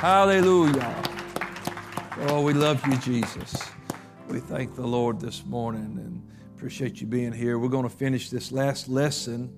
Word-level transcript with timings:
Hallelujah. 0.00 1.02
Oh, 2.20 2.40
we 2.40 2.54
love 2.54 2.82
you, 2.86 2.96
Jesus. 2.96 3.54
We 4.30 4.40
thank 4.40 4.74
the 4.74 4.86
Lord 4.86 5.20
this 5.20 5.44
morning 5.44 5.98
and 5.98 6.26
appreciate 6.56 7.02
you 7.02 7.06
being 7.06 7.32
here. 7.32 7.58
We're 7.58 7.68
going 7.68 7.86
to 7.86 7.94
finish 7.94 8.30
this 8.30 8.50
last 8.50 8.88
lesson 8.88 9.54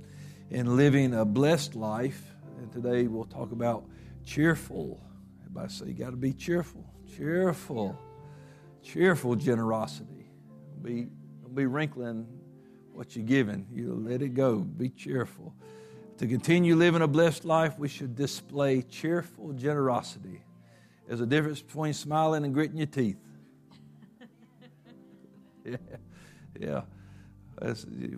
in 0.51 0.77
living 0.77 1.15
a 1.15 1.25
blessed 1.25 1.77
life. 1.77 2.35
And 2.59 2.73
today 2.73 3.07
we'll 3.07 3.27
talk 3.27 3.53
about 3.53 3.85
cheerful. 4.27 5.01
Everybody 5.43 5.73
say 5.73 5.87
you 5.87 5.95
got 5.95 6.11
to 6.11 6.17
be 6.17 6.33
cheerful. 6.33 6.93
Cheerful. 7.17 7.97
Cheerful 8.83 9.37
generosity. 9.37 10.29
Be, 10.83 11.07
don't 11.41 11.55
be 11.55 11.67
wrinkling 11.67 12.27
what 12.93 13.15
you're 13.15 13.25
giving. 13.25 13.65
You 13.73 13.95
let 13.95 14.23
it 14.23 14.31
go. 14.31 14.57
Be 14.59 14.89
cheerful. 14.89 15.55
To 16.19 16.27
continue 16.27 16.77
living 16.77 17.03
a 17.03 17.09
blessed 17.09 17.45
life, 17.45 17.79
we 17.79 17.89
should 17.89 18.15
display 18.15 18.83
cheerful 18.83 19.53
generosity. 19.53 20.43
There's 21.07 21.21
a 21.21 21.27
difference 21.27 21.61
between 21.61 21.95
smiling 21.95 22.45
and 22.45 22.55
gritting 22.55 22.77
your 22.77 22.87
teeth. 22.87 23.19
yeah, 25.65 25.77
yeah. 26.59 26.83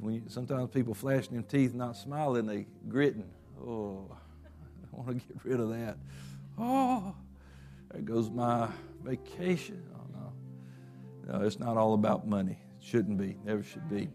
When 0.01 0.15
you, 0.15 0.23
sometimes 0.29 0.71
people 0.71 0.95
flashing 0.95 1.33
their 1.33 1.43
teeth, 1.43 1.75
not 1.75 1.97
smiling, 1.97 2.47
they 2.47 2.67
gritting. 2.89 3.31
Oh, 3.61 4.11
I 4.13 4.97
want 4.97 5.09
to 5.09 5.15
get 5.15 5.45
rid 5.45 5.61
of 5.61 5.71
that. 5.71 5.97
Oh, 6.59 7.15
there 7.91 8.03
goes 8.03 8.31
my 8.31 8.69
vacation. 9.03 9.83
Oh 9.95 10.07
no, 10.13 11.39
no, 11.39 11.45
it's 11.45 11.59
not 11.59 11.77
all 11.77 11.95
about 11.95 12.27
money. 12.27 12.59
It 12.81 12.85
shouldn't 12.85 13.19
be. 13.19 13.37
Never 13.45 13.63
should 13.63 13.89
be. 13.89 14.09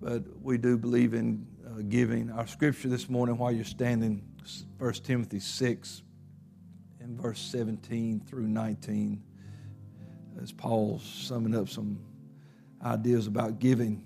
But 0.00 0.22
we 0.42 0.58
do 0.58 0.78
believe 0.78 1.14
in 1.14 1.46
uh, 1.70 1.82
giving. 1.88 2.30
Our 2.30 2.46
scripture 2.46 2.88
this 2.88 3.08
morning, 3.08 3.38
while 3.38 3.52
you're 3.52 3.64
standing, 3.64 4.22
1 4.78 4.92
Timothy 4.94 5.40
6, 5.40 6.02
and 7.00 7.20
verse 7.20 7.40
17 7.40 8.20
through 8.20 8.48
19, 8.48 9.22
as 10.42 10.52
Paul's 10.52 11.02
summing 11.02 11.54
up 11.54 11.68
some 11.68 12.00
ideas 12.82 13.26
about 13.26 13.58
giving. 13.58 14.02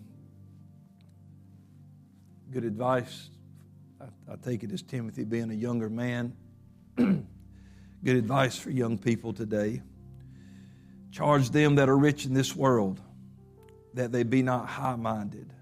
Good 2.51 2.65
advice. 2.65 3.31
I, 4.01 4.33
I 4.33 4.37
take 4.37 4.63
it 4.63 4.73
as 4.73 4.83
Timothy 4.83 5.25
being 5.25 5.51
a 5.51 5.55
younger 5.55 5.89
man. 5.89 6.37
Good 6.97 7.27
advice 8.05 8.59
for 8.59 8.71
young 8.71 8.99
people 8.99 9.33
today. 9.33 9.81
Charge 11.11 11.51
them 11.51 11.77
that 11.77 11.89
are 11.89 11.97
rich 11.97 12.27
in 12.27 12.35
this 12.35 12.55
world 12.55 13.01
that 13.95 14.13
they 14.13 14.25
be 14.25 14.43
not 14.43 14.67
high 14.67 14.97
minded 14.97 15.54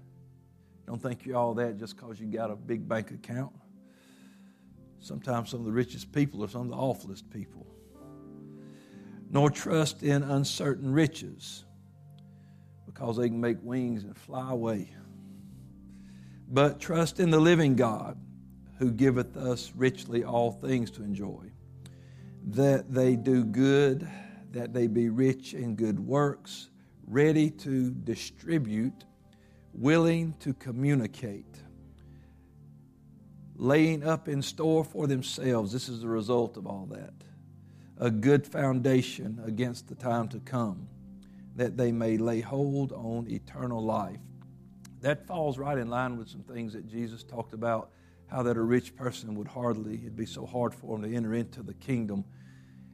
don't 0.85 1.01
think 1.01 1.25
you're 1.25 1.37
all 1.37 1.53
that 1.55 1.77
just 1.77 1.95
because 1.95 2.19
you 2.19 2.27
got 2.27 2.51
a 2.51 2.55
big 2.55 2.87
bank 2.87 3.11
account. 3.11 3.53
Sometimes 4.99 5.49
some 5.49 5.59
of 5.59 5.65
the 5.65 5.71
richest 5.71 6.11
people 6.11 6.43
are 6.43 6.47
some 6.47 6.61
of 6.61 6.69
the 6.69 6.75
awfulest 6.75 7.29
people. 7.29 7.67
Nor 9.29 9.49
trust 9.49 10.03
in 10.03 10.23
uncertain 10.23 10.91
riches 10.91 11.65
because 12.85 13.17
they 13.17 13.27
can 13.27 13.41
make 13.41 13.57
wings 13.61 14.03
and 14.03 14.15
fly 14.15 14.51
away. 14.51 14.93
But 16.47 16.79
trust 16.79 17.19
in 17.19 17.31
the 17.31 17.39
living 17.39 17.75
God 17.75 18.17
who 18.77 18.91
giveth 18.91 19.35
us 19.37 19.71
richly 19.75 20.23
all 20.23 20.51
things 20.51 20.91
to 20.91 21.03
enjoy. 21.03 21.51
That 22.47 22.93
they 22.93 23.15
do 23.15 23.43
good, 23.43 24.07
that 24.51 24.73
they 24.73 24.87
be 24.87 25.09
rich 25.09 25.53
in 25.53 25.75
good 25.75 25.99
works, 25.99 26.69
ready 27.07 27.49
to 27.49 27.91
distribute 27.91 29.05
willing 29.73 30.33
to 30.39 30.53
communicate, 30.53 31.57
laying 33.55 34.03
up 34.03 34.27
in 34.27 34.41
store 34.41 34.83
for 34.83 35.07
themselves. 35.07 35.71
This 35.71 35.89
is 35.89 36.01
the 36.01 36.07
result 36.07 36.57
of 36.57 36.67
all 36.67 36.87
that. 36.91 37.13
A 37.97 38.11
good 38.11 38.45
foundation 38.45 39.41
against 39.45 39.87
the 39.87 39.95
time 39.95 40.27
to 40.29 40.39
come, 40.39 40.87
that 41.55 41.77
they 41.77 41.91
may 41.91 42.17
lay 42.17 42.41
hold 42.41 42.91
on 42.91 43.27
eternal 43.29 43.83
life. 43.83 44.19
That 45.01 45.27
falls 45.27 45.57
right 45.57 45.77
in 45.77 45.89
line 45.89 46.17
with 46.17 46.29
some 46.29 46.43
things 46.43 46.73
that 46.73 46.87
Jesus 46.87 47.23
talked 47.23 47.53
about 47.53 47.91
how 48.27 48.41
that 48.43 48.57
a 48.57 48.61
rich 48.61 48.95
person 48.95 49.35
would 49.35 49.47
hardly, 49.47 49.95
it'd 49.95 50.15
be 50.15 50.25
so 50.25 50.45
hard 50.45 50.73
for 50.73 50.95
him 50.95 51.03
to 51.03 51.15
enter 51.15 51.35
into 51.35 51.61
the 51.61 51.73
kingdom. 51.75 52.25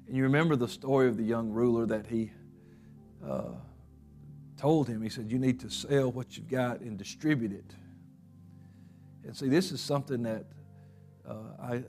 And 0.07 0.18
you 0.18 0.23
remember 0.23 0.56
the 0.56 0.68
story 0.68 1.07
of 1.07 1.18
the 1.18 1.23
young 1.23 1.51
ruler 1.51 1.85
that 1.85 2.07
he 2.07 2.31
uh, 3.25 3.51
told 4.59 4.90
him, 4.90 5.02
he 5.02 5.09
said, 5.09 5.31
You 5.31 5.40
need 5.40 5.59
to 5.62 5.70
sell 5.70 6.12
what 6.12 6.36
you've 6.36 6.50
got 6.50 6.81
and 6.81 6.97
distribute 6.97 7.53
it. 7.53 7.74
And 9.25 9.36
see, 9.36 9.47
this 9.47 9.72
is 9.72 9.80
something 9.80 10.22
that 10.24 10.46
uh, 11.28 11.34
I, 11.62 11.84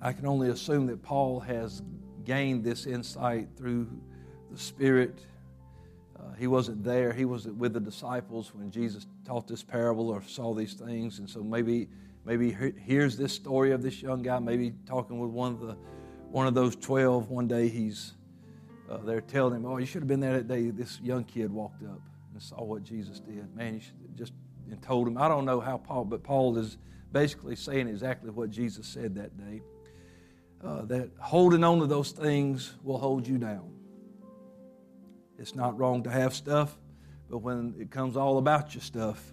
I 0.00 0.12
can 0.12 0.26
only 0.26 0.48
assume 0.48 0.86
that 0.86 1.02
Paul 1.02 1.40
has 1.40 1.82
gained 2.24 2.64
this 2.64 2.86
insight 2.86 3.48
through 3.56 3.88
the 4.50 4.58
Spirit. 4.58 5.18
Uh, 6.18 6.32
he 6.38 6.46
wasn't 6.46 6.82
there, 6.82 7.12
he 7.12 7.24
wasn't 7.24 7.56
with 7.56 7.74
the 7.74 7.80
disciples 7.80 8.54
when 8.54 8.70
Jesus 8.70 9.06
taught 9.26 9.46
this 9.46 9.62
parable 9.62 10.08
or 10.08 10.22
saw 10.22 10.54
these 10.54 10.74
things. 10.74 11.18
And 11.18 11.28
so 11.28 11.42
maybe, 11.42 11.88
maybe 12.24 12.52
he 12.52 12.72
hears 12.80 13.16
this 13.16 13.32
story 13.32 13.72
of 13.72 13.82
this 13.82 14.00
young 14.00 14.22
guy, 14.22 14.38
maybe 14.38 14.72
talking 14.86 15.18
with 15.18 15.30
one 15.30 15.52
of, 15.52 15.60
the, 15.60 15.76
one 16.30 16.46
of 16.46 16.54
those 16.54 16.76
12. 16.76 17.28
One 17.28 17.46
day 17.46 17.68
he's 17.68 18.14
uh, 18.88 18.98
they're 18.98 19.20
telling 19.20 19.56
him, 19.56 19.66
"Oh, 19.66 19.78
you 19.78 19.86
should 19.86 20.02
have 20.02 20.08
been 20.08 20.20
there 20.20 20.34
that 20.34 20.48
day." 20.48 20.70
This 20.70 21.00
young 21.00 21.24
kid 21.24 21.52
walked 21.52 21.82
up 21.84 22.00
and 22.32 22.42
saw 22.42 22.62
what 22.62 22.82
Jesus 22.82 23.20
did. 23.20 23.54
Man, 23.54 23.74
you 23.74 23.80
should 23.80 24.16
just 24.16 24.32
and 24.70 24.82
told 24.82 25.08
him. 25.08 25.18
I 25.18 25.28
don't 25.28 25.44
know 25.44 25.60
how 25.60 25.78
Paul, 25.78 26.04
but 26.04 26.22
Paul 26.22 26.56
is 26.58 26.76
basically 27.12 27.56
saying 27.56 27.88
exactly 27.88 28.30
what 28.30 28.50
Jesus 28.50 28.86
said 28.86 29.14
that 29.16 29.36
day. 29.36 29.62
Uh, 30.62 30.84
that 30.86 31.10
holding 31.20 31.62
on 31.62 31.78
to 31.78 31.86
those 31.86 32.10
things 32.10 32.74
will 32.82 32.98
hold 32.98 33.26
you 33.26 33.38
down. 33.38 33.70
It's 35.38 35.54
not 35.54 35.78
wrong 35.78 36.02
to 36.02 36.10
have 36.10 36.34
stuff, 36.34 36.76
but 37.30 37.38
when 37.38 37.74
it 37.78 37.90
comes 37.90 38.16
all 38.16 38.38
about 38.38 38.74
your 38.74 38.82
stuff, 38.82 39.32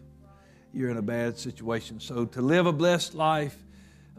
you're 0.71 0.91
in 0.91 0.97
a 0.97 1.01
bad 1.01 1.39
situation. 1.39 1.99
So 1.99 2.25
to 2.25 2.41
live 2.41 2.67
a 2.67 2.71
blessed 2.71 3.15
life 3.15 3.57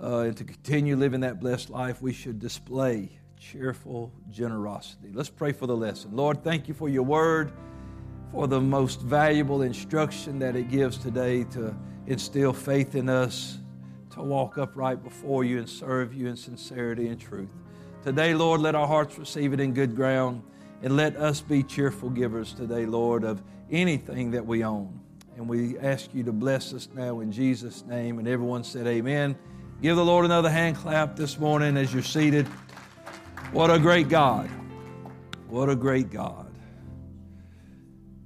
uh, 0.02 0.20
and 0.20 0.36
to 0.36 0.44
continue 0.44 0.96
living 0.96 1.20
that 1.20 1.38
blessed 1.38 1.70
life, 1.70 2.02
we 2.02 2.12
should 2.12 2.40
display 2.40 3.20
cheerful 3.52 4.12
generosity. 4.30 5.10
Let's 5.12 5.30
pray 5.30 5.52
for 5.52 5.66
the 5.66 5.76
lesson. 5.76 6.10
Lord, 6.16 6.42
thank 6.42 6.66
you 6.66 6.74
for 6.74 6.88
your 6.88 7.04
word, 7.04 7.52
for 8.32 8.48
the 8.48 8.60
most 8.60 9.00
valuable 9.00 9.62
instruction 9.62 10.40
that 10.40 10.56
it 10.56 10.68
gives 10.68 10.98
today 10.98 11.44
to 11.44 11.76
instill 12.06 12.52
faith 12.52 12.96
in 12.96 13.08
us, 13.08 13.58
to 14.10 14.22
walk 14.22 14.58
upright 14.58 15.04
before 15.04 15.44
you 15.44 15.58
and 15.58 15.68
serve 15.68 16.12
you 16.12 16.26
in 16.26 16.36
sincerity 16.36 17.08
and 17.08 17.20
truth. 17.20 17.50
Today, 18.02 18.34
Lord, 18.34 18.60
let 18.60 18.74
our 18.74 18.86
hearts 18.86 19.16
receive 19.16 19.52
it 19.52 19.60
in 19.60 19.72
good 19.72 19.94
ground 19.94 20.42
and 20.82 20.96
let 20.96 21.16
us 21.16 21.40
be 21.40 21.62
cheerful 21.62 22.10
givers 22.10 22.52
today, 22.52 22.84
Lord, 22.84 23.22
of 23.22 23.42
anything 23.70 24.32
that 24.32 24.44
we 24.44 24.64
own. 24.64 25.00
And 25.36 25.48
we 25.48 25.78
ask 25.78 26.12
you 26.12 26.24
to 26.24 26.32
bless 26.32 26.72
us 26.72 26.88
now 26.94 27.20
in 27.20 27.30
Jesus' 27.30 27.84
name. 27.84 28.18
And 28.18 28.26
everyone 28.26 28.64
said, 28.64 28.86
Amen. 28.86 29.36
Give 29.82 29.94
the 29.94 30.04
Lord 30.04 30.24
another 30.24 30.50
hand 30.50 30.76
clap 30.76 31.16
this 31.16 31.38
morning 31.38 31.76
as 31.76 31.92
you're 31.92 32.02
seated. 32.02 32.46
What 33.52 33.70
a 33.70 33.78
great 33.78 34.08
God. 34.08 34.50
What 35.48 35.70
a 35.70 35.76
great 35.76 36.10
God. 36.10 36.52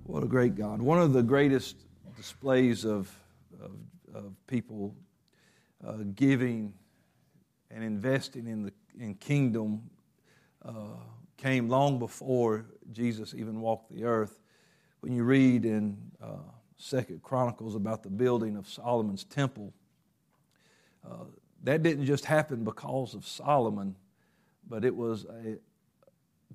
What 0.05 0.25
a 0.25 0.27
great 0.27 0.55
God. 0.55 0.81
One 0.81 0.99
of 0.99 1.13
the 1.13 1.23
greatest 1.23 1.77
displays 2.17 2.85
of, 2.85 3.15
of, 3.63 3.71
of 4.15 4.33
people 4.47 4.97
uh, 5.87 5.99
giving 6.15 6.73
and 7.71 7.85
investing 7.85 8.47
in 8.47 8.65
the 8.65 8.73
in 8.99 9.15
kingdom 9.15 9.91
uh, 10.65 10.73
came 11.37 11.69
long 11.69 11.99
before 11.99 12.67
Jesus 12.91 13.35
even 13.35 13.61
walked 13.61 13.91
the 13.95 14.05
earth. 14.05 14.41
When 15.01 15.13
you 15.13 15.25
read 15.25 15.65
in 15.65 15.99
uh, 16.21 16.39
Second 16.77 17.23
Chronicles 17.23 17.75
about 17.77 18.03
the 18.03 18.11
building 18.11 18.57
of 18.57 18.67
Solomon's 18.67 19.25
temple, 19.25 19.73
uh, 21.09 21.25
that 21.63 21.83
didn't 21.83 22.07
just 22.07 22.25
happen 22.25 22.65
because 22.65 23.15
of 23.15 23.27
Solomon 23.27 23.95
but 24.71 24.85
it 24.85 24.95
was 24.95 25.25
a, 25.25 25.59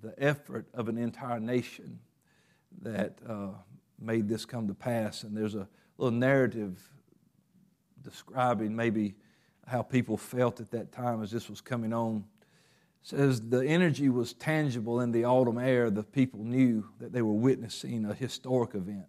the 0.01 0.13
effort 0.17 0.65
of 0.73 0.87
an 0.87 0.97
entire 0.97 1.39
nation 1.39 1.99
that 2.81 3.17
uh, 3.27 3.49
made 3.99 4.27
this 4.27 4.45
come 4.45 4.67
to 4.69 4.73
pass. 4.73 5.23
And 5.23 5.35
there's 5.35 5.55
a 5.55 5.67
little 5.97 6.17
narrative 6.17 6.81
describing 8.01 8.75
maybe 8.75 9.15
how 9.67 9.81
people 9.81 10.15
felt 10.15 10.59
at 10.61 10.71
that 10.71 10.91
time 10.91 11.21
as 11.21 11.29
this 11.29 11.49
was 11.49 11.59
coming 11.59 11.91
on. 11.91 12.23
It 13.03 13.07
says 13.09 13.41
the 13.41 13.65
energy 13.65 14.09
was 14.09 14.33
tangible 14.33 15.01
in 15.01 15.11
the 15.11 15.25
autumn 15.25 15.57
air. 15.57 15.89
The 15.89 16.03
people 16.03 16.39
knew 16.39 16.85
that 16.99 17.11
they 17.11 17.21
were 17.21 17.33
witnessing 17.33 18.05
a 18.05 18.13
historic 18.13 18.75
event. 18.75 19.05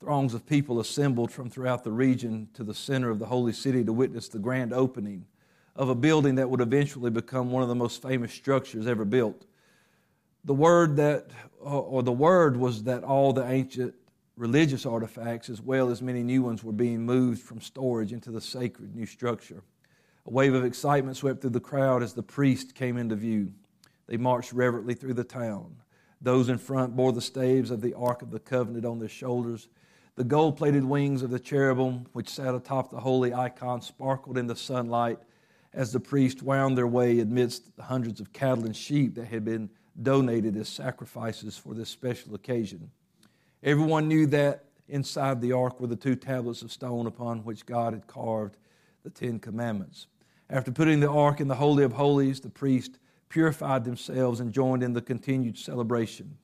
Throngs 0.00 0.34
of 0.34 0.46
people 0.46 0.80
assembled 0.80 1.30
from 1.30 1.50
throughout 1.50 1.84
the 1.84 1.92
region 1.92 2.48
to 2.54 2.64
the 2.64 2.74
center 2.74 3.10
of 3.10 3.18
the 3.18 3.26
holy 3.26 3.52
city 3.52 3.84
to 3.84 3.92
witness 3.92 4.28
the 4.28 4.38
grand 4.38 4.72
opening 4.72 5.26
of 5.74 5.88
a 5.88 5.94
building 5.94 6.34
that 6.36 6.48
would 6.50 6.60
eventually 6.60 7.10
become 7.10 7.50
one 7.50 7.62
of 7.62 7.68
the 7.68 7.74
most 7.74 8.02
famous 8.02 8.32
structures 8.32 8.86
ever 8.86 9.04
built. 9.04 9.46
The 10.44 10.54
word 10.54 10.96
that, 10.96 11.30
uh, 11.64 11.78
or 11.78 12.02
the 12.02 12.12
word 12.12 12.56
was 12.56 12.82
that 12.84 13.04
all 13.04 13.32
the 13.32 13.48
ancient 13.48 13.94
religious 14.36 14.84
artifacts, 14.84 15.48
as 15.48 15.62
well 15.62 15.90
as 15.90 16.02
many 16.02 16.22
new 16.22 16.42
ones, 16.42 16.64
were 16.64 16.72
being 16.72 17.02
moved 17.02 17.42
from 17.42 17.60
storage 17.60 18.12
into 18.12 18.30
the 18.30 18.40
sacred 18.40 18.94
new 18.94 19.06
structure. 19.06 19.62
A 20.26 20.30
wave 20.30 20.54
of 20.54 20.64
excitement 20.64 21.16
swept 21.16 21.40
through 21.40 21.50
the 21.50 21.60
crowd 21.60 22.02
as 22.02 22.12
the 22.12 22.22
priest 22.22 22.74
came 22.74 22.96
into 22.96 23.16
view. 23.16 23.52
They 24.06 24.16
marched 24.16 24.52
reverently 24.52 24.94
through 24.94 25.14
the 25.14 25.24
town. 25.24 25.76
Those 26.20 26.48
in 26.48 26.58
front 26.58 26.96
bore 26.96 27.12
the 27.12 27.20
staves 27.20 27.70
of 27.70 27.80
the 27.80 27.94
Ark 27.94 28.22
of 28.22 28.30
the 28.30 28.38
Covenant 28.38 28.84
on 28.84 28.98
their 28.98 29.08
shoulders. 29.08 29.68
The 30.16 30.24
gold 30.24 30.56
plated 30.56 30.84
wings 30.84 31.22
of 31.22 31.30
the 31.30 31.40
cherubim, 31.40 32.06
which 32.12 32.28
sat 32.28 32.54
atop 32.54 32.90
the 32.90 33.00
holy 33.00 33.32
icon, 33.32 33.80
sparkled 33.80 34.38
in 34.38 34.46
the 34.46 34.56
sunlight 34.56 35.18
as 35.74 35.92
the 35.92 36.00
priests 36.00 36.42
wound 36.42 36.76
their 36.76 36.86
way 36.86 37.20
amidst 37.20 37.76
the 37.76 37.82
hundreds 37.82 38.20
of 38.20 38.32
cattle 38.32 38.64
and 38.64 38.76
sheep 38.76 39.14
that 39.14 39.26
had 39.26 39.44
been 39.44 39.70
donated 40.00 40.56
as 40.56 40.68
sacrifices 40.68 41.56
for 41.56 41.74
this 41.74 41.88
special 41.88 42.34
occasion. 42.34 42.90
Everyone 43.62 44.08
knew 44.08 44.26
that 44.26 44.64
inside 44.88 45.40
the 45.40 45.52
ark 45.52 45.80
were 45.80 45.86
the 45.86 45.96
two 45.96 46.16
tablets 46.16 46.62
of 46.62 46.72
stone 46.72 47.06
upon 47.06 47.44
which 47.44 47.64
God 47.66 47.92
had 47.92 48.06
carved 48.06 48.56
the 49.02 49.10
Ten 49.10 49.38
Commandments. 49.38 50.06
After 50.50 50.70
putting 50.70 51.00
the 51.00 51.10
ark 51.10 51.40
in 51.40 51.48
the 51.48 51.54
Holy 51.54 51.84
of 51.84 51.92
Holies, 51.92 52.40
the 52.40 52.50
priests 52.50 52.98
purified 53.28 53.84
themselves 53.84 54.40
and 54.40 54.52
joined 54.52 54.82
in 54.82 54.92
the 54.92 55.00
continued 55.00 55.56
celebration. 55.56 56.36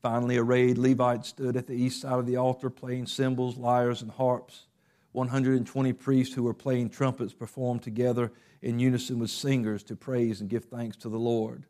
Finally, 0.00 0.38
arrayed 0.38 0.78
Levites 0.78 1.28
stood 1.28 1.56
at 1.56 1.66
the 1.66 1.74
east 1.74 2.00
side 2.00 2.18
of 2.18 2.24
the 2.24 2.36
altar 2.36 2.70
playing 2.70 3.06
cymbals, 3.06 3.58
lyres, 3.58 4.00
and 4.00 4.10
harps. 4.10 4.66
120 5.12 5.92
priests 5.94 6.34
who 6.34 6.42
were 6.42 6.54
playing 6.54 6.90
trumpets 6.90 7.32
performed 7.32 7.82
together 7.82 8.32
in 8.62 8.78
unison 8.78 9.18
with 9.18 9.30
singers 9.30 9.82
to 9.84 9.96
praise 9.96 10.40
and 10.40 10.50
give 10.50 10.64
thanks 10.66 10.96
to 10.98 11.08
the 11.08 11.18
Lord. 11.18 11.66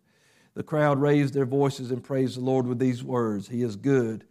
The 0.54 0.62
crowd 0.62 1.00
raised 1.00 1.34
their 1.34 1.46
voices 1.46 1.90
and 1.90 2.02
praised 2.02 2.36
the 2.36 2.44
Lord 2.44 2.66
with 2.66 2.78
these 2.78 3.02
words 3.02 3.48
He 3.48 3.62
is 3.62 3.76
good, 3.76 4.24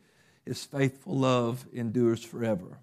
His 0.46 0.64
faithful 0.64 1.18
love 1.18 1.66
endures 1.74 2.24
forever. 2.24 2.80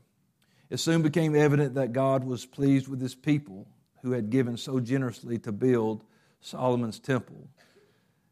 It 0.69 0.79
soon 0.79 1.03
became 1.03 1.37
evident 1.37 1.75
that 1.75 1.93
God 1.93 2.25
was 2.25 2.47
pleased 2.47 2.89
with 2.89 3.01
His 3.01 3.15
people 3.15 3.69
who 4.03 4.13
had 4.13 4.31
given 4.31 4.57
so 4.57 4.81
generously 4.81 5.39
to 5.41 5.53
build 5.53 6.05
Solomon's 6.41 6.99
temple. 6.99 7.49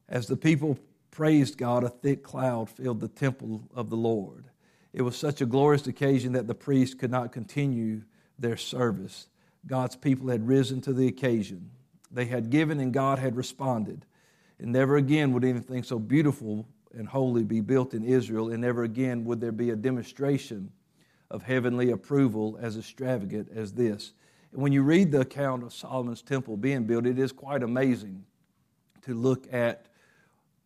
As 0.08 0.26
the 0.26 0.36
people 0.36 0.78
praised 1.10 1.58
God, 1.58 1.84
a 1.84 1.88
thick 1.88 2.22
cloud 2.22 2.68
filled 2.68 3.00
the 3.00 3.08
temple 3.08 3.68
of 3.74 3.90
the 3.90 3.96
Lord. 3.96 4.46
It 4.94 5.02
was 5.02 5.16
such 5.16 5.40
a 5.40 5.46
glorious 5.46 5.88
occasion 5.88 6.32
that 6.32 6.46
the 6.46 6.54
priests 6.54 6.94
could 6.94 7.10
not 7.10 7.32
continue 7.32 8.02
their 8.38 8.56
service. 8.56 9.26
God's 9.66 9.96
people 9.96 10.28
had 10.28 10.46
risen 10.46 10.80
to 10.82 10.92
the 10.92 11.08
occasion. 11.08 11.70
They 12.12 12.26
had 12.26 12.48
given 12.48 12.78
and 12.78 12.94
God 12.94 13.18
had 13.18 13.36
responded. 13.36 14.06
And 14.60 14.70
never 14.70 14.96
again 14.96 15.32
would 15.32 15.44
anything 15.44 15.82
so 15.82 15.98
beautiful 15.98 16.68
and 16.96 17.08
holy 17.08 17.42
be 17.42 17.60
built 17.60 17.92
in 17.92 18.04
Israel, 18.04 18.50
and 18.50 18.60
never 18.60 18.84
again 18.84 19.24
would 19.24 19.40
there 19.40 19.50
be 19.50 19.70
a 19.70 19.76
demonstration 19.76 20.70
of 21.28 21.42
heavenly 21.42 21.90
approval 21.90 22.56
as 22.62 22.76
extravagant 22.76 23.48
as 23.52 23.72
this. 23.72 24.12
And 24.52 24.62
when 24.62 24.70
you 24.70 24.84
read 24.84 25.10
the 25.10 25.22
account 25.22 25.64
of 25.64 25.72
Solomon's 25.72 26.22
temple 26.22 26.56
being 26.56 26.84
built, 26.84 27.04
it 27.04 27.18
is 27.18 27.32
quite 27.32 27.64
amazing 27.64 28.24
to 29.02 29.14
look 29.14 29.52
at 29.52 29.88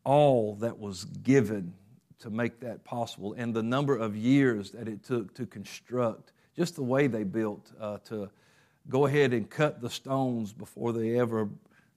all 0.04 0.56
that 0.56 0.78
was 0.78 1.06
given 1.06 1.72
to 2.20 2.30
make 2.30 2.60
that 2.60 2.84
possible 2.84 3.34
and 3.34 3.54
the 3.54 3.62
number 3.62 3.96
of 3.96 4.16
years 4.16 4.70
that 4.72 4.88
it 4.88 5.04
took 5.04 5.34
to 5.34 5.46
construct, 5.46 6.32
just 6.56 6.74
the 6.74 6.82
way 6.82 7.06
they 7.06 7.24
built, 7.24 7.72
uh, 7.80 7.98
to 7.98 8.28
go 8.88 9.06
ahead 9.06 9.32
and 9.32 9.48
cut 9.48 9.80
the 9.80 9.90
stones 9.90 10.52
before 10.52 10.92
they 10.92 11.18
ever 11.18 11.48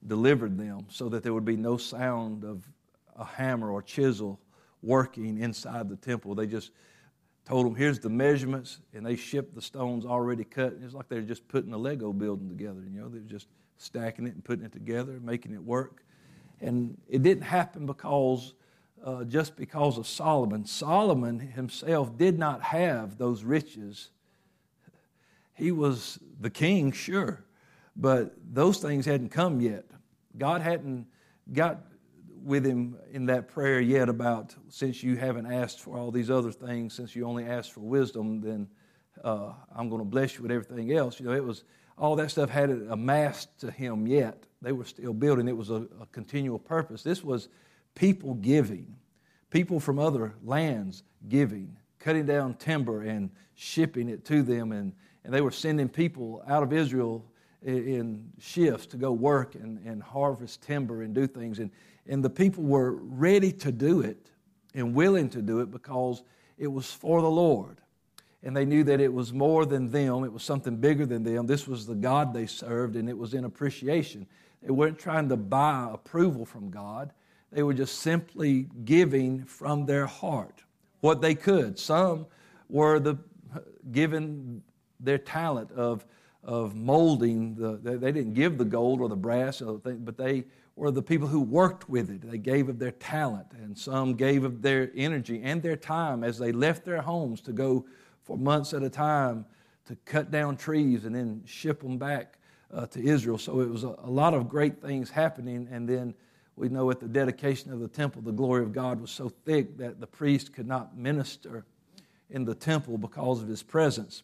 delivered 0.07 0.57
them 0.57 0.85
so 0.89 1.09
that 1.09 1.23
there 1.23 1.33
would 1.33 1.45
be 1.45 1.55
no 1.55 1.77
sound 1.77 2.43
of 2.43 2.67
a 3.15 3.25
hammer 3.25 3.71
or 3.71 3.81
chisel 3.81 4.39
working 4.81 5.39
inside 5.39 5.89
the 5.89 5.95
temple. 5.95 6.35
They 6.35 6.47
just 6.47 6.71
told 7.45 7.65
them, 7.65 7.75
here's 7.75 7.99
the 7.99 8.09
measurements, 8.09 8.79
and 8.93 9.05
they 9.05 9.15
shipped 9.15 9.55
the 9.55 9.61
stones 9.61 10.05
already 10.05 10.43
cut. 10.43 10.75
It's 10.83 10.93
like 10.93 11.07
they're 11.07 11.21
just 11.21 11.47
putting 11.47 11.73
a 11.73 11.77
Lego 11.77 12.13
building 12.13 12.49
together, 12.49 12.81
you 12.91 12.99
know, 12.99 13.09
they're 13.09 13.21
just 13.21 13.47
stacking 13.77 14.27
it 14.27 14.33
and 14.35 14.43
putting 14.43 14.65
it 14.65 14.71
together, 14.71 15.19
making 15.21 15.53
it 15.53 15.63
work. 15.63 16.03
And 16.61 16.97
it 17.09 17.23
didn't 17.23 17.43
happen 17.43 17.85
because, 17.85 18.53
uh, 19.03 19.23
just 19.23 19.55
because 19.55 19.97
of 19.97 20.07
Solomon. 20.07 20.65
Solomon 20.65 21.39
himself 21.39 22.17
did 22.17 22.37
not 22.37 22.61
have 22.61 23.17
those 23.17 23.43
riches. 23.43 24.09
He 25.53 25.71
was 25.71 26.19
the 26.39 26.49
king, 26.49 26.91
sure, 26.91 27.43
but 27.95 28.33
those 28.53 28.79
things 28.79 29.05
hadn't 29.05 29.29
come 29.29 29.61
yet. 29.61 29.85
God 30.37 30.61
hadn't 30.61 31.07
got 31.51 31.81
with 32.43 32.65
him 32.65 32.97
in 33.11 33.27
that 33.27 33.47
prayer 33.47 33.79
yet 33.79 34.09
about 34.09 34.55
since 34.69 35.03
you 35.03 35.15
haven't 35.15 35.45
asked 35.45 35.79
for 35.79 35.97
all 35.97 36.11
these 36.11 36.31
other 36.31 36.51
things, 36.51 36.93
since 36.93 37.15
you 37.15 37.25
only 37.25 37.45
asked 37.45 37.71
for 37.71 37.81
wisdom, 37.81 38.41
then 38.41 38.67
uh, 39.23 39.53
I'm 39.75 39.89
going 39.89 40.01
to 40.01 40.05
bless 40.05 40.35
you 40.35 40.41
with 40.41 40.51
everything 40.51 40.91
else. 40.93 41.19
You 41.19 41.27
know, 41.27 41.33
it 41.33 41.43
was 41.43 41.63
all 41.97 42.15
that 42.15 42.31
stuff 42.31 42.49
hadn't 42.49 42.91
amassed 42.91 43.59
to 43.59 43.69
him 43.69 44.07
yet. 44.07 44.43
They 44.61 44.71
were 44.71 44.85
still 44.85 45.13
building. 45.13 45.47
It 45.47 45.55
was 45.55 45.69
a, 45.69 45.87
a 46.01 46.07
continual 46.11 46.57
purpose. 46.57 47.03
This 47.03 47.23
was 47.23 47.49
people 47.95 48.35
giving, 48.35 48.95
people 49.49 49.79
from 49.79 49.99
other 49.99 50.33
lands 50.43 51.03
giving, 51.29 51.77
cutting 51.99 52.25
down 52.25 52.53
timber 52.55 53.01
and 53.01 53.29
shipping 53.55 54.09
it 54.09 54.25
to 54.25 54.43
them, 54.43 54.71
and, 54.71 54.93
and 55.23 55.33
they 55.33 55.41
were 55.41 55.51
sending 55.51 55.87
people 55.87 56.43
out 56.47 56.63
of 56.63 56.73
Israel 56.73 57.25
in 57.63 58.27
shifts 58.39 58.87
to 58.87 58.97
go 58.97 59.11
work 59.11 59.53
and, 59.55 59.77
and 59.85 60.01
harvest 60.01 60.61
timber 60.63 61.03
and 61.03 61.13
do 61.13 61.27
things. 61.27 61.59
And 61.59 61.69
and 62.07 62.23
the 62.23 62.29
people 62.29 62.63
were 62.63 62.93
ready 62.93 63.51
to 63.51 63.71
do 63.71 64.01
it 64.01 64.31
and 64.73 64.93
willing 64.93 65.29
to 65.29 65.41
do 65.41 65.59
it 65.59 65.71
because 65.71 66.23
it 66.57 66.67
was 66.67 66.91
for 66.91 67.21
the 67.21 67.29
Lord. 67.29 67.77
And 68.43 68.55
they 68.55 68.65
knew 68.65 68.83
that 68.85 68.99
it 68.99 69.13
was 69.13 69.31
more 69.31 69.65
than 69.65 69.91
them, 69.91 70.23
it 70.23 70.33
was 70.33 70.43
something 70.43 70.77
bigger 70.77 71.05
than 71.05 71.23
them. 71.23 71.45
This 71.45 71.67
was 71.67 71.85
the 71.85 71.95
God 71.95 72.33
they 72.33 72.47
served, 72.47 72.95
and 72.95 73.07
it 73.07 73.17
was 73.17 73.33
in 73.35 73.45
appreciation. 73.45 74.25
They 74.63 74.71
weren't 74.71 74.97
trying 74.97 75.29
to 75.29 75.37
buy 75.37 75.89
approval 75.91 76.45
from 76.45 76.71
God, 76.71 77.13
they 77.51 77.63
were 77.63 77.73
just 77.73 77.99
simply 77.99 78.67
giving 78.85 79.43
from 79.43 79.85
their 79.85 80.05
heart 80.05 80.63
what 81.01 81.21
they 81.21 81.35
could. 81.35 81.77
Some 81.77 82.27
were 82.69 82.99
the, 82.99 83.17
given 83.91 84.63
their 84.99 85.17
talent 85.17 85.71
of, 85.71 86.05
of 86.43 86.75
molding, 86.75 87.55
the, 87.55 87.77
they 87.97 88.11
didn't 88.11 88.33
give 88.33 88.57
the 88.57 88.65
gold 88.65 89.01
or 89.01 89.09
the 89.09 89.15
brass, 89.15 89.61
but 89.61 90.17
they 90.17 90.45
were 90.75 90.91
the 90.91 91.01
people 91.01 91.27
who 91.27 91.41
worked 91.41 91.89
with 91.89 92.09
it. 92.09 92.21
They 92.21 92.37
gave 92.37 92.69
of 92.69 92.79
their 92.79 92.91
talent, 92.91 93.47
and 93.61 93.77
some 93.77 94.13
gave 94.13 94.43
of 94.43 94.61
their 94.61 94.91
energy 94.95 95.41
and 95.43 95.61
their 95.61 95.75
time 95.75 96.23
as 96.23 96.37
they 96.37 96.51
left 96.51 96.85
their 96.85 97.01
homes 97.01 97.41
to 97.41 97.51
go 97.51 97.85
for 98.23 98.37
months 98.37 98.73
at 98.73 98.83
a 98.83 98.89
time 98.89 99.45
to 99.85 99.95
cut 100.05 100.31
down 100.31 100.55
trees 100.55 101.05
and 101.05 101.13
then 101.13 101.43
ship 101.45 101.81
them 101.81 101.97
back 101.97 102.37
uh, 102.73 102.85
to 102.87 103.03
Israel. 103.03 103.37
So 103.37 103.59
it 103.59 103.69
was 103.69 103.83
a, 103.83 103.95
a, 104.03 104.09
lot 104.09 104.33
of 104.33 104.47
great 104.47 104.81
things 104.81 105.09
happening. 105.09 105.67
And 105.71 105.87
then 105.87 106.13
we 106.61 106.69
know 106.69 106.91
at 106.91 106.99
the 106.99 107.07
dedication 107.07 107.73
of 107.73 107.79
the 107.79 107.87
temple, 107.87 108.21
the 108.21 108.31
glory 108.31 108.61
of 108.61 108.71
God 108.71 109.01
was 109.01 109.09
so 109.09 109.29
thick 109.29 109.79
that 109.79 109.99
the 109.99 110.05
priest 110.05 110.53
could 110.53 110.67
not 110.67 110.95
minister 110.95 111.65
in 112.29 112.45
the 112.45 112.53
temple 112.53 112.99
because 112.99 113.41
of 113.41 113.47
his 113.47 113.63
presence. 113.63 114.21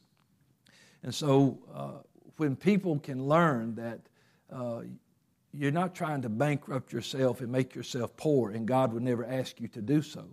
And 1.02 1.14
so 1.14 1.58
uh, 1.74 2.04
when 2.38 2.56
people 2.56 3.00
can 3.00 3.28
learn 3.28 3.74
that 3.76 4.02
uh, 4.54 4.82
you're 5.52 5.72
not 5.72 5.96
trying 5.96 6.22
to 6.22 6.30
bankrupt 6.30 6.94
yourself 6.94 7.42
and 7.42 7.52
make 7.52 7.74
yourself 7.74 8.16
poor, 8.18 8.52
and 8.52 8.68
God 8.68 8.94
would 8.94 9.02
never 9.02 9.26
ask 9.26 9.60
you 9.60 9.68
to 9.70 9.82
do 9.82 10.04
so. 10.04 10.24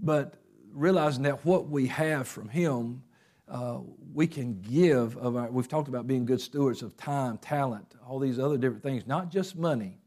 But 0.00 0.36
realizing 0.72 1.24
that 1.24 1.44
what 1.44 1.68
we 1.68 1.88
have 1.88 2.26
from 2.26 2.48
Him, 2.48 3.02
uh, 3.46 3.80
we 4.14 4.26
can 4.26 4.62
give 4.62 5.18
of 5.18 5.36
our, 5.36 5.50
we've 5.50 5.68
talked 5.68 5.88
about 5.88 6.06
being 6.06 6.24
good 6.24 6.40
stewards 6.40 6.80
of 6.80 6.96
time, 6.96 7.36
talent, 7.36 7.94
all 8.08 8.18
these 8.18 8.38
other 8.38 8.56
different 8.56 8.82
things, 8.82 9.06
not 9.06 9.30
just 9.30 9.54
money. 9.54 9.98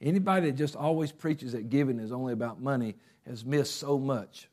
Anybody 0.00 0.50
that 0.50 0.56
just 0.56 0.76
always 0.76 1.12
preaches 1.12 1.52
that 1.52 1.70
giving 1.70 1.98
is 1.98 2.12
only 2.12 2.32
about 2.32 2.60
money 2.60 2.96
has 3.26 3.44
missed 3.44 3.76
so 3.76 3.98
much. 3.98 4.48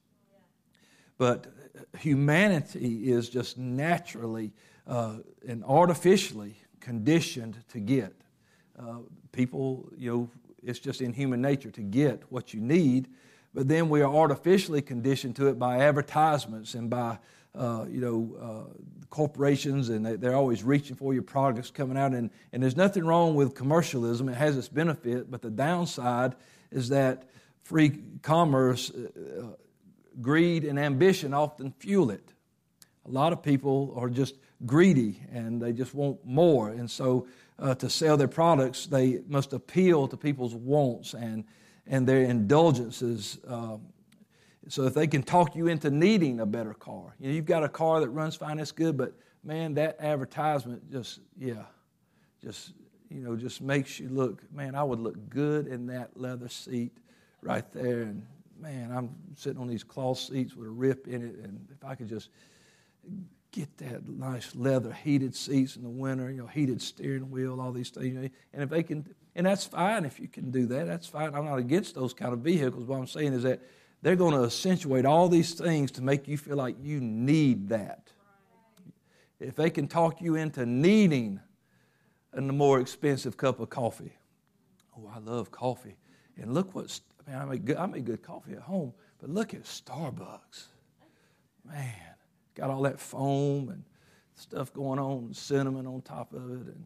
But 1.17 1.47
humanity 1.99 3.11
is 3.11 3.29
just 3.29 3.57
naturally 3.57 4.53
uh, 4.87 5.17
and 5.47 5.63
artificially 5.63 6.55
conditioned 6.79 7.57
to 7.69 7.79
get. 7.79 8.13
Uh, 8.77 8.99
people, 9.31 9.89
you 9.97 10.11
know, 10.11 10.29
it's 10.63 10.79
just 10.79 11.01
in 11.01 11.13
human 11.13 11.41
nature 11.41 11.71
to 11.71 11.81
get 11.81 12.23
what 12.29 12.53
you 12.53 12.61
need, 12.61 13.07
but 13.53 13.67
then 13.67 13.89
we 13.89 14.01
are 14.01 14.13
artificially 14.13 14.81
conditioned 14.81 15.35
to 15.35 15.47
it 15.47 15.59
by 15.59 15.79
advertisements 15.79 16.73
and 16.73 16.89
by, 16.89 17.17
uh, 17.55 17.85
you 17.89 18.01
know, 18.01 18.35
uh, 18.41 19.02
corporations, 19.13 19.89
and 19.89 20.03
they, 20.03 20.27
are 20.27 20.33
always 20.33 20.63
reaching 20.63 20.95
for 20.95 21.13
your 21.13 21.21
products 21.21 21.69
coming 21.69 21.95
out. 21.95 22.13
And, 22.13 22.31
and 22.51 22.63
there's 22.63 22.75
nothing 22.75 23.05
wrong 23.05 23.35
with 23.35 23.53
commercialism, 23.53 24.27
it 24.27 24.33
has 24.33 24.57
its 24.57 24.67
benefit, 24.67 25.29
but 25.29 25.43
the 25.43 25.51
downside 25.51 26.33
is 26.71 26.89
that 26.89 27.29
free 27.61 27.99
commerce, 28.23 28.89
uh, 28.89 29.49
greed, 30.19 30.63
and 30.63 30.79
ambition 30.79 31.31
often 31.31 31.75
fuel 31.77 32.09
it. 32.09 32.33
A 33.05 33.11
lot 33.11 33.33
of 33.33 33.43
people 33.43 33.93
are 33.95 34.09
just 34.09 34.33
greedy 34.65 35.21
and 35.31 35.61
they 35.61 35.73
just 35.73 35.93
want 35.93 36.25
more. 36.25 36.69
And 36.69 36.89
so 36.89 37.27
uh, 37.59 37.75
to 37.75 37.91
sell 37.91 38.17
their 38.17 38.27
products, 38.27 38.87
they 38.87 39.19
must 39.27 39.53
appeal 39.53 40.07
to 40.07 40.17
people's 40.17 40.55
wants 40.55 41.13
and, 41.13 41.43
and 41.85 42.07
their 42.07 42.23
indulgences. 42.23 43.37
Uh, 43.47 43.77
so 44.67 44.85
if 44.85 44.93
they 44.93 45.07
can 45.07 45.23
talk 45.23 45.55
you 45.55 45.67
into 45.67 45.89
needing 45.89 46.39
a 46.39 46.45
better 46.45 46.73
car, 46.73 47.15
you 47.19 47.27
know, 47.27 47.35
you've 47.35 47.45
got 47.45 47.63
a 47.63 47.69
car 47.69 47.99
that 47.99 48.09
runs 48.09 48.35
fine, 48.35 48.57
that's 48.57 48.71
good, 48.71 48.97
but 48.97 49.13
man, 49.43 49.73
that 49.75 49.97
advertisement 49.99 50.91
just, 50.91 51.19
yeah, 51.37 51.63
just 52.41 52.73
you 53.09 53.21
know 53.21 53.35
just 53.35 53.61
makes 53.61 53.99
you 53.99 54.09
look. 54.09 54.41
Man, 54.51 54.75
I 54.75 54.83
would 54.83 54.99
look 54.99 55.29
good 55.29 55.67
in 55.67 55.87
that 55.87 56.17
leather 56.17 56.49
seat 56.49 56.91
right 57.41 57.69
there, 57.71 58.01
and 58.01 58.25
man, 58.59 58.91
I'm 58.91 59.15
sitting 59.35 59.61
on 59.61 59.67
these 59.67 59.83
cloth 59.83 60.19
seats 60.19 60.55
with 60.55 60.67
a 60.67 60.71
rip 60.71 61.07
in 61.07 61.21
it, 61.21 61.35
and 61.43 61.67
if 61.71 61.83
I 61.85 61.95
could 61.95 62.09
just 62.09 62.29
get 63.51 63.77
that 63.77 64.07
nice 64.09 64.55
leather 64.55 64.91
heated 64.91 65.35
seats 65.35 65.75
in 65.75 65.83
the 65.83 65.89
winter, 65.89 66.31
you 66.31 66.41
know, 66.41 66.47
heated 66.47 66.81
steering 66.81 67.29
wheel, 67.29 67.61
all 67.61 67.71
these 67.71 67.91
things. 67.91 68.31
And 68.51 68.63
if 68.63 68.69
they 68.69 68.81
can, 68.81 69.05
and 69.35 69.45
that's 69.45 69.65
fine 69.65 70.05
if 70.05 70.19
you 70.19 70.27
can 70.27 70.49
do 70.49 70.65
that. 70.67 70.87
That's 70.87 71.05
fine. 71.05 71.35
I'm 71.35 71.45
not 71.45 71.59
against 71.59 71.93
those 71.93 72.13
kind 72.13 72.33
of 72.33 72.39
vehicles. 72.39 72.85
What 72.85 72.97
I'm 72.97 73.07
saying 73.07 73.33
is 73.33 73.43
that 73.43 73.61
they're 74.03 74.17
going 74.17 74.33
to 74.35 74.43
accentuate 74.43 75.05
all 75.05 75.29
these 75.29 75.53
things 75.53 75.89
to 75.91 76.01
make 76.01 76.27
you 76.27 76.37
feel 76.37 76.57
like 76.57 76.75
you 76.81 76.99
need 76.99 77.69
that. 77.69 78.11
If 79.39 79.55
they 79.55 79.69
can 79.69 79.87
talk 79.87 80.21
you 80.21 80.35
into 80.35 80.65
needing 80.65 81.39
a 82.33 82.41
more 82.41 82.81
expensive 82.81 83.37
cup 83.37 83.61
of 83.61 83.69
coffee, 83.69 84.11
oh, 84.97 85.09
I 85.13 85.19
love 85.19 85.51
coffee. 85.51 85.95
And 86.35 86.53
look 86.53 86.75
what 86.75 86.99
I 87.25 87.31
mean. 87.31 87.41
I 87.41 87.45
make 87.45 87.63
good, 87.63 87.77
I 87.77 87.85
make 87.85 88.03
good 88.03 88.21
coffee 88.21 88.51
at 88.53 88.61
home, 88.61 88.93
but 89.19 89.29
look 89.29 89.53
at 89.53 89.63
Starbucks, 89.63 90.65
man. 91.65 91.93
Got 92.55 92.71
all 92.71 92.81
that 92.81 92.99
foam 92.99 93.69
and 93.69 93.83
stuff 94.35 94.73
going 94.73 94.99
on, 94.99 95.33
cinnamon 95.33 95.87
on 95.87 96.01
top 96.01 96.33
of 96.33 96.51
it, 96.51 96.67
and 96.67 96.85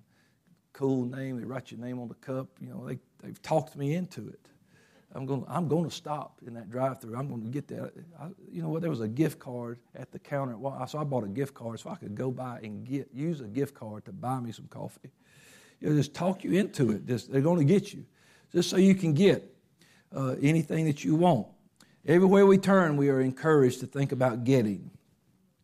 cool 0.71 1.05
name. 1.05 1.39
They 1.39 1.45
write 1.45 1.71
your 1.71 1.79
name 1.79 1.99
on 1.99 2.09
the 2.09 2.15
cup. 2.15 2.47
You 2.61 2.69
know, 2.69 2.87
they, 2.87 2.99
they've 3.23 3.41
talked 3.41 3.75
me 3.75 3.95
into 3.95 4.27
it. 4.27 4.47
I'm 5.17 5.25
going, 5.25 5.43
I'm 5.47 5.67
going 5.67 5.83
to 5.83 5.89
stop 5.89 6.39
in 6.45 6.53
that 6.53 6.69
drive 6.69 7.01
through. 7.01 7.15
I'm 7.15 7.27
going 7.27 7.41
to 7.41 7.49
get 7.49 7.67
that. 7.69 7.91
I, 8.19 8.27
you 8.51 8.61
know 8.61 8.69
what? 8.69 8.81
There 8.81 8.91
was 8.91 9.01
a 9.01 9.07
gift 9.07 9.39
card 9.39 9.79
at 9.95 10.11
the 10.11 10.19
counter. 10.19 10.55
So 10.87 10.99
I 10.99 11.03
bought 11.03 11.23
a 11.23 11.27
gift 11.27 11.55
card 11.55 11.79
so 11.79 11.89
I 11.89 11.95
could 11.95 12.13
go 12.13 12.29
by 12.29 12.59
and 12.61 12.85
get 12.85 13.09
use 13.11 13.41
a 13.41 13.47
gift 13.47 13.73
card 13.73 14.05
to 14.05 14.11
buy 14.11 14.39
me 14.39 14.51
some 14.51 14.67
coffee. 14.67 15.09
You 15.81 15.89
know, 15.89 15.95
just 15.95 16.13
talk 16.13 16.43
you 16.43 16.51
into 16.51 16.91
it. 16.91 17.07
Just, 17.07 17.31
they're 17.31 17.41
going 17.41 17.57
to 17.57 17.65
get 17.65 17.93
you. 17.93 18.05
Just 18.53 18.69
so 18.69 18.77
you 18.77 18.93
can 18.93 19.13
get 19.13 19.51
uh, 20.15 20.35
anything 20.39 20.85
that 20.85 21.03
you 21.03 21.15
want. 21.15 21.47
Everywhere 22.05 22.45
we 22.45 22.59
turn, 22.59 22.95
we 22.95 23.09
are 23.09 23.19
encouraged 23.19 23.79
to 23.79 23.87
think 23.87 24.11
about 24.11 24.43
getting. 24.43 24.91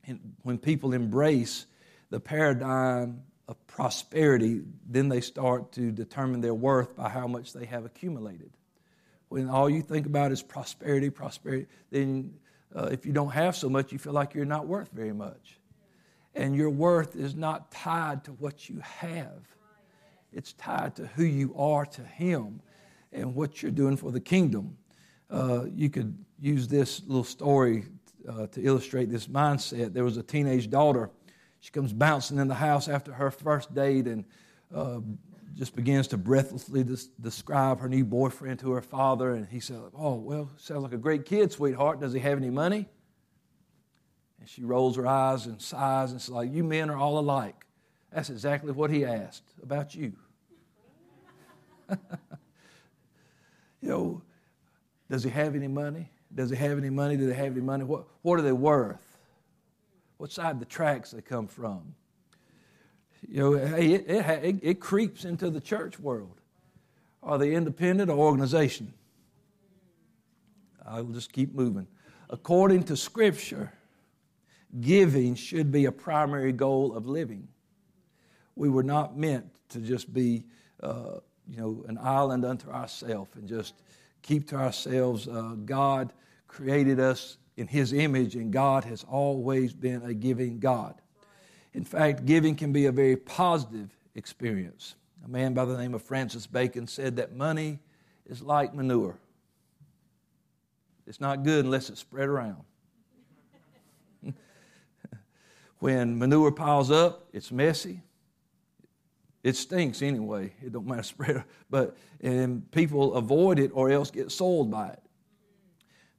And 0.07 0.19
when 0.41 0.57
people 0.57 0.93
embrace 0.93 1.67
the 2.10 2.19
paradigm 2.19 3.22
of 3.48 3.67
prosperity, 3.67 4.63
then 4.89 5.10
they 5.10 5.22
start 5.22 5.72
to 5.74 5.91
determine 5.91 6.41
their 6.41 6.55
worth 6.55 6.95
by 6.95 7.10
how 7.10 7.27
much 7.27 7.53
they 7.53 7.65
have 7.65 7.86
accumulated. 7.86 8.50
When 9.34 9.50
all 9.50 9.68
you 9.68 9.82
think 9.82 10.06
about 10.06 10.32
is 10.32 10.44
prosperity, 10.44 11.10
prosperity, 11.10 11.66
then 11.90 12.36
uh, 12.75 12.90
if 12.92 13.04
you 13.04 13.12
don't 13.12 13.32
have 13.32 13.56
so 13.56 13.68
much, 13.68 13.92
you 13.92 13.98
feel 13.98 14.13
like 14.13 14.36
you're 14.36 14.46
not 14.46 14.68
worth 14.68 14.92
very 14.94 15.12
much. 15.12 15.58
And 16.36 16.56
your 16.56 16.70
worth 16.70 17.16
is 17.16 17.34
not 17.34 17.72
tied 17.72 18.24
to 18.25 18.32
what 18.34 18.70
you 18.70 18.80
have, 18.82 19.42
it's 20.32 20.54
tied 20.54 20.96
to 20.98 21.08
who 21.08 21.24
you 21.24 21.52
are 21.58 21.84
to 21.84 22.04
Him 22.04 22.62
and 23.12 23.34
what 23.34 23.63
you're 23.63 23.72
doing 23.72 23.98
for 23.98 24.12
the 24.12 24.20
kingdom. 24.20 24.78
Uh, 25.32 25.66
you 25.74 25.90
could 25.90 26.16
use 26.40 26.68
this 26.68 27.02
little 27.08 27.24
story 27.24 27.86
uh, 28.30 28.46
to 28.46 28.62
illustrate 28.62 29.10
this 29.10 29.25
mindset. 29.25 29.94
There 29.94 30.04
was 30.04 30.18
a 30.18 30.24
teenage 30.24 30.70
daughter. 30.70 31.10
She 31.60 31.72
comes 31.72 31.92
bouncing 31.92 32.38
in 32.38 32.48
the 32.48 32.54
house 32.54 32.88
after 32.88 33.12
her 33.12 33.32
first 33.32 33.74
date 33.74 34.06
and 34.06 34.25
uh, 34.72 35.00
just 35.55 35.75
begins 35.75 36.07
to 36.07 36.17
breathlessly 36.17 36.83
des- 36.83 37.10
describe 37.22 37.79
her 37.79 37.88
new 37.88 38.03
boyfriend 38.03 38.60
to 38.60 38.72
her 38.72 38.81
father. 38.81 39.33
And 39.33 39.48
he 39.48 39.60
said, 39.60 39.79
Oh, 39.95 40.15
well, 40.15 40.50
sounds 40.57 40.83
like 40.83 40.93
a 40.93 40.98
great 40.98 41.25
kid, 41.25 41.51
sweetheart. 41.51 42.00
Does 42.00 42.13
he 42.13 42.19
have 42.19 42.38
any 42.38 42.50
money? 42.50 42.88
And 44.39 44.50
she 44.50 44.63
rolls 44.63 44.98
her 44.98 45.07
eyes 45.07 45.45
and 45.45 45.62
sighs 45.62 46.12
and 46.12 46.22
says, 46.22 46.33
like, 46.33 46.51
You 46.51 46.63
men 46.63 46.89
are 46.89 46.98
all 46.98 47.19
alike. 47.19 47.65
That's 48.12 48.29
exactly 48.29 48.72
what 48.72 48.89
he 48.89 49.05
asked 49.05 49.53
about 49.62 49.95
you. 49.95 50.13
you 51.89 53.89
know, 53.89 54.22
does 55.10 55.24
he 55.24 55.29
have 55.29 55.55
any 55.55 55.67
money? 55.67 56.10
Does 56.33 56.50
he 56.50 56.55
have 56.55 56.77
any 56.77 56.89
money? 56.89 57.17
Do 57.17 57.27
they 57.27 57.33
have 57.33 57.53
any 57.53 57.62
money? 57.62 57.83
What, 57.83 58.05
what 58.22 58.39
are 58.39 58.41
they 58.41 58.51
worth? 58.51 59.17
What 60.17 60.31
side 60.31 60.51
of 60.51 60.60
the 60.60 60.65
tracks 60.65 61.12
they 61.12 61.22
come 61.22 61.48
from? 61.48 61.95
You 63.27 63.39
know, 63.39 63.53
hey, 63.53 63.94
it, 63.94 64.06
it, 64.08 64.60
it 64.62 64.80
creeps 64.80 65.25
into 65.25 65.50
the 65.50 65.62
church 65.62 66.00
world. 66.00 66.39
Are 67.22 67.38
they 67.38 67.53
independent 67.53 68.10
or 68.10 68.18
organization? 68.18 68.94
I'll 70.86 71.03
just 71.06 71.32
keep 71.32 71.56
moving. 71.56 71.88
According 72.30 72.84
to 72.86 72.98
Scripture, 72.98 73.72
giving 74.82 75.36
should 75.36 75.72
be 75.72 75.86
a 75.86 75.92
primary 75.92 76.51
goal 76.51 76.96
of 76.96 77.08
living. 77.08 77.48
We 78.56 78.70
were 78.70 78.84
not 78.84 79.18
meant 79.18 79.46
to 79.70 79.80
just 79.80 80.13
be, 80.13 80.44
uh, 80.82 81.20
you 81.50 81.58
know, 81.58 81.86
an 81.88 81.98
island 82.01 82.46
unto 82.46 82.70
ourselves 82.70 83.32
and 83.36 83.48
just 83.48 83.75
keep 84.22 84.48
to 84.50 84.56
ourselves. 84.56 85.27
Uh, 85.27 85.56
God 85.65 86.12
created 86.48 87.00
us 87.00 87.38
in 87.56 87.68
His 87.68 87.94
image, 87.94 88.36
and 88.36 88.51
God 88.51 88.84
has 88.84 89.03
always 89.03 89.74
been 89.74 90.01
a 90.03 90.13
giving 90.13 90.60
God. 90.60 90.96
In 91.74 91.84
fact, 91.84 92.25
giving 92.25 92.56
can 92.56 92.72
be 92.72 92.86
a 92.86 92.92
very 92.92 93.15
positive 93.18 93.89
experience. 94.15 94.96
A 95.25 95.27
man 95.27 95.53
by 95.53 95.65
the 95.65 95.77
name 95.77 95.94
of 95.94 96.01
Francis 96.01 96.46
Bacon 96.46 96.88
said 96.88 97.15
that 97.15 97.36
money 97.36 97.80
is 98.25 98.42
like 98.42 98.74
manure. 98.74 99.18
It's 101.08 101.20
not 101.20 101.44
good 101.44 101.65
unless 101.65 101.89
it's 101.89 102.00
spread 102.00 102.30
around. 102.30 102.63
when 105.80 106.18
manure 106.18 106.51
piles 106.51 106.92
up, 106.92 107.27
it's 107.34 107.51
messy. 107.51 108.01
It 109.44 109.56
stinks 109.58 110.01
anyway. 110.01 110.53
It 110.63 110.72
don't 110.72 110.88
matter 110.88 111.03
spread, 111.03 111.44
but 111.70 111.98
and 112.22 112.70
people 112.72 113.15
avoid 113.15 113.60
it 113.60 113.72
or 113.74 113.89
else 113.89 114.12
get 114.12 114.32
soiled 114.32 114.72
by 114.72 114.89
it. 114.89 115.00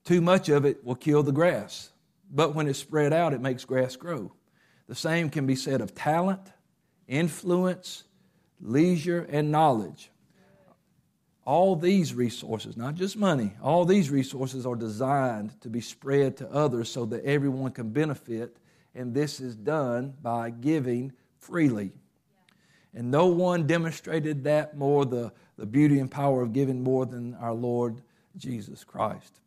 Too 0.05 0.21
much 0.21 0.51
of 0.51 0.67
it 0.67 0.85
will 0.85 0.95
kill 0.95 1.23
the 1.23 1.33
grass, 1.33 1.91
but 2.31 2.55
when 2.55 2.69
it's 2.69 2.79
spread 2.79 3.15
out, 3.15 3.33
it 3.33 3.41
makes 3.41 3.65
grass 3.65 3.97
grow. 3.97 4.33
The 4.89 4.95
same 4.95 5.31
can 5.31 5.47
be 5.47 5.57
said 5.57 5.81
of 5.81 5.95
talent, 5.95 6.41
influence, 7.09 8.05
leisure, 8.61 9.27
and 9.31 9.51
knowledge. 9.51 10.11
All 11.47 11.77
these 11.77 12.15
resources, 12.15 12.77
not 12.77 12.95
just 12.95 13.17
money, 13.17 13.53
all 13.63 13.85
these 13.85 14.11
resources 14.11 14.65
are 14.65 14.77
designed 14.77 15.61
to 15.61 15.69
be 15.69 15.81
spread 15.81 16.39
to 16.39 16.51
others 16.51 16.89
so 16.89 17.05
that 17.07 17.25
everyone 17.25 17.73
can 17.73 17.91
benefit, 17.91 18.57
and 18.95 19.13
this 19.13 19.41
is 19.41 19.55
done 19.55 20.15
by 20.23 20.51
giving 20.51 21.13
freely. 21.39 21.93
And 22.95 23.11
no 23.11 23.27
one 23.27 23.67
demonstrated 23.67 24.45
that 24.45 24.77
more, 24.77 25.05
the, 25.05 25.33
the 25.59 25.67
beauty 25.67 25.99
and 25.99 26.11
power 26.11 26.43
of 26.43 26.53
giving 26.53 26.83
more 26.83 27.05
than 27.05 27.35
our 27.35 27.53
Lord 27.53 28.01
Jesus 28.37 28.85
Christ. 28.85 29.41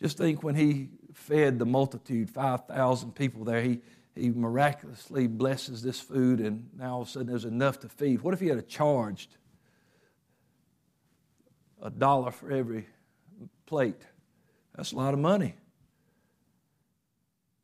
Just 0.00 0.18
think 0.18 0.42
when 0.42 0.54
he 0.54 0.88
fed 1.14 1.58
the 1.58 1.66
multitude, 1.66 2.30
5,000 2.30 3.14
people 3.14 3.44
there, 3.44 3.62
he, 3.62 3.80
he 4.14 4.30
miraculously 4.30 5.26
blesses 5.26 5.82
this 5.82 5.98
food, 5.98 6.40
and 6.40 6.68
now 6.76 6.94
all 6.94 7.02
of 7.02 7.08
a 7.08 7.10
sudden 7.10 7.28
there's 7.28 7.44
enough 7.44 7.80
to 7.80 7.88
feed. 7.88 8.20
What 8.20 8.34
if 8.34 8.40
he 8.40 8.48
had 8.48 8.68
charged 8.68 9.36
a 11.82 11.90
dollar 11.90 12.30
for 12.30 12.50
every 12.50 12.86
plate? 13.66 14.02
That's 14.74 14.92
a 14.92 14.96
lot 14.96 15.14
of 15.14 15.20
money. 15.20 15.54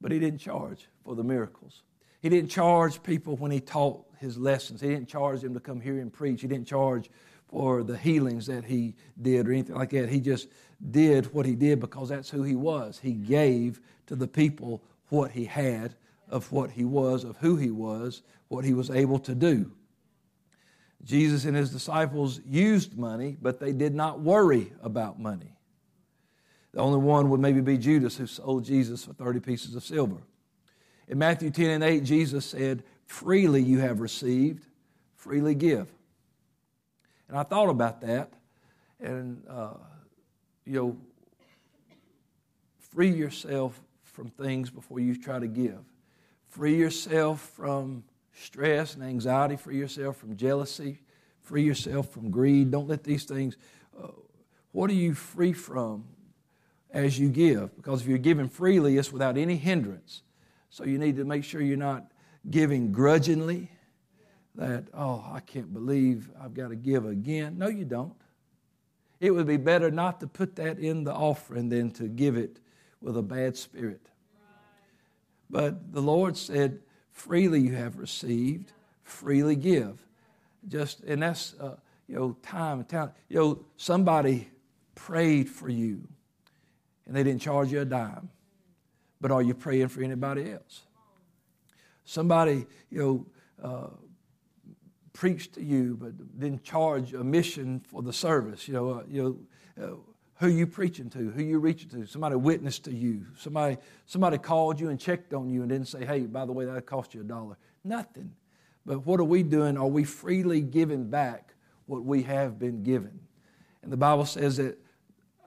But 0.01 0.13
he 0.13 0.19
didn't 0.19 0.39
charge 0.39 0.89
for 1.05 1.15
the 1.15 1.25
miracles. 1.25 1.83
He 2.21 2.29
didn't 2.29 2.51
charge 2.51 3.03
people 3.03 3.37
when 3.37 3.51
he 3.51 3.61
taught 3.61 4.05
his 4.19 4.39
lessons. 4.39 4.81
He 4.81 4.89
didn't 4.89 5.09
charge 5.09 5.43
them 5.43 5.55
to 5.55 5.61
come 5.61 5.81
here 5.81 6.01
and 6.01 6.13
preach. 6.13 6.41
He 6.41 6.49
didn't 6.49 6.67
charge 6.67 7.11
for 7.49 7.83
the 7.83 7.97
healings 7.97 8.47
that 8.47 8.65
he 8.65 8.95
did 9.21 9.49
or 9.49 9.53
anything 9.53 9.75
like 9.75 9.91
that. 9.91 10.09
He 10.09 10.21
just 10.21 10.49
did 10.91 11.33
what 11.33 11.47
he 11.47 11.55
did 11.55 11.81
because 11.81 12.09
that's 12.11 12.31
who 12.31 12.43
he 12.43 12.55
was. 12.55 12.99
He 12.99 13.13
gave 13.13 13.81
to 14.07 14.17
the 14.17 14.29
people 14.29 14.83
what 15.09 15.31
he 15.31 15.45
had, 15.45 15.95
of 16.31 16.51
what 16.53 16.71
he 16.71 16.85
was, 16.85 17.25
of 17.25 17.37
who 17.39 17.57
he 17.57 17.71
was, 17.71 18.23
what 18.49 18.65
he 18.65 18.75
was 18.75 18.91
able 18.91 19.19
to 19.21 19.35
do. 19.35 19.71
Jesus 21.05 21.45
and 21.45 21.57
his 21.57 21.71
disciples 21.71 22.41
used 22.45 22.99
money, 22.99 23.37
but 23.41 23.61
they 23.61 23.73
did 23.73 23.95
not 23.95 24.21
worry 24.21 24.73
about 24.83 25.21
money. 25.21 25.55
The 26.73 26.81
only 26.81 26.99
one 26.99 27.31
would 27.31 27.41
maybe 27.41 27.61
be 27.61 27.79
Judas, 27.79 28.17
who 28.17 28.27
sold 28.27 28.65
Jesus 28.65 29.05
for 29.05 29.13
30 29.13 29.41
pieces 29.41 29.75
of 29.75 29.85
silver. 29.85 30.19
In 31.07 31.19
Matthew 31.19 31.51
10 31.51 31.71
and 31.71 31.85
8, 31.85 32.05
Jesus 32.05 32.45
said, 32.45 32.83
Freely 33.07 33.63
you 33.63 33.79
have 33.79 34.01
received, 34.01 34.67
freely 35.15 35.55
give. 35.55 35.89
And 37.29 37.39
I 37.39 37.43
thought 37.43 37.71
about 37.71 38.01
that, 38.03 38.33
and 39.01 39.43
uh, 39.49 39.75
you 40.67 40.75
know, 40.75 40.97
free 42.91 43.11
yourself 43.11 43.81
from 44.03 44.29
things 44.29 44.71
before 44.71 45.01
you 45.01 45.17
try 45.17 45.39
to 45.39 45.47
give. 45.47 45.81
Free 46.49 46.77
yourself 46.77 47.41
from 47.41 48.05
stress 48.33 48.95
and 48.95 49.05
anxiety. 49.05 49.57
Free 49.57 49.79
yourself 49.79 50.17
from 50.17 50.37
jealousy. 50.37 51.01
Free 51.43 51.63
yourself 51.63 52.11
from 52.11 52.31
greed. 52.31 52.71
Don't 52.71 52.89
let 52.89 53.05
these 53.05 53.25
things. 53.25 53.57
Uh, 54.01 54.09
what 54.73 54.91
are 54.91 54.95
you 54.95 55.15
free 55.15 55.53
from 55.53 56.05
as 56.91 57.19
you 57.19 57.29
give? 57.29 57.75
Because 57.77 58.03
if 58.03 58.09
you're 58.09 58.19
giving 58.19 58.49
freely, 58.49 58.97
it's 58.97 59.13
without 59.13 59.37
any 59.37 59.57
hindrance. 59.57 60.23
So 60.71 60.85
you 60.85 60.99
need 60.99 61.17
to 61.17 61.25
make 61.25 61.45
sure 61.45 61.61
you're 61.61 61.77
not 61.77 62.11
giving 62.51 62.93
grudgingly 62.93 63.71
that, 64.55 64.85
oh, 64.93 65.25
I 65.33 65.41
can't 65.41 65.73
believe 65.73 66.31
I've 66.41 66.55
got 66.55 66.69
to 66.69 66.77
give 66.77 67.07
again. 67.07 67.59
No, 67.59 67.69
you 67.69 67.85
don't. 67.85 68.15
It 69.21 69.31
would 69.31 69.47
be 69.47 69.57
better 69.57 69.91
not 69.91 70.21
to 70.21 70.27
put 70.27 70.57
that 70.57 70.79
in 70.79 71.05
the 71.05 71.13
offering 71.13 71.69
than 71.69 71.91
to 71.93 72.05
give 72.05 72.37
it 72.37 72.61
with 73.01 73.17
a 73.17 73.23
bad 73.23 73.57
spirit. 73.57 74.01
But 75.51 75.93
the 75.93 76.03
Lord 76.03 76.37
said, 76.37 76.81
freely 77.11 77.61
you 77.61 77.75
have 77.75 77.99
received, 77.99 78.73
freely 79.03 79.57
give. 79.57 80.05
Just, 80.67 81.01
and 81.05 81.23
that's, 81.23 81.55
uh, 81.61 81.77
you 82.07 82.17
know, 82.17 82.37
time 82.43 82.81
and 82.81 82.89
talent. 82.89 83.13
You 83.29 83.39
know, 83.39 83.65
somebody 83.77 84.51
prayed 84.95 85.49
for 85.49 85.69
you 85.69 86.07
and 87.07 87.17
they 87.17 87.23
didn't 87.23 87.41
charge 87.41 87.73
you 87.73 87.81
a 87.81 87.85
dime. 87.85 88.29
But 89.21 89.31
are 89.31 89.43
you 89.43 89.55
praying 89.55 89.89
for 89.89 90.03
anybody 90.03 90.53
else? 90.53 90.83
Somebody, 92.05 92.67
you 92.91 93.27
know, 93.63 93.69
uh, 93.69 93.89
preached 95.13 95.55
to 95.55 95.63
you 95.63 95.97
but 96.01 96.39
didn't 96.39 96.63
charge 96.63 97.13
a 97.13 97.25
mission 97.25 97.81
for 97.81 98.03
the 98.03 98.13
service. 98.13 98.69
You 98.69 98.75
know, 98.75 98.91
uh, 98.91 99.03
you 99.09 99.23
know, 99.77 99.85
uh, 99.85 99.97
who 100.39 100.49
you 100.49 100.67
preaching 100.67 101.11
to, 101.11 101.31
who 101.31 101.43
you 101.43 101.59
reaching 101.59 101.89
to. 101.91 102.07
Somebody 102.07 102.37
witnessed 102.37 102.85
to 102.85 102.93
you. 102.93 103.27
Somebody, 103.37 103.77
somebody 104.07 104.39
called 104.39 104.79
you 104.79 104.89
and 104.89 104.99
checked 104.99 105.35
on 105.35 105.51
you 105.51 105.63
and 105.63 105.69
didn't 105.69 105.89
say, 105.89 106.05
hey, 106.05 106.21
by 106.21 106.47
the 106.47 106.53
way, 106.53 106.65
that 106.65 106.87
cost 106.87 107.13
you 107.15 107.23
a 107.23 107.25
dollar. 107.25 107.57
Nothing. 107.85 108.33
But 108.87 109.05
what 109.05 109.21
are 109.21 109.25
we 109.25 109.43
doing? 109.43 109.77
Are 109.77 109.87
we 109.87 110.05
freely 110.05 110.61
giving 110.61 111.11
back 111.11 111.55
what 111.87 112.05
we 112.05 112.23
have 112.23 112.59
been 112.59 112.83
given? 112.85 113.19
And 113.83 113.93
the 113.93 113.97
Bible 113.97 114.25
says 114.25 114.59
that 114.59 114.79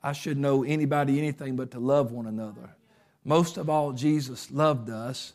I 0.04 0.12
should 0.12 0.38
know 0.38 0.64
anybody 0.64 1.18
anything 1.18 1.56
but 1.56 1.72
to 1.72 1.80
love 1.80 2.12
one 2.12 2.26
another. 2.26 2.76
Most 3.24 3.58
of 3.58 3.70
all, 3.70 3.94
Jesus 3.94 4.52
loved 4.52 4.90
us. 4.90 5.34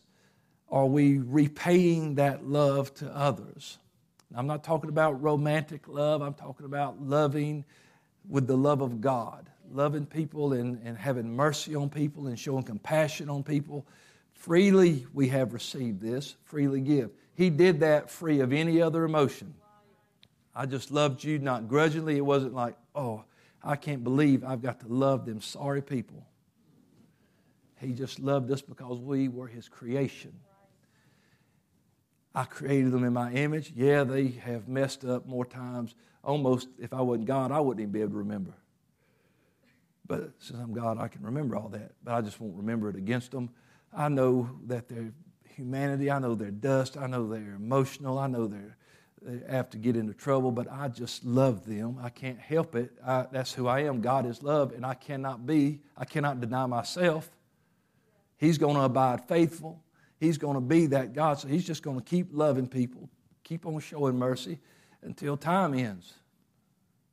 Are 0.70 0.86
we 0.86 1.18
repaying 1.18 2.16
that 2.16 2.46
love 2.46 2.92
to 2.96 3.08
others? 3.16 3.78
I'm 4.34 4.46
not 4.46 4.64
talking 4.64 4.90
about 4.90 5.22
romantic 5.22 5.88
love, 5.88 6.20
I'm 6.20 6.34
talking 6.34 6.66
about 6.66 7.00
loving 7.00 7.64
with 8.28 8.46
the 8.46 8.56
love 8.56 8.80
of 8.80 9.00
God, 9.00 9.48
loving 9.72 10.06
people 10.06 10.52
and, 10.52 10.80
and 10.84 10.96
having 10.96 11.34
mercy 11.34 11.74
on 11.74 11.90
people 11.90 12.26
and 12.26 12.38
showing 12.38 12.62
compassion 12.62 13.28
on 13.28 13.42
people. 13.42 13.86
Freely 14.32 15.06
we 15.14 15.28
have 15.28 15.52
received 15.52 16.00
this, 16.00 16.36
freely 16.44 16.80
give. 16.80 17.10
He 17.34 17.50
did 17.50 17.80
that 17.80 18.10
free 18.10 18.40
of 18.40 18.52
any 18.52 18.80
other 18.80 19.04
emotion. 19.04 19.54
I 20.54 20.66
just 20.66 20.90
loved 20.90 21.22
you, 21.22 21.38
not 21.38 21.68
grudgingly. 21.68 22.16
It 22.16 22.24
wasn't 22.24 22.54
like, 22.54 22.76
oh, 22.94 23.24
I 23.62 23.76
can't 23.76 24.02
believe 24.02 24.44
I've 24.44 24.62
got 24.62 24.80
to 24.80 24.88
love 24.88 25.26
them 25.26 25.40
sorry 25.40 25.82
people. 25.82 26.26
He 27.78 27.92
just 27.92 28.18
loved 28.18 28.50
us 28.50 28.62
because 28.62 28.98
we 28.98 29.28
were 29.28 29.48
His 29.48 29.68
creation. 29.68 30.32
I 32.34 32.44
created 32.44 32.92
them 32.92 33.04
in 33.04 33.12
my 33.12 33.32
image. 33.32 33.72
Yeah, 33.74 34.04
they 34.04 34.28
have 34.28 34.68
messed 34.68 35.04
up 35.04 35.26
more 35.26 35.44
times. 35.44 35.94
Almost, 36.26 36.68
if 36.80 36.92
I 36.92 37.00
wasn't 37.00 37.26
God, 37.26 37.52
I 37.52 37.60
wouldn't 37.60 37.80
even 37.80 37.92
be 37.92 38.00
able 38.00 38.10
to 38.10 38.16
remember. 38.18 38.52
But 40.04 40.32
since 40.40 40.58
I'm 40.58 40.72
God, 40.72 40.98
I 40.98 41.06
can 41.06 41.22
remember 41.22 41.54
all 41.54 41.68
that. 41.68 41.92
But 42.02 42.14
I 42.14 42.20
just 42.20 42.40
won't 42.40 42.56
remember 42.56 42.90
it 42.90 42.96
against 42.96 43.30
them. 43.30 43.48
I 43.96 44.08
know 44.08 44.50
that 44.66 44.88
they're 44.88 45.12
humanity. 45.54 46.10
I 46.10 46.18
know 46.18 46.34
they're 46.34 46.50
dust. 46.50 46.96
I 46.96 47.06
know 47.06 47.28
they're 47.28 47.54
emotional. 47.54 48.18
I 48.18 48.26
know 48.26 48.48
they're, 48.48 48.76
they 49.22 49.52
have 49.52 49.70
to 49.70 49.78
get 49.78 49.94
into 49.94 50.14
trouble, 50.14 50.50
but 50.50 50.66
I 50.70 50.88
just 50.88 51.24
love 51.24 51.64
them. 51.64 51.96
I 52.02 52.08
can't 52.08 52.40
help 52.40 52.74
it. 52.74 52.90
I, 53.06 53.26
that's 53.30 53.52
who 53.52 53.68
I 53.68 53.84
am. 53.84 54.00
God 54.00 54.26
is 54.26 54.42
love, 54.42 54.72
and 54.72 54.84
I 54.84 54.94
cannot 54.94 55.46
be, 55.46 55.80
I 55.96 56.06
cannot 56.06 56.40
deny 56.40 56.66
myself. 56.66 57.30
He's 58.36 58.58
going 58.58 58.74
to 58.74 58.82
abide 58.82 59.28
faithful. 59.28 59.80
He's 60.18 60.38
going 60.38 60.54
to 60.54 60.60
be 60.60 60.86
that 60.86 61.12
God. 61.12 61.38
So 61.38 61.46
he's 61.46 61.64
just 61.64 61.84
going 61.84 61.98
to 61.98 62.04
keep 62.04 62.30
loving 62.32 62.66
people, 62.66 63.08
keep 63.44 63.64
on 63.64 63.78
showing 63.78 64.18
mercy 64.18 64.58
until 65.02 65.36
time 65.36 65.74
ends. 65.74 66.14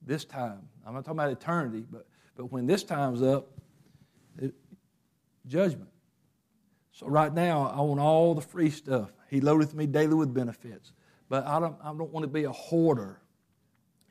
This 0.01 0.25
time. 0.25 0.67
I'm 0.85 0.93
not 0.93 1.05
talking 1.05 1.19
about 1.19 1.31
eternity, 1.31 1.85
but, 1.89 2.05
but 2.35 2.51
when 2.51 2.65
this 2.65 2.83
time's 2.83 3.21
up, 3.21 3.47
it, 4.37 4.53
judgment. 5.47 5.89
So 6.91 7.07
right 7.07 7.33
now, 7.33 7.73
I 7.75 7.81
want 7.81 7.99
all 7.99 8.35
the 8.35 8.41
free 8.41 8.69
stuff. 8.69 9.11
He 9.29 9.41
loadeth 9.41 9.73
me 9.73 9.87
daily 9.87 10.13
with 10.13 10.33
benefits. 10.33 10.91
But 11.29 11.47
I 11.47 11.59
don't, 11.59 11.75
I 11.81 11.87
don't 11.87 12.11
want 12.11 12.23
to 12.23 12.27
be 12.27 12.43
a 12.43 12.51
hoarder 12.51 13.19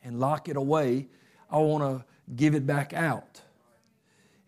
and 0.03 0.19
lock 0.19 0.49
it 0.49 0.57
away. 0.57 1.09
I 1.51 1.59
want 1.59 1.85
to 1.85 2.05
give 2.35 2.55
it 2.55 2.67
back 2.67 2.93
out. 2.93 3.41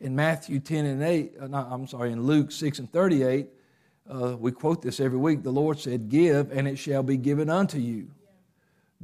In 0.01 0.17
Matthew 0.17 0.59
10 0.59 0.85
and 0.85 1.03
8, 1.03 1.33
uh, 1.41 1.47
no, 1.47 1.59
I'm 1.59 1.87
sorry, 1.87 2.11
in 2.13 2.23
Luke 2.23 2.51
6 2.51 2.81
and 2.81 2.93
38, 2.93 3.49
uh, 4.11 4.37
we 4.39 4.51
quote 4.53 4.83
this 4.83 5.01
every 5.01 5.19
week. 5.19 5.43
The 5.43 5.53
Lord 5.53 5.79
said, 5.79 6.09
Give, 6.09 6.51
and 6.51 6.67
it 6.67 6.77
shall 6.77 7.03
be 7.03 7.17
given 7.17 7.49
unto 7.49 7.79
you. 7.79 8.11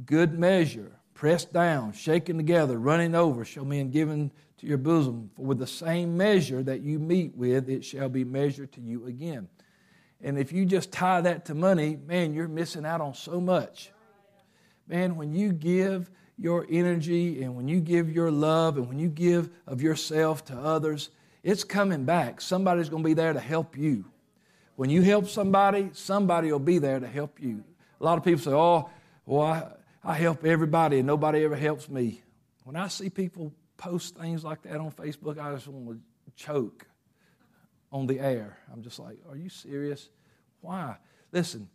Good 0.05 0.37
measure, 0.37 0.91
pressed 1.13 1.53
down, 1.53 1.93
shaken 1.93 2.37
together, 2.37 2.79
running 2.79 3.15
over, 3.15 3.45
shall 3.45 3.65
men 3.65 3.91
given 3.91 4.31
to 4.57 4.67
your 4.67 4.77
bosom. 4.77 5.29
For 5.35 5.43
with 5.43 5.59
the 5.59 5.67
same 5.67 6.17
measure 6.17 6.63
that 6.63 6.81
you 6.81 6.99
meet 6.99 7.35
with, 7.35 7.69
it 7.69 7.83
shall 7.83 8.09
be 8.09 8.23
measured 8.23 8.71
to 8.73 8.81
you 8.81 9.05
again. 9.05 9.49
And 10.23 10.37
if 10.37 10.51
you 10.51 10.65
just 10.65 10.91
tie 10.91 11.21
that 11.21 11.45
to 11.45 11.55
money, 11.55 11.97
man, 12.07 12.33
you're 12.33 12.47
missing 12.47 12.85
out 12.85 13.01
on 13.01 13.13
so 13.13 13.41
much. 13.41 13.91
Man, 14.87 15.15
when 15.15 15.33
you 15.33 15.51
give 15.51 16.09
your 16.37 16.65
energy 16.69 17.43
and 17.43 17.55
when 17.55 17.67
you 17.67 17.79
give 17.79 18.11
your 18.11 18.31
love 18.31 18.77
and 18.77 18.87
when 18.87 18.99
you 18.99 19.07
give 19.07 19.49
of 19.67 19.81
yourself 19.81 20.45
to 20.45 20.57
others, 20.57 21.09
it's 21.43 21.63
coming 21.63 22.05
back. 22.05 22.41
Somebody's 22.41 22.89
going 22.89 23.03
to 23.03 23.07
be 23.07 23.13
there 23.13 23.33
to 23.33 23.39
help 23.39 23.77
you. 23.77 24.05
When 24.75 24.89
you 24.89 25.01
help 25.01 25.27
somebody, 25.27 25.89
somebody 25.93 26.51
will 26.51 26.59
be 26.59 26.77
there 26.77 26.99
to 26.99 27.07
help 27.07 27.39
you. 27.39 27.63
A 27.99 28.03
lot 28.03 28.17
of 28.17 28.23
people 28.23 28.41
say, 28.41 28.51
oh, 28.51 28.89
well, 29.25 29.41
I, 29.41 29.67
I 30.03 30.15
help 30.15 30.45
everybody 30.45 30.99
and 30.99 31.07
nobody 31.07 31.43
ever 31.43 31.55
helps 31.55 31.89
me. 31.89 32.21
When 32.63 32.75
I 32.75 32.87
see 32.87 33.09
people 33.09 33.53
post 33.77 34.15
things 34.15 34.43
like 34.43 34.63
that 34.63 34.77
on 34.77 34.91
Facebook, 34.91 35.39
I 35.39 35.53
just 35.53 35.67
want 35.67 35.99
to 35.99 36.43
choke 36.43 36.87
on 37.91 38.07
the 38.07 38.19
air. 38.19 38.57
I'm 38.71 38.81
just 38.81 38.99
like, 38.99 39.17
are 39.29 39.35
you 39.35 39.49
serious? 39.49 40.09
Why? 40.61 40.95
Listen, 41.31 41.69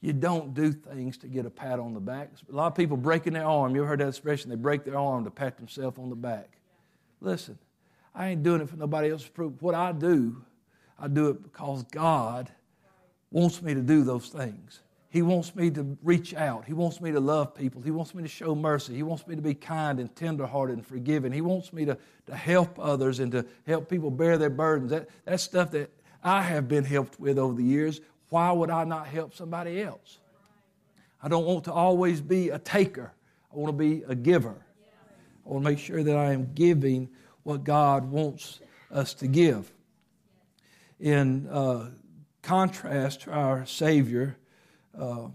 you 0.00 0.12
don't 0.12 0.54
do 0.54 0.72
things 0.72 1.18
to 1.18 1.28
get 1.28 1.46
a 1.46 1.50
pat 1.50 1.78
on 1.78 1.94
the 1.94 2.00
back. 2.00 2.30
A 2.50 2.54
lot 2.54 2.68
of 2.68 2.74
people 2.74 2.96
breaking 2.96 3.34
their 3.34 3.44
arm. 3.44 3.74
You 3.74 3.82
ever 3.82 3.88
heard 3.88 4.00
that 4.00 4.08
expression? 4.08 4.50
They 4.50 4.56
break 4.56 4.84
their 4.84 4.98
arm 4.98 5.24
to 5.24 5.30
pat 5.30 5.56
themselves 5.56 5.98
on 5.98 6.10
the 6.10 6.16
back. 6.16 6.58
Listen, 7.20 7.58
I 8.14 8.28
ain't 8.28 8.42
doing 8.42 8.60
it 8.60 8.68
for 8.68 8.76
nobody 8.76 9.10
else's 9.10 9.28
proof. 9.28 9.52
What 9.60 9.74
I 9.74 9.92
do 9.92 10.42
I 10.98 11.08
do 11.08 11.28
it 11.28 11.42
because 11.42 11.82
God 11.84 12.50
wants 13.30 13.60
me 13.60 13.74
to 13.74 13.80
do 13.80 14.02
those 14.02 14.28
things. 14.28 14.80
He 15.16 15.22
wants 15.22 15.56
me 15.56 15.70
to 15.70 15.96
reach 16.02 16.34
out. 16.34 16.66
He 16.66 16.74
wants 16.74 17.00
me 17.00 17.10
to 17.10 17.20
love 17.20 17.54
people. 17.54 17.80
He 17.80 17.90
wants 17.90 18.14
me 18.14 18.22
to 18.22 18.28
show 18.28 18.54
mercy. 18.54 18.94
He 18.94 19.02
wants 19.02 19.26
me 19.26 19.34
to 19.34 19.40
be 19.40 19.54
kind 19.54 19.98
and 19.98 20.14
tenderhearted 20.14 20.76
and 20.76 20.86
forgiving. 20.86 21.32
He 21.32 21.40
wants 21.40 21.72
me 21.72 21.86
to, 21.86 21.96
to 22.26 22.36
help 22.36 22.78
others 22.78 23.18
and 23.18 23.32
to 23.32 23.46
help 23.66 23.88
people 23.88 24.10
bear 24.10 24.36
their 24.36 24.50
burdens. 24.50 24.90
That, 24.90 25.08
that's 25.24 25.42
stuff 25.42 25.70
that 25.70 25.90
I 26.22 26.42
have 26.42 26.68
been 26.68 26.84
helped 26.84 27.18
with 27.18 27.38
over 27.38 27.54
the 27.54 27.64
years. 27.64 28.02
Why 28.28 28.52
would 28.52 28.68
I 28.68 28.84
not 28.84 29.06
help 29.06 29.32
somebody 29.32 29.80
else? 29.80 30.18
I 31.22 31.28
don't 31.28 31.46
want 31.46 31.64
to 31.64 31.72
always 31.72 32.20
be 32.20 32.50
a 32.50 32.58
taker. 32.58 33.10
I 33.50 33.56
want 33.56 33.72
to 33.72 33.78
be 33.78 34.02
a 34.06 34.14
giver. 34.14 34.54
I 35.46 35.48
want 35.48 35.64
to 35.64 35.70
make 35.70 35.78
sure 35.78 36.02
that 36.02 36.14
I 36.14 36.34
am 36.34 36.52
giving 36.52 37.08
what 37.42 37.64
God 37.64 38.10
wants 38.10 38.60
us 38.90 39.14
to 39.14 39.28
give 39.28 39.72
in 41.00 41.48
uh, 41.48 41.88
contrast 42.42 43.22
to 43.22 43.30
our 43.30 43.64
Savior, 43.64 44.36
uh, 44.98 45.28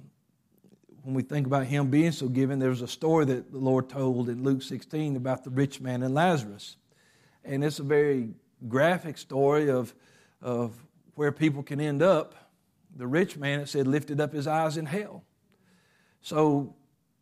when 1.03 1.15
we 1.15 1.23
think 1.23 1.47
about 1.47 1.65
Him 1.65 1.89
being 1.89 2.11
so 2.11 2.27
giving, 2.27 2.59
there's 2.59 2.81
a 2.81 2.87
story 2.87 3.25
that 3.25 3.51
the 3.51 3.57
Lord 3.57 3.89
told 3.89 4.29
in 4.29 4.43
Luke 4.43 4.61
16 4.61 5.15
about 5.15 5.43
the 5.43 5.49
rich 5.49 5.81
man 5.81 6.03
and 6.03 6.13
Lazarus. 6.13 6.77
And 7.43 7.63
it's 7.63 7.79
a 7.79 7.83
very 7.83 8.29
graphic 8.67 9.17
story 9.17 9.69
of, 9.69 9.93
of 10.41 10.75
where 11.15 11.31
people 11.31 11.63
can 11.63 11.81
end 11.81 12.01
up. 12.01 12.35
The 12.95 13.07
rich 13.07 13.37
man, 13.37 13.61
it 13.61 13.69
said, 13.69 13.87
lifted 13.87 14.19
up 14.19 14.33
his 14.33 14.47
eyes 14.47 14.77
in 14.77 14.85
hell. 14.85 15.23
So, 16.21 16.75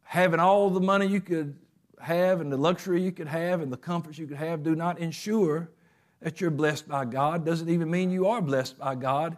having 0.04 0.40
all 0.40 0.70
the 0.70 0.82
money 0.82 1.06
you 1.06 1.22
could 1.22 1.56
have 2.02 2.42
and 2.42 2.52
the 2.52 2.58
luxury 2.58 3.02
you 3.02 3.12
could 3.12 3.28
have 3.28 3.62
and 3.62 3.72
the 3.72 3.78
comforts 3.78 4.18
you 4.18 4.28
could 4.28 4.38
have 4.38 4.64
do 4.64 4.76
not 4.76 5.00
ensure 5.00 5.70
that 6.22 6.42
you're 6.42 6.52
blessed 6.52 6.88
by 6.88 7.06
God. 7.06 7.46
Doesn't 7.46 7.70
even 7.70 7.90
mean 7.90 8.12
you 8.12 8.28
are 8.28 8.42
blessed 8.42 8.78
by 8.78 8.96
God. 8.96 9.38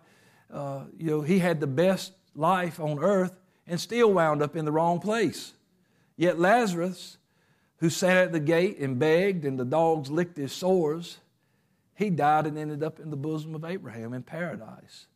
Uh, 0.51 0.85
you 0.97 1.07
know, 1.07 1.21
he 1.21 1.39
had 1.39 1.59
the 1.59 1.67
best 1.67 2.13
life 2.35 2.79
on 2.79 2.99
earth 2.99 3.39
and 3.67 3.79
still 3.79 4.13
wound 4.13 4.41
up 4.41 4.55
in 4.55 4.65
the 4.65 4.71
wrong 4.71 4.99
place. 4.99 5.53
Yet 6.17 6.39
Lazarus, 6.39 7.17
who 7.77 7.89
sat 7.89 8.17
at 8.17 8.31
the 8.31 8.39
gate 8.39 8.79
and 8.79 8.99
begged, 8.99 9.45
and 9.45 9.59
the 9.59 9.65
dogs 9.65 10.09
licked 10.09 10.37
his 10.37 10.53
sores, 10.53 11.19
he 11.95 12.09
died 12.09 12.47
and 12.47 12.57
ended 12.57 12.83
up 12.83 12.99
in 12.99 13.09
the 13.09 13.17
bosom 13.17 13.55
of 13.55 13.63
Abraham 13.63 14.13
in 14.13 14.23
paradise. 14.23 15.07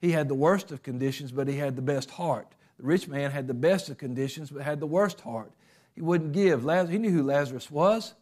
He 0.00 0.12
had 0.12 0.28
the 0.28 0.34
worst 0.34 0.72
of 0.72 0.82
conditions, 0.82 1.30
but 1.30 1.48
he 1.48 1.56
had 1.56 1.76
the 1.76 1.82
best 1.82 2.10
heart. 2.10 2.48
The 2.78 2.84
rich 2.84 3.06
man 3.06 3.30
had 3.30 3.46
the 3.46 3.54
best 3.54 3.88
of 3.88 3.98
conditions, 3.98 4.50
but 4.50 4.62
had 4.62 4.80
the 4.80 4.86
worst 4.86 5.20
heart. 5.20 5.52
He 5.94 6.00
wouldn't 6.00 6.32
give. 6.32 6.62
He 6.90 6.98
knew 6.98 7.10
who 7.10 7.22
Lazarus 7.22 7.70
was. 7.70 8.14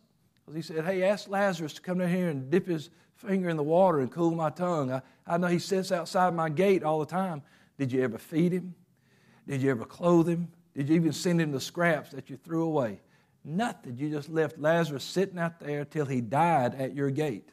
He 0.52 0.62
said, 0.62 0.84
Hey, 0.84 1.02
ask 1.04 1.28
Lazarus 1.28 1.74
to 1.74 1.80
come 1.80 1.98
down 1.98 2.10
here 2.10 2.28
and 2.28 2.50
dip 2.50 2.66
his 2.66 2.90
finger 3.14 3.48
in 3.48 3.56
the 3.56 3.62
water 3.62 4.00
and 4.00 4.10
cool 4.10 4.32
my 4.32 4.50
tongue. 4.50 4.92
I, 4.92 5.02
I 5.26 5.38
know 5.38 5.46
he 5.46 5.58
sits 5.58 5.92
outside 5.92 6.34
my 6.34 6.48
gate 6.48 6.82
all 6.82 6.98
the 7.00 7.06
time. 7.06 7.42
Did 7.80 7.92
you 7.92 8.02
ever 8.02 8.18
feed 8.18 8.52
him? 8.52 8.74
Did 9.48 9.62
you 9.62 9.70
ever 9.70 9.86
clothe 9.86 10.28
him? 10.28 10.48
Did 10.76 10.90
you 10.90 10.96
even 10.96 11.14
send 11.14 11.40
him 11.40 11.50
the 11.50 11.62
scraps 11.62 12.10
that 12.10 12.28
you 12.28 12.36
threw 12.36 12.64
away? 12.64 13.00
Nothing. 13.42 13.96
You 13.96 14.10
just 14.10 14.28
left 14.28 14.58
Lazarus 14.58 15.02
sitting 15.02 15.38
out 15.38 15.58
there 15.60 15.86
till 15.86 16.04
he 16.04 16.20
died 16.20 16.74
at 16.74 16.94
your 16.94 17.08
gate. 17.10 17.48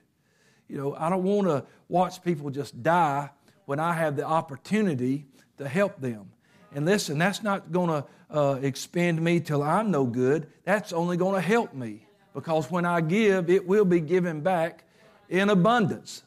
You 0.67 0.75
know, 0.75 0.95
I 0.95 1.09
don't 1.09 1.23
want 1.23 1.47
to 1.47 1.63
watch 1.87 2.21
people 2.25 2.49
just 2.49 2.83
die 2.83 3.29
when 3.67 3.79
I 3.79 3.93
have 3.93 4.17
the 4.17 4.25
opportunity 4.25 5.27
to 5.59 5.69
help 5.69 6.01
them. 6.01 6.29
And 6.75 6.85
listen, 6.85 7.17
that's 7.17 7.41
not 7.41 7.71
going 7.71 7.87
to 7.87 8.05
uh, 8.29 8.59
expend 8.61 9.21
me 9.21 9.39
till 9.39 9.63
I'm 9.63 9.91
no 9.91 10.03
good. 10.03 10.47
That's 10.65 10.91
only 10.91 11.15
going 11.15 11.35
to 11.35 11.41
help 11.41 11.73
me 11.73 12.05
because 12.33 12.69
when 12.69 12.83
I 12.83 12.99
give, 12.99 13.49
it 13.49 13.65
will 13.65 13.85
be 13.85 14.01
given 14.01 14.41
back 14.41 14.83
in 15.29 15.49
abundance. 15.49 16.23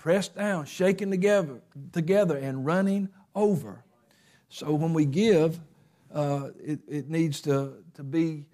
Pressed 0.00 0.34
down, 0.34 0.64
shaken 0.64 1.10
together, 1.10 1.60
together 1.92 2.38
and 2.38 2.64
running 2.64 3.10
over. 3.34 3.84
So 4.48 4.72
when 4.72 4.94
we 4.94 5.04
give, 5.04 5.60
uh, 6.10 6.48
it, 6.58 6.78
it 6.88 7.10
needs 7.10 7.42
to, 7.42 7.74
to 7.96 8.02
be 8.02 8.46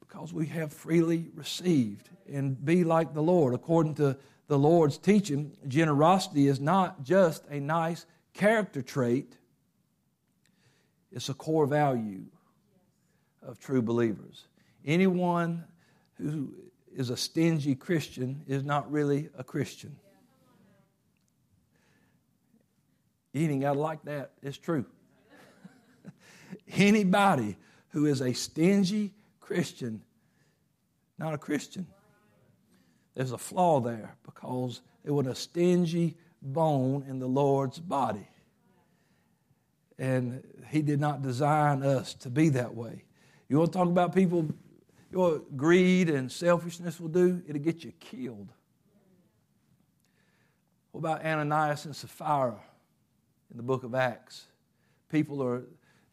because 0.00 0.32
we 0.32 0.44
have 0.46 0.72
freely 0.72 1.28
received 1.36 2.08
and 2.28 2.62
be 2.64 2.82
like 2.82 3.14
the 3.14 3.22
Lord. 3.22 3.54
According 3.54 3.94
to 3.94 4.16
the 4.48 4.58
Lord's 4.58 4.98
teaching, 4.98 5.52
generosity 5.68 6.48
is 6.48 6.58
not 6.58 7.04
just 7.04 7.44
a 7.48 7.60
nice 7.60 8.04
character 8.34 8.82
trait, 8.82 9.36
it's 11.12 11.28
a 11.28 11.34
core 11.34 11.66
value 11.66 12.24
of 13.40 13.60
true 13.60 13.82
believers. 13.82 14.48
Anyone 14.84 15.62
who 16.14 16.52
is 16.92 17.10
a 17.10 17.16
stingy 17.16 17.76
Christian 17.76 18.42
is 18.48 18.64
not 18.64 18.90
really 18.90 19.28
a 19.38 19.44
Christian. 19.44 19.94
You 23.32 23.48
ain't 23.48 23.62
got 23.62 23.74
to 23.74 23.78
like 23.78 24.02
that. 24.04 24.32
It's 24.42 24.58
true. 24.58 24.84
Anybody 26.76 27.56
who 27.90 28.06
is 28.06 28.20
a 28.20 28.32
stingy 28.32 29.12
Christian, 29.40 30.02
not 31.18 31.34
a 31.34 31.38
Christian. 31.38 31.86
There's 33.14 33.32
a 33.32 33.38
flaw 33.38 33.80
there 33.80 34.16
because 34.24 34.80
it 35.04 35.10
was 35.10 35.26
a 35.26 35.34
stingy 35.34 36.16
bone 36.40 37.04
in 37.08 37.18
the 37.18 37.26
Lord's 37.26 37.78
body. 37.78 38.28
And 39.98 40.42
He 40.70 40.82
did 40.82 41.00
not 41.00 41.22
design 41.22 41.82
us 41.82 42.14
to 42.14 42.30
be 42.30 42.50
that 42.50 42.74
way. 42.74 43.04
You 43.48 43.58
want 43.58 43.72
to 43.72 43.78
talk 43.78 43.88
about 43.88 44.14
people, 44.14 44.48
you 45.10 45.18
what 45.18 45.56
greed 45.56 46.08
and 46.08 46.32
selfishness 46.32 46.98
will 46.98 47.08
do? 47.08 47.42
It'll 47.46 47.60
get 47.60 47.84
you 47.84 47.92
killed. 48.00 48.48
What 50.92 51.00
about 51.00 51.24
Ananias 51.24 51.84
and 51.84 51.94
Sapphira 51.94 52.58
in 53.52 53.56
the 53.56 53.62
book 53.62 53.84
of 53.84 53.94
Acts? 53.94 54.46
People 55.08 55.42
are 55.42 55.62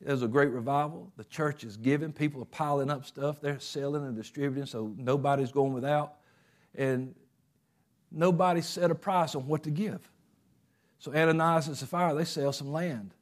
there's 0.02 0.22
a 0.22 0.28
great 0.28 0.52
revival. 0.52 1.12
The 1.18 1.26
church 1.26 1.64
is 1.64 1.76
giving. 1.76 2.14
People 2.14 2.42
are 2.42 2.46
piling 2.46 2.90
up 2.90 3.06
stuff. 3.06 3.42
They're 3.42 3.60
selling 3.60 4.06
and 4.06 4.16
distributing, 4.16 4.66
so 4.66 4.94
nobody's 4.98 5.52
going 5.52 5.74
without. 5.74 6.16
And 6.76 7.16
nobody 8.12 8.62
set 8.62 8.92
a 8.92 8.96
price 8.96 9.36
on 9.36 9.46
what 9.48 9.64
to 9.64 9.72
give. 9.72 10.10
So 11.00 11.14
Ananias 11.14 11.68
and 11.68 11.78
Sapphira, 11.78 12.14
they 12.14 12.26
sell 12.26 12.54
some 12.54 12.72
land. 12.72 13.14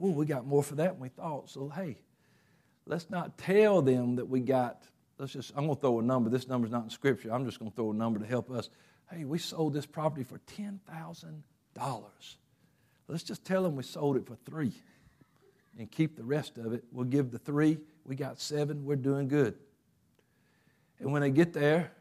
Oh, 0.00 0.10
we 0.10 0.24
got 0.24 0.46
more 0.46 0.62
for 0.62 0.76
that 0.76 0.92
than 0.92 1.00
we 1.00 1.08
thought. 1.08 1.50
So, 1.50 1.68
hey, 1.68 1.98
let's 2.86 3.10
not 3.10 3.36
tell 3.36 3.82
them 3.82 4.16
that 4.16 4.26
we 4.26 4.40
got, 4.40 4.82
let's 5.18 5.32
just, 5.32 5.52
I'm 5.56 5.66
going 5.66 5.76
to 5.76 5.80
throw 5.80 5.98
a 6.00 6.02
number. 6.02 6.30
This 6.30 6.48
number's 6.48 6.70
not 6.70 6.84
in 6.84 6.90
Scripture. 6.90 7.32
I'm 7.32 7.44
just 7.44 7.58
going 7.58 7.70
to 7.70 7.76
throw 7.76 7.90
a 7.90 7.94
number 7.94 8.18
to 8.18 8.26
help 8.26 8.50
us. 8.50 8.70
Hey, 9.10 9.24
we 9.24 9.38
sold 9.38 9.74
this 9.74 9.86
property 9.86 10.24
for 10.24 10.38
$10,000. 10.58 12.36
Let's 13.08 13.22
just 13.22 13.44
tell 13.44 13.62
them 13.62 13.76
we 13.76 13.82
sold 13.82 14.16
it 14.16 14.26
for 14.26 14.36
three 14.36 14.72
and 15.78 15.90
keep 15.90 16.16
the 16.16 16.24
rest 16.24 16.58
of 16.58 16.72
it. 16.72 16.84
We'll 16.92 17.04
give 17.04 17.30
the 17.30 17.38
three. 17.38 17.78
We 18.04 18.16
got 18.16 18.40
seven. 18.40 18.84
We're 18.84 18.96
doing 18.96 19.28
good. 19.28 19.54
And 21.00 21.12
when 21.12 21.22
they 21.22 21.30
get 21.30 21.52
there, 21.52 21.92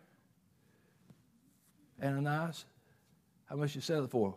Ananias, 2.01 2.65
how 3.45 3.55
much 3.55 3.75
you 3.75 3.81
sell 3.81 4.03
it 4.03 4.11
for? 4.11 4.35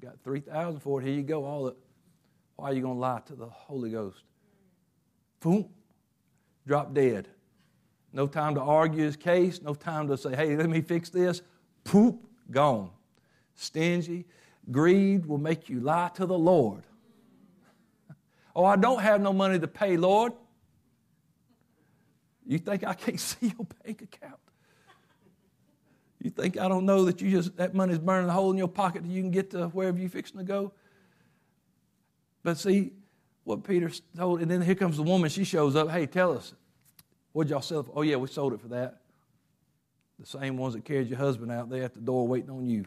Got 0.00 0.20
3000 0.24 0.80
for 0.80 1.00
it. 1.00 1.04
Here 1.04 1.14
you 1.14 1.22
go. 1.22 1.44
All 1.44 1.68
it. 1.68 1.76
Why 2.56 2.70
are 2.70 2.74
you 2.74 2.82
going 2.82 2.96
to 2.96 3.00
lie 3.00 3.20
to 3.26 3.34
the 3.34 3.46
Holy 3.46 3.90
Ghost? 3.90 4.22
Boom. 5.40 5.68
Drop 6.66 6.92
dead. 6.94 7.28
No 8.12 8.26
time 8.26 8.54
to 8.54 8.60
argue 8.60 9.04
his 9.04 9.16
case. 9.16 9.62
No 9.62 9.74
time 9.74 10.08
to 10.08 10.16
say, 10.16 10.34
hey, 10.34 10.56
let 10.56 10.68
me 10.68 10.80
fix 10.80 11.10
this. 11.10 11.42
Poop. 11.84 12.26
Gone. 12.50 12.90
Stingy. 13.54 14.26
Greed 14.70 15.26
will 15.26 15.38
make 15.38 15.68
you 15.68 15.80
lie 15.80 16.10
to 16.14 16.26
the 16.26 16.38
Lord. 16.38 16.82
Oh, 18.54 18.64
I 18.64 18.76
don't 18.76 19.00
have 19.00 19.20
no 19.20 19.32
money 19.32 19.58
to 19.58 19.68
pay, 19.68 19.96
Lord. 19.96 20.32
You 22.46 22.58
think 22.58 22.84
I 22.84 22.94
can't 22.94 23.20
see 23.30 23.46
your 23.46 23.66
bank 23.84 24.02
account? 24.02 24.40
You 26.22 26.30
think 26.30 26.58
I 26.58 26.68
don't 26.68 26.84
know 26.84 27.06
that 27.06 27.20
you 27.20 27.30
just 27.30 27.56
that 27.56 27.74
money's 27.74 27.98
burning 27.98 28.28
a 28.28 28.32
hole 28.32 28.50
in 28.50 28.58
your 28.58 28.68
pocket 28.68 29.02
that 29.02 29.08
you 29.08 29.22
can 29.22 29.30
get 29.30 29.50
to 29.52 29.68
wherever 29.68 29.98
you're 29.98 30.10
fixing 30.10 30.38
to 30.38 30.44
go? 30.44 30.72
But 32.42 32.58
see 32.58 32.92
what 33.44 33.64
Peter 33.64 33.90
told, 34.16 34.42
and 34.42 34.50
then 34.50 34.60
here 34.60 34.74
comes 34.74 34.96
the 34.96 35.02
woman. 35.02 35.30
She 35.30 35.44
shows 35.44 35.76
up. 35.76 35.90
Hey, 35.90 36.06
tell 36.06 36.36
us, 36.36 36.52
what'd 37.32 37.50
y'all 37.50 37.62
sell? 37.62 37.84
For? 37.84 37.92
Oh 37.94 38.02
yeah, 38.02 38.16
we 38.16 38.28
sold 38.28 38.52
it 38.52 38.60
for 38.60 38.68
that. 38.68 39.00
The 40.18 40.26
same 40.26 40.58
ones 40.58 40.74
that 40.74 40.84
carried 40.84 41.08
your 41.08 41.18
husband 41.18 41.50
out 41.50 41.70
there 41.70 41.84
at 41.84 41.94
the 41.94 42.00
door 42.00 42.28
waiting 42.28 42.50
on 42.50 42.66
you. 42.66 42.84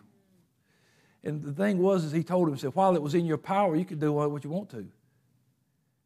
And 1.24 1.42
the 1.42 1.54
thing 1.54 1.78
was, 1.78 2.04
is 2.04 2.12
he 2.12 2.24
told 2.24 2.50
him, 2.50 2.58
said, 2.58 2.76
while 2.76 2.96
it 2.96 3.02
was 3.02 3.16
in 3.16 3.26
your 3.26 3.38
power, 3.38 3.76
you 3.76 3.86
could 3.86 4.00
do 4.00 4.12
what 4.12 4.44
you 4.44 4.50
want 4.50 4.70
to. 4.72 4.86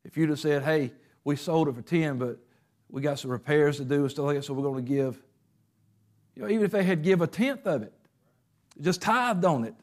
If 0.03 0.15
you'd 0.15 0.30
have 0.30 0.39
said, 0.39 0.63
hey, 0.63 0.91
we 1.23 1.36
sold 1.36 1.67
it 1.67 1.75
for 1.75 1.82
10, 1.82 2.17
but 2.17 2.38
we 2.89 3.01
got 3.01 3.19
some 3.19 3.32
repairs 3.32 3.77
to 3.77 3.86
do 3.86 4.03
and 4.03 4.12
stuff 4.12 4.25
like 4.25 4.36
that, 4.38 4.43
so 4.43 4.53
we're 4.53 4.63
going 4.63 4.86
to 4.86 4.89
give, 4.89 5.21
you 6.36 6.43
know, 6.43 6.49
even 6.49 6.65
if 6.65 6.71
they 6.71 6.84
had 6.84 7.03
give 7.03 7.21
a 7.21 7.27
tenth 7.27 7.65
of 7.65 7.84
it, 7.84 7.93
just 8.80 9.01
tithed 9.01 9.43
on 9.43 9.63
it, 9.65 9.73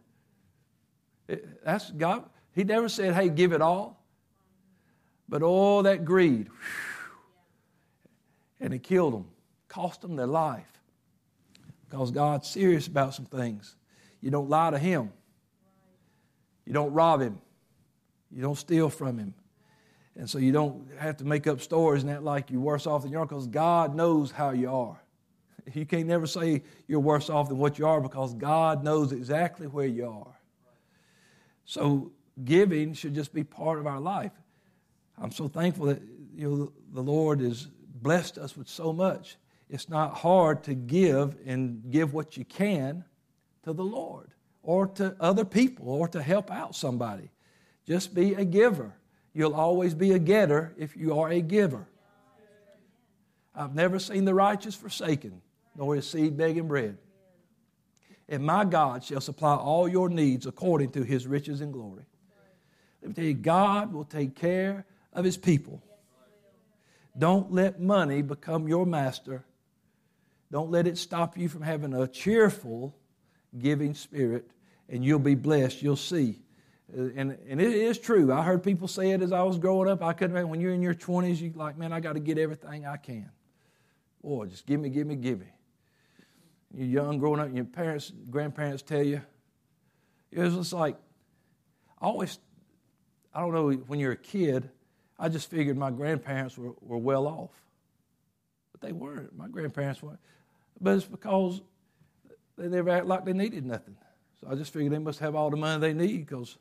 it 1.29 1.64
that's 1.64 1.90
God. 1.90 2.25
He 2.55 2.62
never 2.64 2.88
said, 2.88 3.14
hey, 3.14 3.29
give 3.29 3.53
it 3.53 3.61
all. 3.61 4.01
But 5.29 5.42
all 5.42 5.83
that 5.83 6.05
greed, 6.05 6.49
whew, 6.49 7.18
and 8.61 8.73
it 8.73 8.83
killed 8.83 9.14
them, 9.14 9.27
cost 9.68 10.03
them 10.03 10.16
their 10.16 10.27
life. 10.27 10.70
Because 11.88 12.11
God's 12.11 12.49
serious 12.49 12.87
about 12.87 13.14
some 13.14 13.25
things. 13.25 13.77
You 14.20 14.31
don't 14.31 14.49
lie 14.49 14.70
to 14.70 14.79
Him, 14.79 15.12
you 16.66 16.72
don't 16.72 16.92
rob 16.92 17.20
Him, 17.20 17.38
you 18.31 18.42
don't 18.42 18.57
steal 18.57 18.88
from 18.88 19.18
Him. 19.18 19.35
And 20.16 20.31
so 20.31 20.38
you 20.38 20.53
don't 20.53 20.87
have 20.98 21.16
to 21.18 21.24
make 21.24 21.46
up 21.46 21.61
stories 21.61 22.03
and 22.03 22.12
act 22.12 22.22
like 22.22 22.50
you're 22.50 22.61
worse 22.61 22.87
off 22.87 23.03
than 23.03 23.11
you 23.11 23.18
are 23.18 23.27
because 23.27 23.48
God 23.48 23.96
knows 23.96 24.31
how 24.31 24.50
you 24.50 24.70
are. 24.70 25.00
You 25.72 25.87
can't 25.87 26.07
never 26.07 26.27
say 26.27 26.62
you're 26.87 27.00
worse 27.00 27.31
off 27.31 27.48
than 27.48 27.59
what 27.59 27.79
you 27.79 27.87
are 27.87 28.00
because 28.00 28.35
God 28.35 28.85
knows 28.85 29.12
exactly 29.12 29.66
where 29.66 29.87
you 29.87 30.07
are. 30.07 30.38
So 31.64 32.12
giving 32.44 32.92
should 32.92 33.14
just 33.14 33.33
be 33.33 33.44
part 33.44 33.79
of 33.79 33.87
our 33.87 34.00
life. 34.00 34.33
I'm 35.18 35.31
so 35.33 35.48
thankful 35.48 35.87
that 35.87 36.03
you 36.35 36.48
know 36.48 36.72
the 36.92 37.03
Lord 37.03 37.40
has 37.40 37.66
blessed 38.03 38.37
us 38.38 38.57
with 38.57 38.68
so 38.68 38.92
much. 38.92 39.37
It's 39.70 39.88
not 39.88 40.14
hard 40.14 40.64
to 40.64 40.74
give 40.74 41.37
and 41.46 41.90
give 41.90 42.12
what 42.12 42.37
you 42.37 42.44
can 42.44 43.05
to 43.62 43.72
the 43.72 43.85
Lord 43.85 44.34
or 44.64 44.87
to 44.87 45.14
other 45.20 45.44
people 45.44 45.88
or 45.88 46.09
to 46.09 46.22
help 46.22 46.50
out 46.50 46.74
somebody. 46.74 47.31
Just 47.87 48.14
be 48.14 48.35
a 48.35 48.44
giver. 48.44 48.92
You'll 49.33 49.55
always 49.55 49.94
be 49.94 50.12
a 50.12 50.18
getter 50.18 50.74
if 50.79 50.96
you 50.96 51.18
are 51.18 51.29
a 51.29 51.40
giver. 51.40 51.87
I've 53.55 53.74
never 53.74 53.98
seen 53.98 54.24
the 54.24 54.35
righteous 54.35 54.74
forsaken, 54.74 55.40
nor 55.77 55.94
his 55.94 56.09
seed 56.09 56.37
begging 56.37 56.66
bread. 56.66 56.98
And 58.29 58.42
my 58.42 58.64
God 58.64 59.05
shall 59.05 59.20
supply 59.20 59.55
all 59.55 59.87
your 59.87 60.09
needs 60.09 60.46
according 60.46 60.90
to 60.92 61.03
his 61.03 61.27
riches 61.27 61.61
and 61.61 61.72
glory. 61.72 62.05
Let 63.03 63.09
me 63.09 63.14
tell 63.14 63.24
you, 63.24 63.35
God 63.35 63.92
will 63.92 64.05
take 64.05 64.35
care 64.35 64.87
of 65.12 65.24
his 65.24 65.37
people. 65.37 65.83
Don't 67.16 67.53
let 67.53 67.81
money 67.81 68.22
become 68.22 68.66
your 68.66 68.87
master. 68.87 69.44
Don't 70.50 70.70
let 70.70 70.87
it 70.87 70.96
stop 70.98 71.37
you 71.37 71.48
from 71.48 71.62
having 71.62 71.92
a 71.92 72.09
cheerful 72.09 72.94
giving 73.59 73.95
spirit, 73.95 74.51
and 74.88 75.05
you'll 75.05 75.19
be 75.19 75.35
blessed. 75.35 75.83
You'll 75.83 75.97
see 75.97 76.40
uh, 76.97 77.03
and, 77.17 77.38
and 77.49 77.61
it 77.61 77.73
is 77.73 77.99
true. 77.99 78.33
I 78.33 78.43
heard 78.43 78.62
people 78.62 78.88
say 78.88 79.11
it 79.11 79.23
as 79.23 79.33
I 79.33 79.43
was 79.43 79.59
growing 79.59 79.88
up. 79.88 80.03
I 80.03 80.12
couldn't 80.12 80.49
when 80.49 80.61
you're 80.61 80.75
in 80.75 80.83
your 80.83 80.95
20s, 80.95 81.40
you're 81.40 81.53
like, 81.55 81.79
man, 81.79 81.93
I 81.93 82.01
got 82.01 82.12
to 82.14 82.21
get 82.21 82.38
everything 82.38 82.87
I 82.87 82.97
can. 82.97 83.31
Boy, 84.23 84.47
just 84.47 84.67
give 84.67 84.81
me, 84.81 84.88
give 84.90 85.07
me, 85.07 85.17
give 85.17 85.40
me. 85.40 85.47
You're 86.73 87.05
young, 87.05 87.19
growing 87.19 87.40
up, 87.40 87.47
and 87.47 87.57
your 87.57 87.64
parents, 87.64 88.12
grandparents 88.31 88.83
tell 88.83 89.03
you. 89.03 89.21
It 90.31 90.40
was 90.40 90.55
just 90.55 90.73
like, 90.73 90.97
I 92.01 92.07
always, 92.07 92.38
I 93.35 93.40
don't 93.40 93.55
know, 93.55 93.71
when 93.71 93.99
you're 93.99 94.12
a 94.12 94.17
kid, 94.17 94.69
I 95.19 95.29
just 95.29 95.49
figured 95.51 95.77
my 95.77 95.90
grandparents 95.90 96.59
were, 96.59 96.75
were 96.81 96.99
well 96.99 97.27
off. 97.27 97.51
But 98.73 98.81
they 98.81 98.93
weren't. 98.93 99.37
My 99.37 99.49
grandparents 99.49 100.03
weren't. 100.03 100.19
But 100.81 100.97
it's 100.97 101.05
because 101.05 101.61
they 102.57 102.69
never 102.69 102.90
act 102.90 103.07
like 103.07 103.25
they 103.25 103.33
needed 103.33 103.64
nothing. 103.64 103.97
So 104.40 104.49
I 104.51 104.55
just 104.55 104.73
figured 104.73 104.93
they 104.93 104.99
must 104.99 105.19
have 105.21 105.35
all 105.35 105.51
the 105.51 105.57
money 105.57 105.81
they 105.81 105.93
need 105.93 106.27
because 106.27 106.57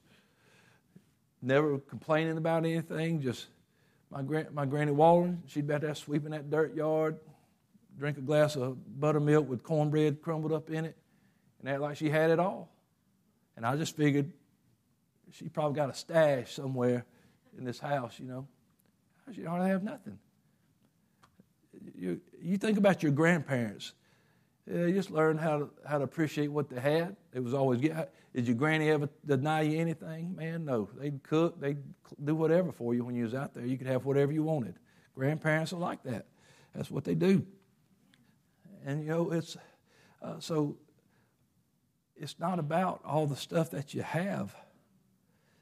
never 1.42 1.78
complaining 1.80 2.38
about 2.38 2.66
anything, 2.66 3.22
just 3.22 3.48
my, 4.10 4.22
gran- 4.22 4.48
my 4.54 4.66
granny 4.66 4.92
Wallen, 4.92 5.42
she'd 5.48 5.68
be 5.68 5.74
out 5.74 5.82
there 5.82 5.96
sweeping 5.96 6.32
that 6.32 6.50
dirt 6.50 6.76
yard, 6.76 7.20
drink 7.98 8.18
a 8.18 8.22
glass 8.22 8.56
of 8.56 8.78
buttermilk 9.00 9.48
with 9.48 9.64
cornbread 9.64 10.22
crumbled 10.22 10.54
up 10.54 10.70
in 10.70 10.86
it, 10.86 10.98
and 11.60 11.70
act 11.70 11.82
like 11.82 11.98
she 11.98 12.10
had 12.10 12.30
it 12.30 12.40
all. 12.40 12.70
And 13.56 13.66
I 13.66 13.76
just 13.76 13.96
figured 13.96 14.32
she 15.32 15.50
probably 15.50 15.76
got 15.76 15.90
a 15.90 15.94
stash 15.94 16.54
somewhere 16.54 17.06
in 17.58 17.66
this 17.66 17.80
house, 17.80 18.20
you 18.20 18.26
know. 18.26 18.48
She 19.34 19.42
don't 19.42 19.62
have 19.62 19.84
nothing. 19.84 20.20
You, 21.96 22.20
you 22.42 22.58
think 22.58 22.78
about 22.78 23.04
your 23.04 23.12
grandparents. 23.12 23.94
Yeah, 24.66 24.90
just 24.92 25.12
learn 25.12 25.38
how 25.38 25.60
to, 25.60 25.70
how 25.86 25.98
to 25.98 26.04
appreciate 26.06 26.48
what 26.48 26.70
they 26.70 26.80
had. 26.80 27.16
It 27.34 27.44
was 27.44 27.54
always. 27.54 27.82
Did 27.82 28.48
your 28.48 28.56
granny 28.56 28.90
ever 28.90 29.10
deny 29.26 29.62
you 29.62 29.80
anything? 29.80 30.36
Man, 30.36 30.66
no. 30.66 30.90
They'd 30.98 31.22
cook. 31.22 31.60
They'd 31.60 31.84
do 32.24 32.34
whatever 32.34 32.72
for 32.72 32.96
you 32.96 33.04
when 33.04 33.16
you 33.16 33.24
was 33.26 33.34
out 33.34 33.54
there. 33.54 33.66
You 33.66 33.78
could 33.78 33.88
have 33.88 34.06
whatever 34.06 34.32
you 34.32 34.44
wanted. 34.44 34.76
Grandparents 35.16 35.74
are 35.74 35.80
like 35.80 36.04
that. 36.04 36.28
That's 36.74 36.90
what 36.90 37.04
they 37.04 37.14
do. 37.14 37.46
And 38.86 39.04
you 39.04 39.10
know, 39.10 39.32
it's 39.32 39.58
uh, 40.22 40.40
so. 40.40 40.78
It's 42.16 42.40
not 42.40 42.60
about 42.60 43.02
all 43.04 43.26
the 43.26 43.36
stuff 43.36 43.72
that 43.72 43.94
you 43.94 44.04
have. 44.04 44.56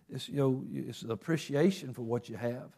It's 0.09 0.29
you 0.29 0.35
know, 0.35 0.63
it's 0.71 1.01
appreciation 1.03 1.93
for 1.93 2.03
what 2.03 2.29
you 2.29 2.35
have, 2.35 2.69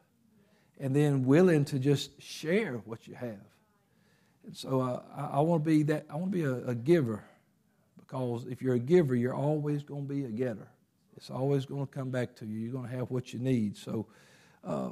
and 0.80 0.96
then 0.96 1.26
willing 1.26 1.66
to 1.66 1.80
just 1.80 2.22
share 2.22 2.76
what 2.86 3.08
you 3.08 3.16
have. 3.16 3.42
And 4.46 4.56
so 4.56 4.82
uh, 4.82 5.02
I, 5.16 5.38
I 5.38 5.40
want 5.42 5.64
to 5.64 5.70
be 5.70 5.84
that. 5.84 6.06
I 6.10 6.16
want 6.16 6.32
to 6.32 6.38
be 6.38 6.44
a, 6.44 6.70
a 6.70 6.76
giver, 6.76 7.24
because 8.00 8.46
if 8.46 8.62
you're 8.62 8.76
a 8.76 8.80
giver, 8.80 9.16
you're 9.16 9.36
always 9.36 9.84
going 9.84 10.08
to 10.08 10.14
be 10.14 10.26
a 10.26 10.30
getter. 10.30 10.68
It's 11.16 11.30
always 11.30 11.66
going 11.66 11.86
to 11.86 11.92
come 11.92 12.10
back 12.10 12.36
to 12.38 12.46
you. 12.46 12.60
You're 12.60 12.74
going 12.74 12.90
to 12.90 12.96
have 12.96 13.12
what 13.12 13.34
you 13.34 13.40
need. 13.40 13.78
So, 13.78 14.08
uh, 14.64 14.90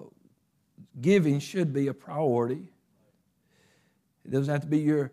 giving 1.01 1.39
should 1.39 1.73
be 1.73 1.87
a 1.87 1.93
priority. 1.93 2.71
It 4.25 4.31
doesn't 4.31 4.51
have 4.51 4.61
to 4.61 4.67
be 4.67 4.79
your 4.79 5.11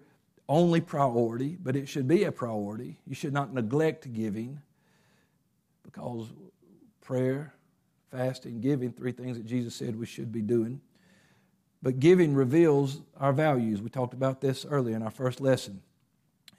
only 0.49 0.81
priority, 0.81 1.57
but 1.61 1.77
it 1.77 1.89
should 1.89 2.09
be 2.09 2.25
a 2.25 2.33
priority. 2.33 2.99
You 3.07 3.15
should 3.15 3.33
not 3.33 3.53
neglect 3.53 4.13
giving 4.13 4.61
because 5.83 6.29
prayer, 7.01 7.55
fasting, 8.11 8.61
giving, 8.61 8.93
three 8.93 9.13
things 9.13 9.37
that 9.37 9.47
Jesus 9.47 9.75
said 9.75 9.99
we 9.99 10.07
should 10.07 10.33
be 10.33 10.43
doing. 10.43 10.81
But 11.83 12.01
giving 12.01 12.35
reveals 12.35 13.01
our 13.19 13.33
values. 13.33 13.81
We 13.81 13.89
talked 13.89 14.15
about 14.15 14.41
this 14.41 14.67
earlier 14.69 14.97
in 14.97 15.03
our 15.03 15.11
first 15.11 15.41
lesson. 15.41 15.83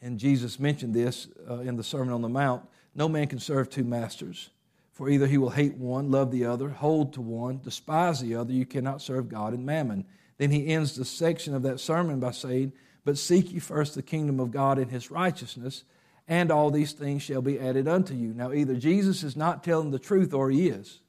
And 0.01 0.17
Jesus 0.17 0.59
mentioned 0.59 0.93
this 0.93 1.27
uh, 1.49 1.59
in 1.59 1.75
the 1.75 1.83
Sermon 1.83 2.13
on 2.13 2.21
the 2.21 2.29
Mount. 2.29 2.63
No 2.95 3.09
man 3.09 3.27
can 3.27 3.39
serve 3.39 3.69
two 3.69 3.83
masters, 3.83 4.49
for 4.93 5.09
either 5.09 5.27
he 5.27 5.37
will 5.37 5.49
hate 5.49 5.75
one, 5.75 6.09
love 6.09 6.31
the 6.31 6.45
other, 6.45 6.69
hold 6.69 7.13
to 7.13 7.21
one, 7.21 7.59
despise 7.63 8.21
the 8.21 8.35
other. 8.35 8.53
You 8.53 8.65
cannot 8.65 9.01
serve 9.01 9.29
God 9.29 9.53
and 9.53 9.65
mammon. 9.65 10.05
Then 10.37 10.51
he 10.51 10.67
ends 10.67 10.95
the 10.95 11.05
section 11.05 11.53
of 11.53 11.63
that 11.63 11.81
sermon 11.81 12.19
by 12.19 12.31
saying, 12.31 12.71
But 13.03 13.17
seek 13.17 13.51
ye 13.51 13.59
first 13.59 13.95
the 13.95 14.01
kingdom 14.01 14.39
of 14.39 14.51
God 14.51 14.79
and 14.79 14.89
his 14.89 15.11
righteousness, 15.11 15.83
and 16.27 16.51
all 16.51 16.71
these 16.71 16.93
things 16.93 17.23
shall 17.23 17.41
be 17.41 17.59
added 17.59 17.87
unto 17.87 18.13
you. 18.13 18.33
Now, 18.33 18.53
either 18.53 18.75
Jesus 18.75 19.23
is 19.23 19.35
not 19.35 19.63
telling 19.63 19.91
the 19.91 19.99
truth 19.99 20.33
or 20.33 20.49
he 20.49 20.69
is. 20.69 21.01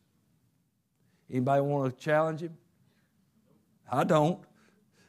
Anybody 1.31 1.63
want 1.63 1.97
to 1.97 2.05
challenge 2.05 2.41
him? 2.41 2.57
I 3.91 4.05
don't. 4.05 4.41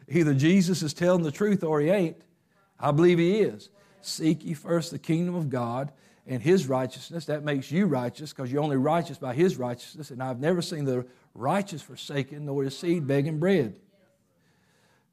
Either 0.08 0.34
Jesus 0.34 0.82
is 0.82 0.94
telling 0.94 1.24
the 1.24 1.32
truth 1.32 1.64
or 1.64 1.80
he 1.80 1.90
ain't. 1.90 2.18
I 2.80 2.92
believe 2.92 3.20
he 3.20 3.40
is. 3.40 3.70
Seek 4.02 4.44
ye 4.44 4.54
first 4.54 4.92
the 4.92 5.00
kingdom 5.00 5.36
of 5.36 5.50
God 5.50 5.92
and 6.26 6.42
his 6.42 6.68
righteousness. 6.68 7.26
That 7.26 7.44
makes 7.44 7.72
you 7.72 7.86
righteous 7.86 8.34
because 8.34 8.52
you're 8.52 8.64
only 8.64 8.78
righteous 8.78 9.18
by 9.18 9.34
his 9.34 9.58
righteousness. 9.58 10.12
And 10.12 10.22
I've 10.22 10.40
never 10.40 10.62
seen 10.62 10.86
the 10.86 11.06
righteous 11.34 11.82
forsaken, 11.82 12.46
nor 12.46 12.64
his 12.64 12.78
seed 12.78 13.08
begging 13.08 13.40
bread. 13.40 13.76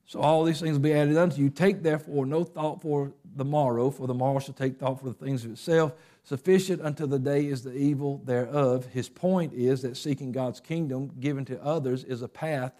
So 0.07 0.21
all 0.21 0.43
these 0.43 0.59
things 0.59 0.73
will 0.73 0.81
be 0.81 0.95
added 0.95 1.19
unto 1.19 1.41
you. 1.41 1.51
Take 1.51 1.83
therefore 1.83 2.25
no 2.25 2.43
thought 2.43 2.81
for 2.81 3.13
the 3.37 3.45
morrow, 3.45 3.91
for 3.91 4.07
the 4.07 4.15
morrow 4.15 4.39
shall 4.39 4.55
take 4.55 4.79
thought 4.79 5.01
for 5.01 5.05
the 5.07 5.13
things 5.13 5.45
of 5.45 5.53
itself. 5.53 5.93
Sufficient 6.25 6.81
unto 6.81 7.07
the 7.07 7.19
day 7.19 7.47
is 7.47 7.63
the 7.63 7.75
evil 7.75 8.23
thereof. 8.25 8.87
His 8.87 9.11
point 9.11 9.53
is 9.53 9.83
that 9.83 9.99
seeking 9.99 10.33
God's 10.33 10.61
kingdom 10.61 11.11
given 11.21 11.45
to 11.45 11.63
others 11.63 12.05
is 12.05 12.23
a 12.23 12.29
path 12.29 12.73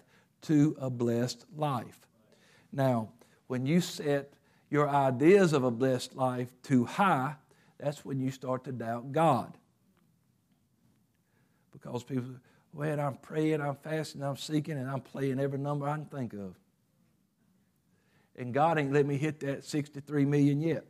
to 0.43 0.75
a 0.79 0.89
blessed 0.89 1.45
life. 1.55 1.99
Now, 2.71 3.09
when 3.47 3.65
you 3.65 3.81
set 3.81 4.33
your 4.69 4.89
ideas 4.89 5.53
of 5.53 5.63
a 5.63 5.71
blessed 5.71 6.15
life 6.15 6.49
too 6.61 6.85
high, 6.85 7.35
that's 7.79 8.05
when 8.05 8.19
you 8.19 8.31
start 8.31 8.63
to 8.65 8.71
doubt 8.71 9.11
God. 9.11 9.57
Because 11.71 12.03
people 12.03 12.35
well, 12.73 12.99
I'm 12.99 13.15
praying, 13.15 13.61
I'm 13.61 13.75
fasting, 13.75 14.23
I'm 14.23 14.37
seeking, 14.37 14.77
and 14.77 14.89
I'm 14.89 15.01
playing 15.01 15.39
every 15.39 15.57
number 15.57 15.87
I 15.87 15.95
can 15.95 16.05
think 16.05 16.33
of. 16.33 16.55
And 18.35 18.53
God 18.53 18.77
ain't 18.77 18.93
let 18.93 19.05
me 19.05 19.17
hit 19.17 19.39
that 19.41 19.65
63 19.65 20.25
million 20.25 20.61
yet. 20.61 20.85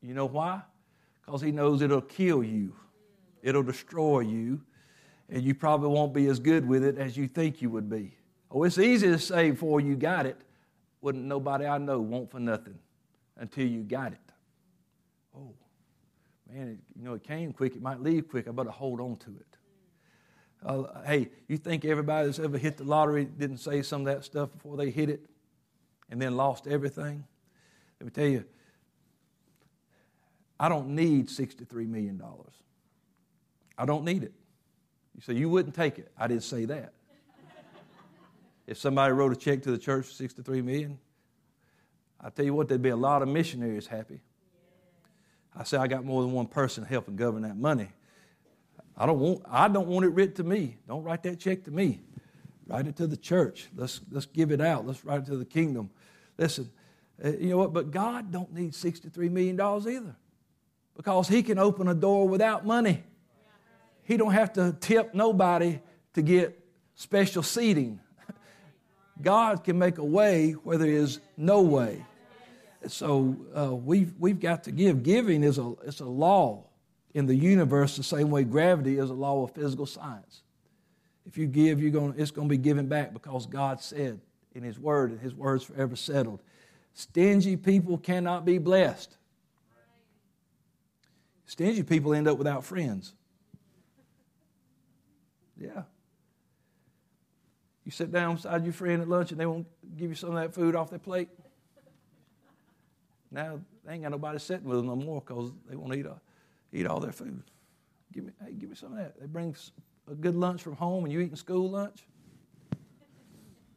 You 0.00 0.14
know 0.14 0.26
why? 0.26 0.62
Because 1.24 1.42
He 1.42 1.50
knows 1.50 1.82
it'll 1.82 2.00
kill 2.00 2.44
you, 2.44 2.74
it'll 3.42 3.64
destroy 3.64 4.20
you, 4.20 4.62
and 5.28 5.42
you 5.42 5.54
probably 5.54 5.88
won't 5.88 6.14
be 6.14 6.26
as 6.28 6.38
good 6.38 6.66
with 6.66 6.84
it 6.84 6.98
as 6.98 7.16
you 7.16 7.26
think 7.28 7.60
you 7.60 7.70
would 7.70 7.90
be. 7.90 8.16
Oh, 8.50 8.62
it's 8.62 8.78
easy 8.78 9.08
to 9.08 9.18
say 9.18 9.50
before 9.50 9.80
you 9.80 9.96
got 9.96 10.26
it. 10.26 10.40
Wouldn't 11.00 11.24
nobody 11.24 11.66
I 11.66 11.78
know 11.78 12.00
want 12.00 12.30
for 12.30 12.40
nothing 12.40 12.78
until 13.36 13.66
you 13.66 13.82
got 13.82 14.12
it. 14.12 14.18
Oh, 15.36 15.54
man, 16.50 16.68
it, 16.68 16.78
you 16.98 17.04
know, 17.04 17.14
it 17.14 17.24
came 17.24 17.52
quick, 17.52 17.76
it 17.76 17.82
might 17.82 18.00
leave 18.00 18.28
quick. 18.28 18.48
I 18.48 18.52
better 18.52 18.70
hold 18.70 19.00
on 19.00 19.16
to 19.18 19.30
it. 19.30 19.56
Uh, 20.64 20.84
hey, 21.04 21.28
you 21.48 21.58
think 21.58 21.84
everybody 21.84 22.26
that's 22.26 22.38
ever 22.38 22.58
hit 22.58 22.76
the 22.76 22.84
lottery 22.84 23.24
didn't 23.24 23.58
say 23.58 23.82
some 23.82 24.06
of 24.06 24.06
that 24.06 24.24
stuff 24.24 24.50
before 24.52 24.76
they 24.76 24.90
hit 24.90 25.10
it 25.10 25.26
and 26.10 26.20
then 26.20 26.36
lost 26.36 26.66
everything? 26.66 27.24
Let 28.00 28.04
me 28.06 28.10
tell 28.10 28.26
you, 28.26 28.44
I 30.58 30.68
don't 30.68 30.88
need 30.88 31.28
$63 31.28 31.86
million. 31.86 32.22
I 33.76 33.84
don't 33.84 34.04
need 34.04 34.22
it. 34.24 34.32
You 35.16 35.22
say, 35.22 35.34
You 35.34 35.48
wouldn't 35.48 35.74
take 35.74 35.98
it. 35.98 36.12
I 36.16 36.28
didn't 36.28 36.44
say 36.44 36.66
that. 36.66 36.92
if 38.66 38.78
somebody 38.78 39.12
wrote 39.12 39.32
a 39.32 39.36
check 39.36 39.62
to 39.62 39.70
the 39.70 39.78
church 39.78 40.06
for 40.06 40.12
63 40.12 40.62
million, 40.62 40.98
I 42.20 42.30
tell 42.30 42.44
you 42.44 42.54
what, 42.54 42.68
there'd 42.68 42.82
be 42.82 42.90
a 42.90 42.96
lot 42.96 43.22
of 43.22 43.28
missionaries 43.28 43.86
happy. 43.86 44.20
I 45.54 45.64
say 45.64 45.78
I 45.78 45.86
got 45.86 46.04
more 46.04 46.22
than 46.22 46.32
one 46.32 46.46
person 46.46 46.84
helping 46.84 47.16
govern 47.16 47.42
that 47.42 47.56
money. 47.56 47.88
I 48.96 49.06
don't 49.06 49.18
want 49.18 49.42
I 49.50 49.68
don't 49.68 49.88
want 49.88 50.04
it 50.04 50.10
written 50.10 50.34
to 50.36 50.44
me. 50.44 50.76
Don't 50.86 51.02
write 51.02 51.22
that 51.24 51.38
check 51.38 51.64
to 51.64 51.70
me. 51.70 52.00
Write 52.66 52.86
it 52.86 52.96
to 52.96 53.06
the 53.06 53.16
church. 53.16 53.68
Let's 53.74 54.00
let's 54.10 54.26
give 54.26 54.50
it 54.50 54.60
out. 54.60 54.86
Let's 54.86 55.04
write 55.04 55.20
it 55.20 55.26
to 55.26 55.36
the 55.36 55.44
kingdom. 55.44 55.90
Listen, 56.38 56.70
uh, 57.24 57.30
you 57.30 57.50
know 57.50 57.58
what? 57.58 57.72
But 57.72 57.90
God 57.90 58.30
don't 58.30 58.52
need 58.52 58.72
$63 58.72 59.30
million 59.30 59.58
either. 59.60 60.16
Because 60.94 61.28
he 61.28 61.42
can 61.42 61.58
open 61.58 61.88
a 61.88 61.94
door 61.94 62.28
without 62.28 62.66
money. 62.66 63.02
He 64.06 64.16
don't 64.16 64.32
have 64.32 64.52
to 64.54 64.76
tip 64.80 65.14
nobody 65.14 65.80
to 66.14 66.22
get 66.22 66.58
special 66.94 67.42
seating. 67.42 68.00
God 69.20 69.64
can 69.64 69.78
make 69.78 69.98
a 69.98 70.04
way 70.04 70.52
where 70.52 70.78
there 70.78 70.90
is 70.90 71.20
no 71.36 71.62
way. 71.62 72.04
So 72.86 73.36
uh, 73.56 73.74
we've, 73.74 74.14
we've 74.18 74.38
got 74.38 74.64
to 74.64 74.72
give. 74.72 75.02
Giving 75.02 75.42
is 75.42 75.58
a, 75.58 75.74
it's 75.84 76.00
a 76.00 76.06
law 76.06 76.64
in 77.14 77.26
the 77.26 77.34
universe 77.34 77.96
the 77.96 78.04
same 78.04 78.30
way 78.30 78.44
gravity 78.44 78.98
is 78.98 79.10
a 79.10 79.14
law 79.14 79.42
of 79.42 79.50
physical 79.52 79.86
science. 79.86 80.42
If 81.26 81.36
you 81.36 81.46
give, 81.46 81.80
you're 81.80 81.90
going, 81.90 82.14
it's 82.16 82.30
going 82.30 82.48
to 82.48 82.52
be 82.52 82.58
given 82.58 82.86
back 82.86 83.12
because 83.12 83.46
God 83.46 83.80
said 83.80 84.20
in 84.54 84.62
His 84.62 84.78
Word, 84.78 85.10
and 85.10 85.20
His 85.20 85.34
Word's 85.34 85.64
forever 85.64 85.96
settled. 85.96 86.40
Stingy 86.94 87.56
people 87.56 87.98
cannot 87.98 88.44
be 88.44 88.58
blessed. 88.58 89.16
Stingy 91.46 91.82
people 91.82 92.14
end 92.14 92.28
up 92.28 92.38
without 92.38 92.64
friends. 92.64 93.14
Yeah. 95.60 95.82
You 97.84 97.92
sit 97.92 98.10
down 98.10 98.34
beside 98.34 98.64
your 98.64 98.72
friend 98.72 99.00
at 99.00 99.08
lunch 99.08 99.30
and 99.30 99.40
they 99.40 99.46
won't 99.46 99.66
give 99.96 100.10
you 100.10 100.16
some 100.16 100.30
of 100.30 100.36
that 100.36 100.52
food 100.52 100.74
off 100.74 100.90
their 100.90 100.98
plate. 100.98 101.28
Now 103.30 103.60
they 103.84 103.94
ain't 103.94 104.02
got 104.02 104.10
nobody 104.10 104.38
sitting 104.38 104.64
with 104.64 104.78
them 104.78 104.86
no 104.86 104.96
more 104.96 105.20
because 105.20 105.52
they 105.68 105.76
won't 105.76 105.94
eat 105.94 106.06
all, 106.06 106.20
eat 106.72 106.86
all 106.86 107.00
their 107.00 107.12
food. 107.12 107.42
Give 108.12 108.24
me, 108.24 108.32
hey, 108.44 108.52
give 108.52 108.70
me 108.70 108.76
some 108.76 108.92
of 108.92 108.98
that. 108.98 109.20
They 109.20 109.26
bring 109.26 109.54
a 110.10 110.14
good 110.14 110.34
lunch 110.34 110.62
from 110.62 110.74
home 110.74 111.04
and 111.04 111.12
you 111.12 111.20
eating 111.20 111.36
school 111.36 111.70
lunch. 111.70 112.06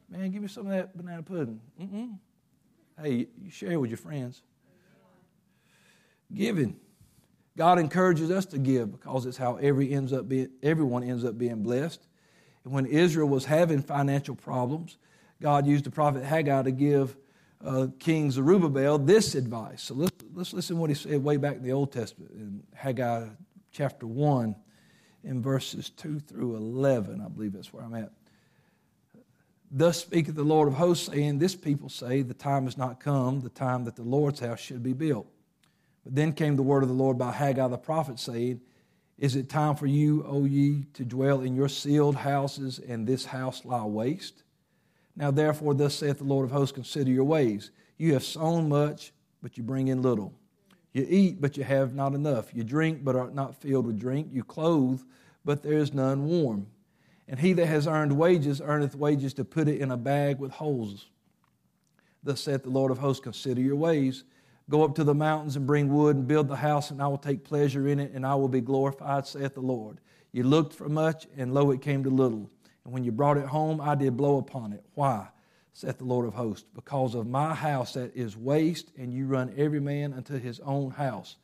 Man, 0.09 0.31
give 0.31 0.41
me 0.41 0.47
some 0.47 0.65
of 0.65 0.71
that 0.71 0.97
banana 0.97 1.21
pudding. 1.21 1.61
Mm-mm. 1.79 2.17
Hey, 2.99 3.27
you 3.41 3.51
share 3.51 3.79
with 3.79 3.91
your 3.91 3.97
friends. 3.97 4.41
Giving. 6.33 6.79
God 7.59 7.77
encourages 7.77 8.31
us 8.31 8.45
to 8.45 8.57
give 8.57 8.89
because 8.89 9.25
it's 9.25 9.35
how 9.35 9.57
every 9.57 9.91
ends 9.91 10.13
up 10.13 10.29
being, 10.29 10.47
everyone 10.63 11.03
ends 11.03 11.25
up 11.25 11.37
being 11.37 11.61
blessed. 11.61 11.99
And 12.63 12.71
when 12.71 12.85
Israel 12.85 13.27
was 13.27 13.43
having 13.43 13.81
financial 13.81 14.33
problems, 14.33 14.95
God 15.41 15.67
used 15.67 15.83
the 15.83 15.91
prophet 15.91 16.23
Haggai 16.23 16.63
to 16.63 16.71
give 16.71 17.17
uh, 17.61 17.87
King 17.99 18.31
Zerubbabel 18.31 18.97
this 18.97 19.35
advice. 19.35 19.83
So 19.83 19.93
let's, 19.93 20.23
let's 20.33 20.53
listen 20.53 20.77
to 20.77 20.79
what 20.79 20.89
he 20.89 20.93
said 20.93 21.21
way 21.21 21.35
back 21.35 21.57
in 21.57 21.63
the 21.63 21.73
Old 21.73 21.91
Testament, 21.91 22.31
in 22.31 22.63
Haggai 22.73 23.27
chapter 23.73 24.07
1, 24.07 24.55
in 25.25 25.41
verses 25.41 25.89
2 25.89 26.21
through 26.21 26.55
11. 26.55 27.19
I 27.19 27.27
believe 27.27 27.51
that's 27.51 27.73
where 27.73 27.83
I'm 27.83 27.93
at. 27.93 28.13
Thus 29.69 29.99
speaketh 29.99 30.35
the 30.35 30.43
Lord 30.43 30.69
of 30.69 30.75
hosts, 30.75 31.07
saying, 31.07 31.39
This 31.39 31.57
people 31.57 31.89
say, 31.89 32.21
The 32.21 32.33
time 32.33 32.69
is 32.69 32.77
not 32.77 33.01
come, 33.01 33.41
the 33.41 33.49
time 33.49 33.83
that 33.83 33.97
the 33.97 34.03
Lord's 34.03 34.39
house 34.39 34.61
should 34.61 34.81
be 34.81 34.93
built. 34.93 35.27
But 36.09 36.15
then 36.15 36.33
came 36.33 36.55
the 36.55 36.63
word 36.63 36.81
of 36.81 36.89
the 36.89 36.95
Lord 36.95 37.19
by 37.19 37.31
Haggai 37.31 37.67
the 37.67 37.77
prophet, 37.77 38.17
saying, 38.17 38.61
Is 39.19 39.35
it 39.35 39.47
time 39.47 39.75
for 39.75 39.85
you, 39.85 40.25
O 40.27 40.43
ye, 40.45 40.85
to 40.95 41.05
dwell 41.05 41.41
in 41.41 41.55
your 41.55 41.69
sealed 41.69 42.15
houses, 42.15 42.79
and 42.79 43.05
this 43.05 43.25
house 43.25 43.63
lie 43.63 43.85
waste? 43.85 44.41
Now 45.15 45.29
therefore, 45.29 45.75
thus 45.75 45.93
saith 45.93 46.17
the 46.17 46.23
Lord 46.23 46.45
of 46.45 46.51
hosts, 46.51 46.73
Consider 46.73 47.11
your 47.11 47.25
ways. 47.25 47.69
You 47.99 48.13
have 48.13 48.23
sown 48.23 48.69
much, 48.69 49.13
but 49.43 49.55
you 49.55 49.61
bring 49.61 49.89
in 49.89 50.01
little. 50.01 50.33
You 50.93 51.05
eat, 51.07 51.39
but 51.39 51.57
you 51.57 51.63
have 51.63 51.93
not 51.93 52.15
enough. 52.15 52.55
You 52.55 52.63
drink, 52.63 53.03
but 53.03 53.15
are 53.15 53.29
not 53.29 53.61
filled 53.61 53.85
with 53.85 53.99
drink. 53.99 54.29
You 54.31 54.43
clothe, 54.43 55.01
but 55.45 55.61
there 55.61 55.77
is 55.77 55.93
none 55.93 56.25
warm. 56.25 56.65
And 57.27 57.39
he 57.39 57.53
that 57.53 57.67
has 57.67 57.85
earned 57.85 58.13
wages 58.13 58.61
earneth 58.61 58.95
wages 58.95 59.35
to 59.35 59.45
put 59.45 59.67
it 59.67 59.79
in 59.79 59.91
a 59.91 59.97
bag 59.97 60.39
with 60.39 60.53
holes. 60.53 61.05
Thus 62.23 62.41
saith 62.41 62.63
the 62.63 62.71
Lord 62.71 62.89
of 62.89 62.97
hosts 62.97 63.23
Consider 63.23 63.61
your 63.61 63.75
ways. 63.75 64.23
Go 64.69 64.83
up 64.83 64.95
to 64.95 65.03
the 65.03 65.15
mountains 65.15 65.55
and 65.55 65.65
bring 65.65 65.91
wood 65.91 66.15
and 66.15 66.27
build 66.27 66.47
the 66.47 66.55
house, 66.55 66.91
and 66.91 67.01
I 67.01 67.07
will 67.07 67.17
take 67.17 67.43
pleasure 67.43 67.87
in 67.87 67.99
it, 67.99 68.11
and 68.13 68.25
I 68.25 68.35
will 68.35 68.47
be 68.47 68.61
glorified, 68.61 69.25
saith 69.25 69.55
the 69.55 69.61
Lord. 69.61 69.99
You 70.31 70.43
looked 70.43 70.75
for 70.75 70.87
much, 70.87 71.25
and 71.35 71.53
lo, 71.53 71.71
it 71.71 71.81
came 71.81 72.03
to 72.03 72.09
little. 72.09 72.49
And 72.85 72.93
when 72.93 73.03
you 73.03 73.11
brought 73.11 73.37
it 73.37 73.47
home, 73.47 73.81
I 73.81 73.95
did 73.95 74.15
blow 74.15 74.37
upon 74.37 74.73
it. 74.73 74.83
Why? 74.93 75.27
saith 75.73 75.97
the 75.97 76.03
Lord 76.03 76.27
of 76.27 76.33
hosts. 76.33 76.67
Because 76.75 77.15
of 77.15 77.25
my 77.25 77.53
house 77.55 77.93
that 77.93 78.15
is 78.15 78.37
waste, 78.37 78.91
and 78.97 79.13
you 79.13 79.25
run 79.25 79.53
every 79.57 79.79
man 79.79 80.13
unto 80.13 80.37
his 80.39 80.59
own 80.59 80.91
house. 80.91 81.37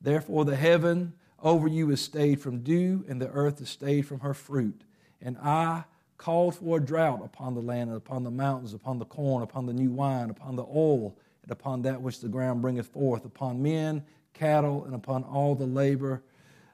Therefore, 0.00 0.44
the 0.44 0.56
heaven 0.56 1.14
over 1.42 1.66
you 1.66 1.90
is 1.90 2.00
stayed 2.00 2.40
from 2.40 2.60
dew, 2.60 3.04
and 3.08 3.20
the 3.20 3.30
earth 3.30 3.60
is 3.60 3.70
stayed 3.70 4.02
from 4.02 4.20
her 4.20 4.34
fruit. 4.34 4.82
And 5.20 5.36
I 5.38 5.84
called 6.16 6.56
for 6.56 6.78
a 6.78 6.80
drought 6.80 7.22
upon 7.24 7.54
the 7.54 7.62
land, 7.62 7.90
and 7.90 7.96
upon 7.96 8.24
the 8.24 8.30
mountains, 8.30 8.74
upon 8.74 8.98
the 8.98 9.04
corn, 9.04 9.42
upon 9.42 9.66
the 9.66 9.72
new 9.72 9.90
wine, 9.90 10.30
upon 10.30 10.56
the 10.56 10.64
oil, 10.64 11.16
and 11.48 11.52
upon 11.52 11.80
that 11.80 12.02
which 12.02 12.20
the 12.20 12.28
ground 12.28 12.60
bringeth 12.60 12.88
forth, 12.88 13.24
upon 13.24 13.62
men, 13.62 14.04
cattle, 14.34 14.84
and 14.84 14.94
upon 14.94 15.24
all 15.24 15.54
the 15.54 15.66
labor 15.66 16.22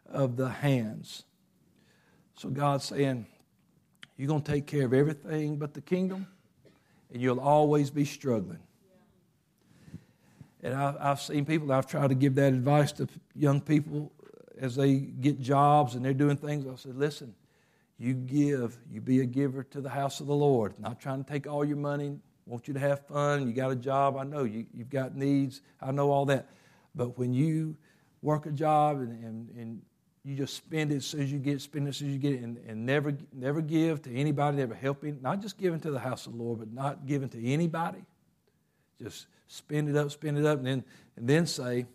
of 0.06 0.36
the 0.36 0.48
hands. 0.48 1.22
So 2.34 2.48
God's 2.48 2.84
saying, 2.84 3.26
You're 4.16 4.26
going 4.26 4.42
to 4.42 4.52
take 4.52 4.66
care 4.66 4.84
of 4.84 4.92
everything 4.92 5.58
but 5.58 5.74
the 5.74 5.80
kingdom, 5.80 6.26
and 7.12 7.22
you'll 7.22 7.38
always 7.38 7.90
be 7.90 8.04
struggling. 8.04 8.58
And 10.60 10.74
I've 10.74 11.20
seen 11.20 11.44
people, 11.44 11.70
I've 11.70 11.86
tried 11.86 12.08
to 12.08 12.16
give 12.16 12.34
that 12.34 12.52
advice 12.52 12.90
to 12.92 13.06
young 13.36 13.60
people 13.60 14.10
as 14.58 14.74
they 14.74 14.94
get 14.96 15.40
jobs 15.40 15.94
and 15.94 16.04
they're 16.04 16.14
doing 16.14 16.36
things. 16.36 16.66
I 16.66 16.74
said, 16.74 16.96
Listen, 16.96 17.32
you 17.96 18.14
give, 18.14 18.76
you 18.90 19.00
be 19.00 19.20
a 19.20 19.24
giver 19.24 19.62
to 19.62 19.80
the 19.80 19.90
house 19.90 20.18
of 20.18 20.26
the 20.26 20.34
Lord. 20.34 20.80
Not 20.80 20.98
trying 20.98 21.22
to 21.22 21.30
take 21.30 21.46
all 21.46 21.64
your 21.64 21.76
money, 21.76 22.18
want 22.46 22.68
you 22.68 22.74
to 22.74 22.80
have 22.80 23.06
fun. 23.06 23.46
You 23.46 23.52
got 23.52 23.70
a 23.70 23.76
job, 23.76 24.16
I 24.16 24.24
know. 24.24 24.44
You, 24.44 24.66
you've 24.74 24.90
got 24.90 25.16
needs, 25.16 25.60
I 25.80 25.92
know 25.92 26.10
all 26.10 26.26
that. 26.26 26.48
But 26.94 27.18
when 27.18 27.32
you 27.32 27.76
work 28.22 28.46
a 28.46 28.50
job 28.50 28.98
and, 28.98 29.24
and, 29.24 29.50
and 29.56 29.82
you 30.24 30.36
just 30.36 30.54
spend 30.54 30.92
it 30.92 30.96
as 30.96 31.06
soon 31.06 31.22
as 31.22 31.32
you 31.32 31.38
get, 31.38 31.60
spend 31.60 31.86
it 31.86 31.90
as 31.90 31.96
soon 31.96 32.08
as 32.08 32.14
you 32.14 32.20
get 32.20 32.34
it, 32.34 32.42
and, 32.42 32.58
and 32.66 32.86
never, 32.86 33.14
never 33.32 33.60
give 33.60 34.02
to 34.02 34.14
anybody, 34.14 34.58
never 34.58 34.74
helping, 34.74 35.20
not 35.20 35.40
just 35.40 35.58
giving 35.58 35.80
to 35.80 35.90
the 35.90 35.98
house 35.98 36.26
of 36.26 36.32
the 36.32 36.42
Lord, 36.42 36.60
but 36.60 36.72
not 36.72 37.06
giving 37.06 37.28
to 37.30 37.46
anybody. 37.46 38.04
Just 39.02 39.26
spend 39.48 39.88
it 39.88 39.96
up, 39.96 40.10
spend 40.10 40.38
it 40.38 40.46
up, 40.46 40.58
and 40.58 40.66
then, 40.66 40.84
and 41.16 41.28
then 41.28 41.46
say, 41.46 41.86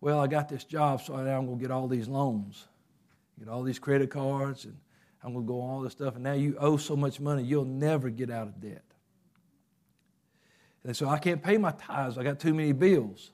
Well, 0.00 0.20
I 0.20 0.26
got 0.26 0.48
this 0.48 0.64
job, 0.64 1.02
so 1.02 1.16
now 1.16 1.38
I'm 1.38 1.46
going 1.46 1.58
to 1.58 1.62
get 1.62 1.70
all 1.70 1.88
these 1.88 2.08
loans 2.08 2.66
get 3.38 3.48
all 3.48 3.62
these 3.62 3.78
credit 3.78 4.10
cards, 4.10 4.64
and 4.64 4.76
I'm 5.22 5.32
going 5.32 5.44
to 5.44 5.48
go 5.48 5.60
all 5.60 5.80
this 5.80 5.92
stuff. 5.92 6.14
And 6.14 6.24
now 6.24 6.32
you 6.32 6.56
owe 6.58 6.76
so 6.76 6.96
much 6.96 7.20
money, 7.20 7.42
you'll 7.42 7.64
never 7.64 8.10
get 8.10 8.30
out 8.30 8.48
of 8.48 8.60
debt. 8.60 8.82
And 10.88 10.96
so 10.96 11.06
I 11.06 11.18
can't 11.18 11.42
pay 11.42 11.58
my 11.58 11.72
tithes. 11.72 12.16
I 12.16 12.22
got 12.22 12.40
too 12.40 12.54
many 12.54 12.72
bills. 12.72 13.32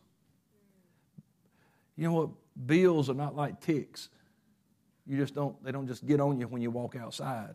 You 1.96 2.08
know 2.08 2.12
what? 2.12 2.30
Bills 2.66 3.08
are 3.08 3.14
not 3.14 3.36
like 3.36 3.60
ticks. 3.60 4.08
You 5.06 5.18
just 5.18 5.36
don't, 5.36 5.62
they 5.62 5.70
don't 5.70 5.86
just 5.86 6.04
get 6.04 6.18
on 6.18 6.40
you 6.40 6.48
when 6.48 6.62
you 6.62 6.72
walk 6.72 6.96
outside. 6.96 7.54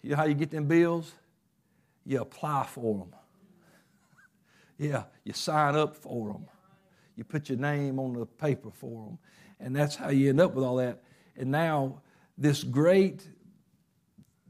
You 0.00 0.10
know 0.10 0.16
how 0.16 0.26
you 0.26 0.34
get 0.34 0.52
them 0.52 0.66
bills? 0.66 1.12
You 2.06 2.20
apply 2.20 2.66
for 2.66 2.98
them. 2.98 3.14
yeah, 4.78 5.02
you 5.24 5.32
sign 5.32 5.74
up 5.74 5.96
for 5.96 6.32
them. 6.32 6.46
You 7.16 7.24
put 7.24 7.48
your 7.48 7.58
name 7.58 7.98
on 7.98 8.12
the 8.12 8.26
paper 8.26 8.70
for 8.70 9.06
them. 9.06 9.18
And 9.58 9.74
that's 9.74 9.96
how 9.96 10.10
you 10.10 10.28
end 10.28 10.40
up 10.40 10.54
with 10.54 10.64
all 10.64 10.76
that. 10.76 11.02
And 11.36 11.50
now, 11.50 12.00
this 12.38 12.62
great 12.62 13.26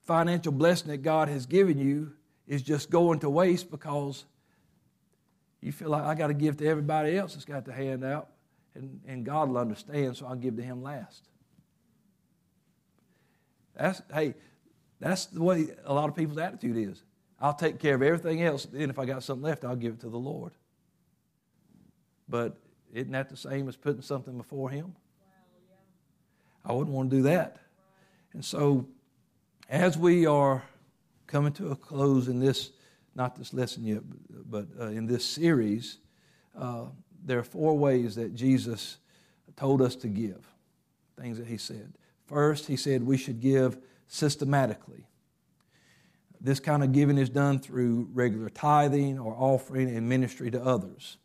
financial 0.02 0.52
blessing 0.52 0.88
that 0.88 0.98
God 0.98 1.30
has 1.30 1.46
given 1.46 1.78
you 1.78 2.12
is 2.46 2.62
just 2.62 2.90
going 2.90 3.20
to 3.20 3.30
waste 3.30 3.70
because 3.70 4.24
you 5.60 5.72
feel 5.72 5.90
like 5.90 6.02
I 6.02 6.14
got 6.14 6.26
to 6.26 6.34
give 6.34 6.56
to 6.58 6.66
everybody 6.66 7.16
else 7.16 7.34
that's 7.34 7.44
got 7.44 7.64
the 7.64 7.72
hand 7.72 8.04
out, 8.04 8.28
and, 8.74 9.00
and 9.06 9.24
God 9.24 9.48
will 9.48 9.58
understand, 9.58 10.16
so 10.16 10.26
I'll 10.26 10.34
give 10.34 10.56
to 10.56 10.62
Him 10.62 10.82
last. 10.82 11.28
That's 13.76 14.02
hey, 14.12 14.34
that's 15.00 15.26
the 15.26 15.42
way 15.42 15.68
a 15.84 15.94
lot 15.94 16.08
of 16.08 16.16
people's 16.16 16.38
attitude 16.38 16.76
is. 16.76 17.02
I'll 17.40 17.54
take 17.54 17.78
care 17.78 17.94
of 17.94 18.02
everything 18.02 18.42
else, 18.42 18.66
then 18.66 18.90
if 18.90 18.98
I 18.98 19.04
got 19.04 19.22
something 19.22 19.42
left, 19.42 19.64
I'll 19.64 19.76
give 19.76 19.94
it 19.94 20.00
to 20.00 20.08
the 20.08 20.18
Lord. 20.18 20.52
But 22.28 22.56
isn't 22.92 23.12
that 23.12 23.28
the 23.28 23.36
same 23.36 23.68
as 23.68 23.76
putting 23.76 24.02
something 24.02 24.36
before 24.36 24.70
Him? 24.70 24.94
I 26.64 26.72
wouldn't 26.72 26.94
want 26.94 27.10
to 27.10 27.16
do 27.16 27.22
that. 27.24 27.58
And 28.32 28.44
so, 28.44 28.86
as 29.68 29.98
we 29.98 30.26
are 30.26 30.62
coming 31.32 31.52
to 31.54 31.70
a 31.70 31.76
close 31.76 32.28
in 32.28 32.38
this, 32.38 32.72
not 33.14 33.34
this 33.36 33.54
lesson 33.54 33.82
yet, 33.84 34.02
but 34.50 34.66
uh, 34.78 34.88
in 34.88 35.06
this 35.06 35.24
series, 35.24 35.98
uh, 36.58 36.84
there 37.24 37.38
are 37.38 37.44
four 37.44 37.76
ways 37.78 38.14
that 38.16 38.34
Jesus 38.34 38.98
told 39.56 39.80
us 39.80 39.96
to 39.96 40.08
give, 40.08 40.46
things 41.18 41.38
that 41.38 41.46
he 41.46 41.56
said. 41.56 41.94
First, 42.26 42.66
he 42.66 42.76
said 42.76 43.02
we 43.02 43.16
should 43.16 43.40
give 43.40 43.78
systematically. 44.08 45.06
This 46.38 46.60
kind 46.60 46.84
of 46.84 46.92
giving 46.92 47.16
is 47.16 47.30
done 47.30 47.58
through 47.60 48.10
regular 48.12 48.50
tithing 48.50 49.18
or 49.18 49.34
offering 49.34 49.88
and 49.88 50.06
ministry 50.06 50.50
to 50.50 50.62
others. 50.62 51.16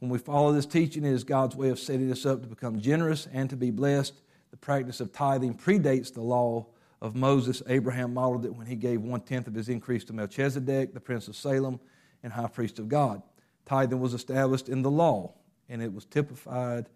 When 0.00 0.10
we 0.10 0.18
follow 0.18 0.52
this 0.52 0.66
teaching, 0.66 1.04
it 1.04 1.12
is 1.12 1.24
God's 1.24 1.56
way 1.56 1.70
of 1.70 1.78
setting 1.78 2.12
us 2.12 2.26
up 2.26 2.42
to 2.42 2.48
become 2.48 2.78
generous 2.78 3.26
and 3.32 3.48
to 3.48 3.56
be 3.56 3.70
blessed 3.70 4.20
the 4.50 4.58
practice 4.58 5.00
of 5.00 5.12
tithing 5.12 5.54
predates 5.54 6.12
the 6.12 6.20
law 6.20 6.66
of 7.00 7.14
Moses. 7.14 7.62
Abraham 7.66 8.14
modeled 8.14 8.44
it 8.44 8.54
when 8.54 8.66
he 8.66 8.76
gave 8.76 9.02
one 9.02 9.20
tenth 9.20 9.46
of 9.46 9.54
his 9.54 9.68
increase 9.68 10.04
to 10.04 10.12
Melchizedek, 10.12 10.92
the 10.94 11.00
prince 11.00 11.28
of 11.28 11.36
Salem, 11.36 11.80
and 12.22 12.32
high 12.32 12.48
priest 12.48 12.78
of 12.78 12.88
God. 12.88 13.22
Tithing 13.66 14.00
was 14.00 14.14
established 14.14 14.68
in 14.68 14.82
the 14.82 14.90
law, 14.90 15.34
and 15.68 15.82
it 15.82 15.92
was 15.92 16.04
typified 16.04 16.86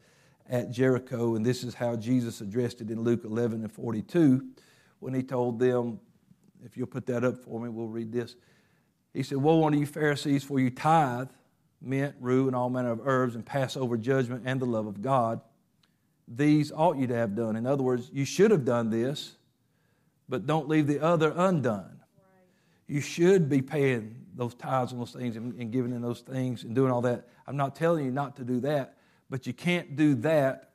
at 0.48 0.70
Jericho, 0.70 1.36
and 1.36 1.44
this 1.44 1.64
is 1.64 1.74
how 1.74 1.96
Jesus 1.96 2.40
addressed 2.40 2.80
it 2.80 2.90
in 2.90 3.00
Luke 3.00 3.24
11 3.24 3.62
and 3.62 3.72
42 3.72 4.46
when 5.00 5.14
he 5.14 5.22
told 5.22 5.58
them, 5.58 6.00
if 6.64 6.76
you'll 6.76 6.86
put 6.86 7.06
that 7.06 7.24
up 7.24 7.38
for 7.38 7.60
me, 7.60 7.68
we'll 7.68 7.88
read 7.88 8.12
this. 8.12 8.36
He 9.12 9.22
said, 9.22 9.38
Woe 9.38 9.64
unto 9.64 9.78
you, 9.78 9.86
Pharisees, 9.86 10.44
for 10.44 10.58
you 10.58 10.70
tithe 10.70 11.28
mint, 11.80 12.14
rue, 12.20 12.46
and 12.46 12.56
all 12.56 12.70
manner 12.70 12.90
of 12.90 13.00
herbs, 13.04 13.34
and 13.34 13.44
pass 13.44 13.76
over 13.76 13.96
judgment 13.96 14.42
and 14.46 14.60
the 14.60 14.66
love 14.66 14.86
of 14.86 15.02
God 15.02 15.40
these 16.26 16.72
ought 16.72 16.96
you 16.96 17.06
to 17.06 17.14
have 17.14 17.34
done. 17.34 17.56
In 17.56 17.66
other 17.66 17.82
words, 17.82 18.10
you 18.12 18.24
should 18.24 18.50
have 18.50 18.64
done 18.64 18.90
this, 18.90 19.36
but 20.28 20.46
don't 20.46 20.68
leave 20.68 20.87
the 20.87 21.00
other 21.00 21.32
undone. 21.37 22.00
You 22.87 23.00
should 23.00 23.48
be 23.48 23.62
paying 23.62 24.16
those 24.34 24.54
tithes 24.54 24.92
and 24.92 25.00
those 25.00 25.12
things 25.12 25.37
and, 25.37 25.54
and 25.54 25.70
giving 25.70 25.92
in 25.92 26.02
those 26.02 26.20
things 26.20 26.64
and 26.64 26.74
doing 26.74 26.90
all 26.90 27.02
that. 27.02 27.28
I'm 27.46 27.56
not 27.56 27.76
telling 27.76 28.04
you 28.04 28.10
not 28.10 28.37
to 28.37 28.44
do 28.44 28.60
that, 28.60 28.96
but 29.30 29.46
you 29.46 29.52
can't 29.52 29.96
do 29.96 30.14
that 30.16 30.70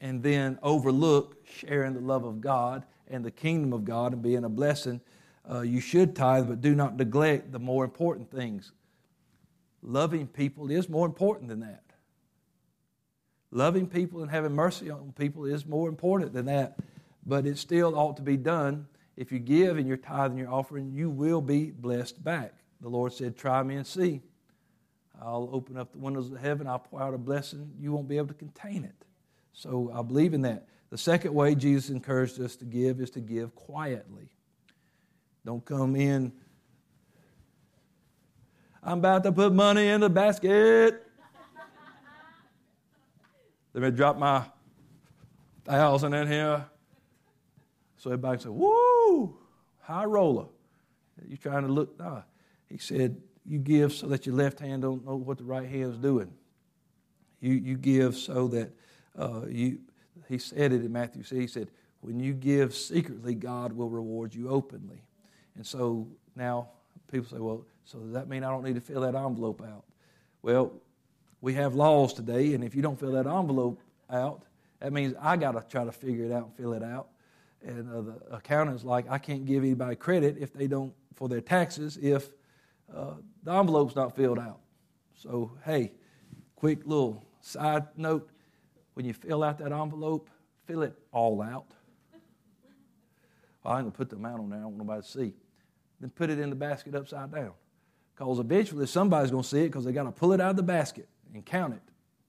and 0.00 0.22
then 0.22 0.58
overlook 0.62 1.46
sharing 1.46 1.94
the 1.94 2.00
love 2.00 2.24
of 2.24 2.40
God 2.40 2.84
and 3.08 3.24
the 3.24 3.30
kingdom 3.30 3.72
of 3.72 3.84
God 3.84 4.12
and 4.12 4.22
being 4.22 4.44
a 4.44 4.48
blessing. 4.48 5.00
Uh, 5.50 5.60
you 5.60 5.80
should 5.80 6.14
tithe, 6.14 6.48
but 6.48 6.60
do 6.60 6.74
not 6.74 6.96
neglect 6.96 7.52
the 7.52 7.58
more 7.58 7.84
important 7.84 8.30
things. 8.30 8.72
Loving 9.82 10.26
people 10.26 10.70
is 10.70 10.88
more 10.88 11.06
important 11.06 11.48
than 11.48 11.60
that. 11.60 11.82
Loving 13.50 13.86
people 13.86 14.22
and 14.22 14.30
having 14.30 14.52
mercy 14.52 14.90
on 14.90 15.12
people 15.18 15.44
is 15.44 15.66
more 15.66 15.88
important 15.88 16.32
than 16.32 16.46
that, 16.46 16.78
but 17.26 17.46
it 17.46 17.58
still 17.58 17.98
ought 17.98 18.16
to 18.16 18.22
be 18.22 18.36
done. 18.36 18.86
If 19.16 19.32
you 19.32 19.38
give 19.38 19.78
in 19.78 19.86
your 19.86 19.96
tithe 19.96 20.30
and 20.30 20.38
your 20.38 20.52
offering, 20.52 20.90
you 20.92 21.10
will 21.10 21.40
be 21.40 21.70
blessed 21.70 22.22
back. 22.22 22.54
The 22.80 22.88
Lord 22.88 23.12
said, 23.12 23.36
Try 23.36 23.62
me 23.62 23.76
and 23.76 23.86
see. 23.86 24.22
I'll 25.20 25.50
open 25.52 25.76
up 25.76 25.92
the 25.92 25.98
windows 25.98 26.32
of 26.32 26.38
heaven, 26.38 26.66
I'll 26.66 26.78
pour 26.78 27.02
out 27.02 27.12
a 27.12 27.18
blessing, 27.18 27.70
you 27.78 27.92
won't 27.92 28.08
be 28.08 28.16
able 28.16 28.28
to 28.28 28.34
contain 28.34 28.84
it. 28.84 29.04
So 29.52 29.92
I 29.94 30.02
believe 30.02 30.32
in 30.32 30.42
that. 30.42 30.66
The 30.88 30.98
second 30.98 31.34
way 31.34 31.54
Jesus 31.54 31.90
encouraged 31.90 32.40
us 32.40 32.56
to 32.56 32.64
give 32.64 33.00
is 33.00 33.10
to 33.10 33.20
give 33.20 33.54
quietly. 33.54 34.28
Don't 35.44 35.64
come 35.64 35.94
in. 35.94 36.32
I'm 38.82 38.98
about 38.98 39.22
to 39.24 39.32
put 39.32 39.52
money 39.52 39.88
in 39.88 40.00
the 40.00 40.08
basket. 40.08 41.06
Let 43.74 43.82
me 43.82 43.90
drop 43.90 44.18
my 44.18 44.44
thousand 45.64 46.14
in 46.14 46.26
here. 46.26 46.64
So 48.00 48.08
everybody 48.08 48.40
said, 48.40 48.52
woo, 48.52 49.36
high 49.80 50.06
roller. 50.06 50.46
You're 51.28 51.36
trying 51.36 51.66
to 51.66 51.68
look. 51.68 51.98
Nah. 51.98 52.22
He 52.66 52.78
said, 52.78 53.20
You 53.44 53.58
give 53.58 53.92
so 53.92 54.06
that 54.06 54.24
your 54.24 54.34
left 54.34 54.58
hand 54.58 54.80
don't 54.80 55.04
know 55.04 55.16
what 55.16 55.36
the 55.36 55.44
right 55.44 55.68
hand 55.68 55.92
is 55.92 55.98
doing. 55.98 56.32
You, 57.40 57.52
you 57.52 57.76
give 57.76 58.16
so 58.16 58.48
that 58.48 58.70
uh, 59.18 59.42
you, 59.46 59.80
he 60.28 60.38
said 60.38 60.72
it 60.72 60.82
in 60.82 60.90
Matthew 60.90 61.22
6, 61.22 61.30
he 61.38 61.46
said, 61.46 61.68
When 62.00 62.18
you 62.18 62.32
give 62.32 62.74
secretly, 62.74 63.34
God 63.34 63.74
will 63.74 63.90
reward 63.90 64.34
you 64.34 64.48
openly. 64.48 65.02
And 65.56 65.66
so 65.66 66.08
now 66.34 66.70
people 67.12 67.28
say, 67.28 67.38
Well, 67.38 67.66
so 67.84 67.98
does 67.98 68.14
that 68.14 68.28
mean 68.30 68.44
I 68.44 68.48
don't 68.48 68.64
need 68.64 68.76
to 68.76 68.80
fill 68.80 69.02
that 69.02 69.14
envelope 69.14 69.60
out? 69.60 69.84
Well, 70.40 70.72
we 71.42 71.52
have 71.52 71.74
laws 71.74 72.14
today, 72.14 72.54
and 72.54 72.64
if 72.64 72.74
you 72.74 72.80
don't 72.80 72.98
fill 72.98 73.12
that 73.12 73.26
envelope 73.26 73.82
out, 74.08 74.44
that 74.78 74.90
means 74.90 75.12
I 75.20 75.36
got 75.36 75.52
to 75.52 75.62
try 75.68 75.84
to 75.84 75.92
figure 75.92 76.24
it 76.24 76.32
out 76.32 76.46
and 76.46 76.56
fill 76.56 76.72
it 76.72 76.82
out. 76.82 77.08
And 77.62 77.90
uh, 77.92 78.00
the 78.00 78.36
accountant's 78.36 78.84
like, 78.84 79.10
I 79.10 79.18
can't 79.18 79.44
give 79.44 79.62
anybody 79.62 79.96
credit 79.96 80.36
if 80.38 80.52
they 80.52 80.66
don't 80.66 80.94
for 81.14 81.28
their 81.28 81.40
taxes 81.40 81.98
if 82.00 82.30
uh, 82.94 83.14
the 83.42 83.52
envelope's 83.52 83.94
not 83.94 84.16
filled 84.16 84.38
out. 84.38 84.60
So, 85.14 85.52
hey, 85.64 85.92
quick 86.56 86.80
little 86.86 87.24
side 87.40 87.86
note 87.96 88.30
when 88.94 89.04
you 89.04 89.12
fill 89.12 89.42
out 89.42 89.58
that 89.58 89.72
envelope, 89.72 90.30
fill 90.66 90.82
it 90.82 90.94
all 91.12 91.42
out. 91.42 91.66
Well, 93.62 93.74
I 93.74 93.78
ain't 93.78 93.84
going 93.84 93.92
to 93.92 93.96
put 93.98 94.10
the 94.10 94.16
amount 94.16 94.40
on 94.40 94.50
there, 94.50 94.58
I 94.58 94.62
don't 94.62 94.76
want 94.76 94.88
nobody 94.88 95.02
to 95.02 95.08
see. 95.08 95.34
Then 96.00 96.10
put 96.10 96.30
it 96.30 96.38
in 96.38 96.48
the 96.48 96.56
basket 96.56 96.94
upside 96.94 97.32
down. 97.32 97.52
Because 98.14 98.38
eventually 98.38 98.86
somebody's 98.86 99.30
to 99.30 99.42
see 99.42 99.60
it 99.60 99.66
because 99.66 99.84
they 99.84 99.92
got 99.92 100.04
to 100.04 100.12
pull 100.12 100.32
it 100.32 100.40
out 100.40 100.50
of 100.50 100.56
the 100.56 100.62
basket 100.62 101.08
and 101.34 101.44
count 101.44 101.74
it. 101.74 101.82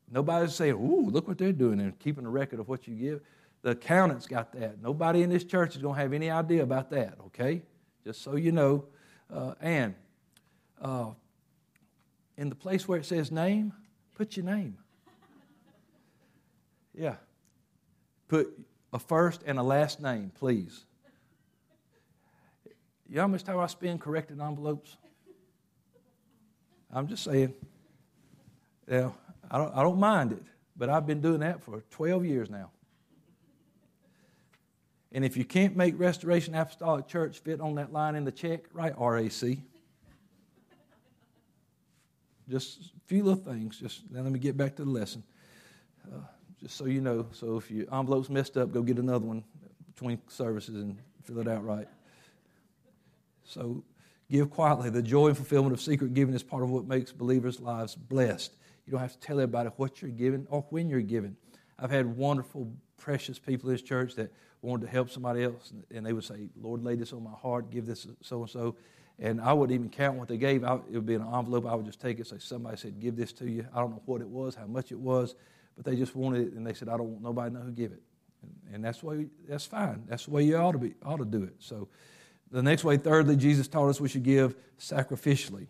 Nobody's 0.09 0.53
saying, 0.55 0.73
Ooh, 0.73 1.09
look 1.09 1.27
what 1.27 1.37
they're 1.37 1.53
doing 1.53 1.79
and 1.79 1.97
keeping 1.99 2.25
a 2.25 2.29
record 2.29 2.59
of 2.59 2.67
what 2.67 2.87
you 2.87 2.95
give. 2.95 3.21
The 3.61 3.71
accountant's 3.71 4.25
got 4.25 4.53
that. 4.53 4.81
Nobody 4.81 5.21
in 5.21 5.29
this 5.29 5.43
church 5.43 5.75
is 5.75 5.81
going 5.81 5.95
to 5.95 6.01
have 6.01 6.13
any 6.13 6.29
idea 6.29 6.63
about 6.63 6.89
that, 6.91 7.17
okay? 7.27 7.61
Just 8.03 8.23
so 8.23 8.35
you 8.35 8.51
know. 8.51 8.85
Uh, 9.31 9.53
and 9.61 9.95
uh, 10.81 11.11
in 12.37 12.49
the 12.49 12.55
place 12.55 12.87
where 12.87 12.99
it 12.99 13.05
says 13.05 13.31
name, 13.31 13.71
put 14.15 14.35
your 14.35 14.45
name. 14.45 14.77
Yeah. 16.93 17.15
Put 18.27 18.57
a 18.91 18.99
first 18.99 19.43
and 19.45 19.59
a 19.59 19.63
last 19.63 20.01
name, 20.01 20.31
please. 20.33 20.85
You 23.07 23.17
know 23.17 23.21
how 23.21 23.27
much 23.27 23.43
time 23.43 23.59
I 23.59 23.67
spend 23.67 24.01
correcting 24.01 24.41
envelopes? 24.41 24.97
I'm 26.91 27.07
just 27.07 27.23
saying. 27.23 27.53
Yeah, 28.89 29.11
I 29.49 29.57
don't, 29.57 29.75
I 29.75 29.83
don't 29.83 29.99
mind 29.99 30.31
it, 30.31 30.43
but 30.75 30.89
I've 30.89 31.05
been 31.05 31.21
doing 31.21 31.39
that 31.41 31.63
for 31.63 31.83
12 31.91 32.25
years 32.25 32.49
now. 32.49 32.71
And 35.11 35.25
if 35.25 35.35
you 35.35 35.43
can't 35.43 35.75
make 35.75 35.99
Restoration 35.99 36.55
Apostolic 36.55 37.07
Church 37.07 37.39
fit 37.39 37.59
on 37.59 37.75
that 37.75 37.91
line 37.91 38.15
in 38.15 38.23
the 38.23 38.31
check, 38.31 38.61
write 38.73 38.93
RAC. 38.97 39.57
Just 42.49 42.79
a 42.81 43.07
few 43.07 43.23
little 43.23 43.41
things. 43.41 43.79
Just 43.79 44.09
now, 44.09 44.21
let 44.21 44.31
me 44.31 44.39
get 44.39 44.55
back 44.55 44.75
to 44.77 44.85
the 44.85 44.89
lesson. 44.89 45.23
Uh, 46.05 46.19
just 46.61 46.77
so 46.77 46.85
you 46.85 47.01
know. 47.01 47.25
So 47.33 47.57
if 47.57 47.69
your 47.69 47.93
envelope's 47.93 48.29
messed 48.29 48.57
up, 48.57 48.71
go 48.71 48.81
get 48.81 48.99
another 48.99 49.25
one 49.25 49.43
between 49.93 50.19
services 50.27 50.75
and 50.75 50.97
fill 51.23 51.39
it 51.39 51.47
out 51.47 51.65
right. 51.65 51.87
So 53.43 53.83
give 54.29 54.49
quietly. 54.49 54.89
The 54.89 55.01
joy 55.01 55.27
and 55.27 55.37
fulfillment 55.37 55.73
of 55.73 55.81
secret 55.81 56.13
giving 56.13 56.33
is 56.33 56.43
part 56.43 56.63
of 56.63 56.69
what 56.69 56.87
makes 56.87 57.11
believers' 57.11 57.59
lives 57.59 57.95
blessed. 57.95 58.53
You 58.85 58.91
don't 58.91 59.01
have 59.01 59.13
to 59.13 59.19
tell 59.19 59.39
everybody 59.39 59.69
what 59.75 60.01
you're 60.01 60.11
giving 60.11 60.47
or 60.49 60.65
when 60.69 60.89
you're 60.89 61.01
giving. 61.01 61.35
I've 61.81 61.91
had 61.91 62.05
wonderful, 62.05 62.71
precious 62.97 63.39
people 63.39 63.69
in 63.69 63.75
this 63.75 63.81
church 63.81 64.15
that 64.15 64.31
wanted 64.61 64.85
to 64.85 64.91
help 64.91 65.09
somebody 65.09 65.43
else, 65.43 65.73
and 65.93 66.05
they 66.05 66.13
would 66.13 66.23
say, 66.23 66.47
Lord, 66.61 66.83
lay 66.83 66.95
this 66.95 67.11
on 67.11 67.23
my 67.23 67.31
heart, 67.31 67.71
give 67.71 67.87
this 67.87 68.07
so 68.21 68.41
and 68.41 68.49
so. 68.49 68.75
And 69.19 69.41
I 69.41 69.53
wouldn't 69.53 69.73
even 69.73 69.89
count 69.89 70.17
what 70.17 70.27
they 70.27 70.37
gave. 70.37 70.63
I, 70.63 70.75
it 70.75 70.93
would 70.93 71.05
be 71.05 71.15
an 71.15 71.21
envelope. 71.21 71.65
I 71.65 71.75
would 71.75 71.85
just 71.85 71.99
take 71.99 72.19
it, 72.19 72.27
say, 72.27 72.37
somebody 72.39 72.77
said, 72.77 72.99
give 72.99 73.15
this 73.15 73.33
to 73.33 73.49
you. 73.49 73.67
I 73.73 73.79
don't 73.79 73.91
know 73.91 74.01
what 74.05 74.21
it 74.21 74.27
was, 74.27 74.55
how 74.55 74.65
much 74.65 74.91
it 74.91 74.99
was, 74.99 75.35
but 75.75 75.85
they 75.85 75.95
just 75.95 76.15
wanted 76.15 76.47
it, 76.47 76.53
and 76.53 76.65
they 76.65 76.73
said, 76.73 76.89
I 76.89 76.97
don't 76.97 77.09
want 77.09 77.23
nobody 77.23 77.51
to 77.51 77.57
know 77.57 77.65
who 77.65 77.71
give 77.71 77.91
it. 77.91 78.01
And, 78.43 78.75
and 78.75 78.85
that's 78.85 79.01
why 79.01 79.25
that's 79.47 79.65
fine. 79.65 80.03
That's 80.07 80.25
the 80.25 80.31
way 80.31 80.43
you 80.43 80.57
ought 80.57 80.73
to 80.73 80.77
be 80.77 80.93
ought 81.03 81.17
to 81.17 81.25
do 81.25 81.43
it. 81.43 81.55
So 81.59 81.87
the 82.51 82.61
next 82.61 82.83
way, 82.83 82.97
thirdly, 82.97 83.35
Jesus 83.35 83.67
taught 83.67 83.89
us 83.89 83.99
we 83.99 84.09
should 84.09 84.23
give 84.23 84.55
sacrificially. 84.79 85.67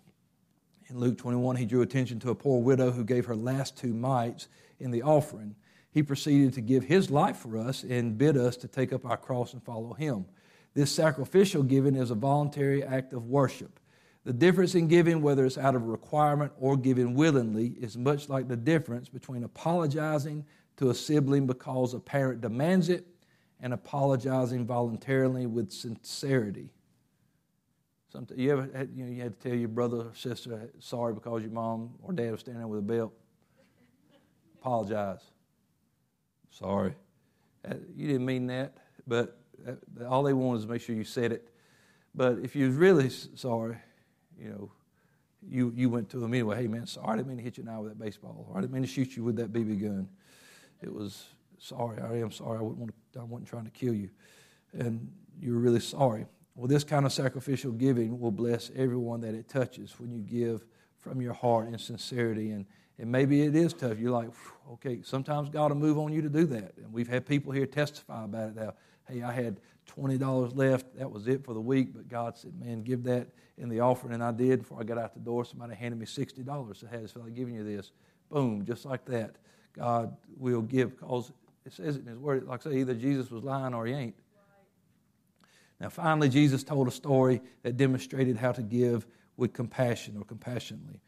In 0.88 1.00
Luke 1.00 1.18
21, 1.18 1.56
he 1.56 1.66
drew 1.66 1.82
attention 1.82 2.20
to 2.20 2.32
a 2.32 2.36
poor 2.36 2.62
widow 2.62 2.92
who 2.92 3.06
gave 3.06 3.26
her 3.26 3.36
last 3.36 3.78
two 3.78 3.94
mites 3.94 4.48
in 4.80 4.92
the 4.92 5.04
offering. 5.04 5.56
He 5.92 6.04
proceeded 6.04 6.54
to 6.54 6.62
give 6.62 6.86
his 6.86 7.12
life 7.12 7.38
for 7.38 7.58
us 7.58 7.84
and 7.84 8.18
bid 8.18 8.38
us 8.38 8.56
to 8.58 8.68
take 8.68 8.94
up 8.94 9.06
our 9.06 9.18
cross 9.18 9.54
and 9.54 9.62
follow 9.62 9.94
him. 9.94 10.26
This 10.74 10.92
sacrificial 10.92 11.64
giving 11.64 11.96
is 11.96 12.12
a 12.12 12.16
voluntary 12.16 12.82
act 12.84 13.12
of 13.14 13.26
worship. 13.26 13.80
The 14.24 14.32
difference 14.34 14.76
in 14.76 14.88
giving, 14.88 15.22
whether 15.22 15.46
it's 15.46 15.58
out 15.58 15.76
of 15.76 15.88
requirement 15.88 16.54
or 16.60 16.78
giving 16.78 17.16
willingly, 17.16 17.76
is 17.80 17.98
much 17.98 18.30
like 18.30 18.48
the 18.48 18.56
difference 18.56 19.10
between 19.10 19.44
apologizing 19.44 20.46
to 20.78 20.92
a 20.92 20.96
sibling 20.96 21.48
because 21.48 21.94
a 21.94 22.00
parent 22.00 22.40
demands 22.40 22.88
it 22.88 23.06
and 23.60 23.74
apologizing 23.74 24.66
voluntarily 24.66 25.46
with 25.46 25.72
sincerity. 25.72 26.70
Sometimes, 28.12 28.40
you 28.40 28.52
ever 28.52 28.70
had, 28.74 28.90
you, 28.94 29.06
know, 29.06 29.12
you 29.12 29.22
had 29.22 29.40
to 29.40 29.50
tell 29.50 29.58
your 29.58 29.70
brother 29.70 29.98
or 29.98 30.16
sister 30.16 30.70
sorry 30.80 31.14
because 31.14 31.42
your 31.42 31.52
mom 31.52 31.92
or 32.02 32.14
dad 32.14 32.32
was 32.32 32.42
standing 32.42 32.60
there 32.60 32.68
with 32.68 32.80
a 32.80 32.84
belt? 32.84 33.14
Apologize. 34.60 35.22
Sorry. 36.52 36.94
Uh, 37.68 37.76
you 37.96 38.08
didn't 38.08 38.26
mean 38.26 38.48
that, 38.48 38.78
but 39.08 39.40
uh, 39.68 40.06
all 40.06 40.24
they 40.24 40.34
wanted 40.34 40.60
is 40.60 40.66
to 40.66 40.72
make 40.72 40.82
sure 40.82 40.96
you 40.96 41.04
said 41.04 41.32
it. 41.32 41.48
But 42.14 42.40
if 42.40 42.56
you're 42.56 42.70
really 42.70 43.10
sorry, 43.10 43.78
you 44.38 44.50
know, 44.50 44.72
you, 45.48 45.74
you 45.76 45.90
went 45.90 46.10
to 46.10 46.20
them 46.20 46.34
anyway. 46.34 46.58
Hey, 46.58 46.68
man, 46.68 46.86
sorry, 46.86 47.14
I 47.14 47.16
didn't 47.16 47.30
mean 47.30 47.38
to 47.38 47.44
hit 47.44 47.58
you 47.58 47.62
in 47.62 47.68
the 47.68 47.74
eye 47.74 47.80
with 47.80 47.90
that 47.90 48.00
baseball. 48.04 48.46
Or 48.50 48.58
I 48.58 48.62
didn't 48.62 48.74
mean 48.74 48.84
to 48.84 48.88
shoot 48.88 49.16
you 49.16 49.24
with 49.24 49.38
that 49.38 49.52
BB 49.52 49.82
gun. 49.82 50.08
It 50.82 50.94
was 50.94 51.26
sorry. 51.58 52.00
I 52.02 52.18
am 52.18 52.32
sorry. 52.32 52.60
I, 52.60 52.62
wouldn't 52.62 52.80
want 52.80 52.94
to, 53.14 53.20
I 53.20 53.24
wasn't 53.24 53.48
trying 53.48 53.66
to 53.66 53.72
kill 53.72 53.94
you. 53.94 54.10
And 54.74 55.12
you 55.40 55.54
were 55.54 55.60
really 55.60 55.80
sorry. 55.80 56.26
Well, 56.56 56.68
this 56.68 56.84
kind 56.84 57.06
of 57.06 57.14
sacrificial 57.14 57.72
giving 57.72 58.20
will 58.20 58.32
bless 58.32 58.72
everyone 58.76 59.22
that 59.22 59.34
it 59.34 59.48
touches 59.48 60.00
when 60.00 60.12
you 60.12 60.22
give 60.22 60.66
from 60.98 61.22
your 61.22 61.34
heart 61.34 61.68
in 61.68 61.78
sincerity. 61.78 62.52
And, 62.52 62.66
and 63.00 63.12
maybe 63.12 63.42
it 63.42 63.56
is 63.56 63.74
tough. 63.74 63.98
You're 63.98 64.12
like, 64.12 64.30
okay, 64.74 65.02
sometimes 65.04 65.50
God 65.50 65.72
will 65.72 65.78
move 65.78 65.98
on 65.98 66.14
you 66.14 66.22
to 66.22 66.30
do 66.30 66.46
that. 66.48 66.74
And 66.78 66.94
we've 66.94 67.08
had 67.08 67.26
people 67.26 67.52
here 67.52 67.66
testify 67.66 68.26
about 68.26 68.50
it 68.50 68.56
now. 68.56 68.74
Hey, 69.08 69.24
I 69.24 69.32
had 69.32 69.60
$20 69.98 70.56
left. 70.56 70.96
That 70.98 71.12
was 71.12 71.28
it 71.28 71.44
for 71.44 71.54
the 71.54 71.62
week. 71.62 71.94
But 71.94 72.08
God 72.08 72.38
said, 72.38 72.54
man, 72.60 72.84
give 72.84 73.04
that 73.04 73.28
in 73.58 73.70
the 73.70 73.80
offering. 73.80 74.14
And 74.14 74.24
I 74.24 74.32
did. 74.32 74.60
Before 74.60 74.80
I 74.80 74.84
got 74.84 74.98
out 74.98 75.14
the 75.14 75.20
door, 75.20 75.44
somebody 75.44 75.76
handed 75.76 76.00
me 76.00 76.06
$60. 76.06 76.78
Said, 76.78 76.90
hey, 76.92 77.02
just 77.02 77.18
like 77.18 77.34
giving 77.34 77.56
you 77.56 77.64
this. 77.64 77.92
Boom, 78.30 78.64
just 78.66 78.86
like 78.86 79.06
that. 79.06 79.36
God 79.74 80.16
will 80.38 80.62
give 80.62 80.92
because 81.00 81.32
it 81.66 81.74
says 81.74 81.96
it 81.96 82.02
in 82.02 82.08
His 82.08 82.20
Word. 82.20 82.46
Like 82.46 82.66
I 82.66 82.70
say, 82.70 82.78
either 82.78 82.94
Jesus 82.94 83.32
was 83.32 83.44
lying 83.44 83.74
or 83.74 83.86
He 83.86 83.94
ain't. 83.94 84.16
Now, 85.80 85.90
finally, 85.90 86.30
Jesus 86.30 86.64
told 86.64 86.88
a 86.88 86.92
story 86.92 87.42
that 87.64 87.76
demonstrated 87.76 88.38
how 88.38 88.52
to 88.52 88.62
give 88.62 89.08
with 89.36 89.52
compassion 89.52 90.16
or 90.18 90.24
compassionately. 90.24 91.02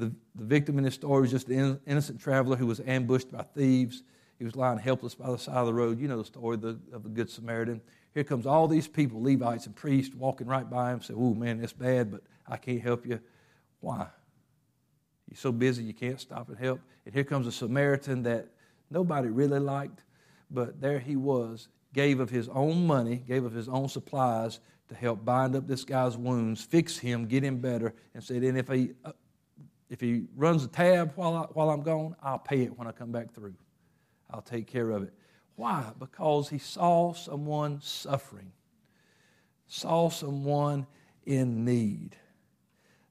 The, 0.00 0.12
the 0.34 0.44
victim 0.44 0.78
in 0.78 0.84
this 0.84 0.94
story 0.94 1.22
was 1.22 1.30
just 1.30 1.48
an 1.48 1.78
innocent 1.86 2.20
traveler 2.20 2.56
who 2.56 2.66
was 2.66 2.80
ambushed 2.80 3.30
by 3.30 3.42
thieves. 3.42 4.02
He 4.38 4.44
was 4.44 4.56
lying 4.56 4.78
helpless 4.78 5.14
by 5.14 5.30
the 5.30 5.38
side 5.38 5.56
of 5.56 5.66
the 5.66 5.74
road. 5.74 6.00
You 6.00 6.08
know 6.08 6.18
the 6.18 6.24
story 6.24 6.54
of 6.54 6.62
the, 6.62 6.78
of 6.92 7.02
the 7.02 7.10
Good 7.10 7.30
Samaritan. 7.30 7.80
Here 8.14 8.24
comes 8.24 8.46
all 8.46 8.66
these 8.66 8.88
people, 8.88 9.22
Levites 9.22 9.66
and 9.66 9.76
priests, 9.76 10.14
walking 10.14 10.46
right 10.46 10.68
by 10.68 10.92
him, 10.92 11.02
say, 11.02 11.14
Oh, 11.14 11.34
man, 11.34 11.60
that's 11.60 11.72
bad, 11.72 12.10
but 12.10 12.22
I 12.48 12.56
can't 12.56 12.80
help 12.80 13.06
you. 13.06 13.20
Why? 13.80 14.06
You're 15.28 15.36
so 15.36 15.52
busy 15.52 15.84
you 15.84 15.94
can't 15.94 16.18
stop 16.18 16.48
and 16.48 16.58
help. 16.58 16.80
And 17.04 17.14
here 17.14 17.24
comes 17.24 17.46
a 17.46 17.52
Samaritan 17.52 18.22
that 18.24 18.48
nobody 18.90 19.28
really 19.28 19.60
liked, 19.60 20.02
but 20.50 20.80
there 20.80 20.98
he 20.98 21.16
was 21.16 21.68
gave 21.92 22.20
of 22.20 22.30
his 22.30 22.48
own 22.48 22.86
money, 22.86 23.16
gave 23.16 23.44
of 23.44 23.52
his 23.52 23.68
own 23.68 23.88
supplies 23.88 24.60
to 24.88 24.94
help 24.94 25.24
bind 25.24 25.54
up 25.54 25.66
this 25.66 25.84
guy's 25.84 26.16
wounds, 26.16 26.62
fix 26.62 26.98
him, 26.98 27.26
get 27.26 27.44
him 27.44 27.58
better, 27.58 27.94
and 28.14 28.22
said, 28.22 28.42
and 28.42 28.58
if 28.58 28.68
he, 28.68 28.90
if 29.90 30.00
he 30.00 30.22
runs 30.34 30.64
a 30.64 30.68
tab 30.68 31.12
while, 31.16 31.34
I, 31.34 31.42
while 31.52 31.68
I'm 31.68 31.82
gone, 31.82 32.16
I'll 32.22 32.38
pay 32.38 32.62
it 32.62 32.78
when 32.78 32.88
I 32.88 32.92
come 32.92 33.12
back 33.12 33.34
through. 33.34 33.54
I'll 34.30 34.40
take 34.40 34.66
care 34.66 34.90
of 34.90 35.02
it. 35.02 35.12
Why? 35.56 35.90
Because 35.98 36.48
he 36.48 36.58
saw 36.58 37.12
someone 37.12 37.80
suffering, 37.82 38.52
saw 39.66 40.08
someone 40.08 40.86
in 41.26 41.64
need. 41.64 42.16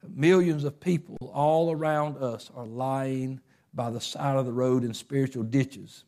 Millions 0.07 0.63
of 0.63 0.79
people 0.79 1.17
all 1.33 1.71
around 1.71 2.17
us 2.17 2.49
are 2.55 2.65
lying 2.65 3.41
by 3.73 3.91
the 3.91 4.01
side 4.01 4.37
of 4.37 4.47
the 4.47 4.51
road 4.51 4.83
in 4.83 4.93
spiritual 4.95 5.43
ditches 5.43 6.05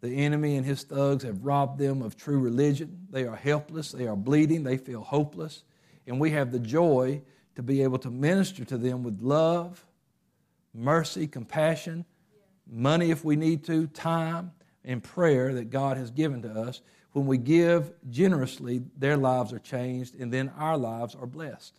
the 0.00 0.24
enemy 0.24 0.56
and 0.56 0.66
his 0.66 0.82
thugs 0.84 1.24
have 1.24 1.44
robbed 1.44 1.78
them 1.78 2.02
of 2.02 2.16
true 2.16 2.38
religion. 2.38 3.06
They 3.10 3.24
are 3.24 3.36
helpless, 3.36 3.92
they 3.92 4.06
are 4.06 4.16
bleeding, 4.16 4.62
they 4.62 4.76
feel 4.76 5.02
hopeless. 5.02 5.64
And 6.06 6.20
we 6.20 6.30
have 6.30 6.52
the 6.52 6.58
joy 6.58 7.22
to 7.56 7.62
be 7.62 7.82
able 7.82 7.98
to 7.98 8.10
minister 8.10 8.64
to 8.64 8.78
them 8.78 9.02
with 9.02 9.20
love, 9.20 9.84
mercy, 10.72 11.26
compassion, 11.26 12.04
money 12.70 13.10
if 13.10 13.24
we 13.24 13.36
need 13.36 13.64
to, 13.64 13.86
time, 13.88 14.52
and 14.84 15.02
prayer 15.02 15.54
that 15.54 15.70
God 15.70 15.96
has 15.96 16.10
given 16.10 16.42
to 16.42 16.50
us. 16.50 16.80
When 17.12 17.26
we 17.26 17.38
give 17.38 17.92
generously, 18.10 18.82
their 18.96 19.16
lives 19.16 19.52
are 19.52 19.58
changed, 19.58 20.20
and 20.20 20.32
then 20.32 20.52
our 20.58 20.76
lives 20.76 21.14
are 21.14 21.26
blessed. 21.26 21.78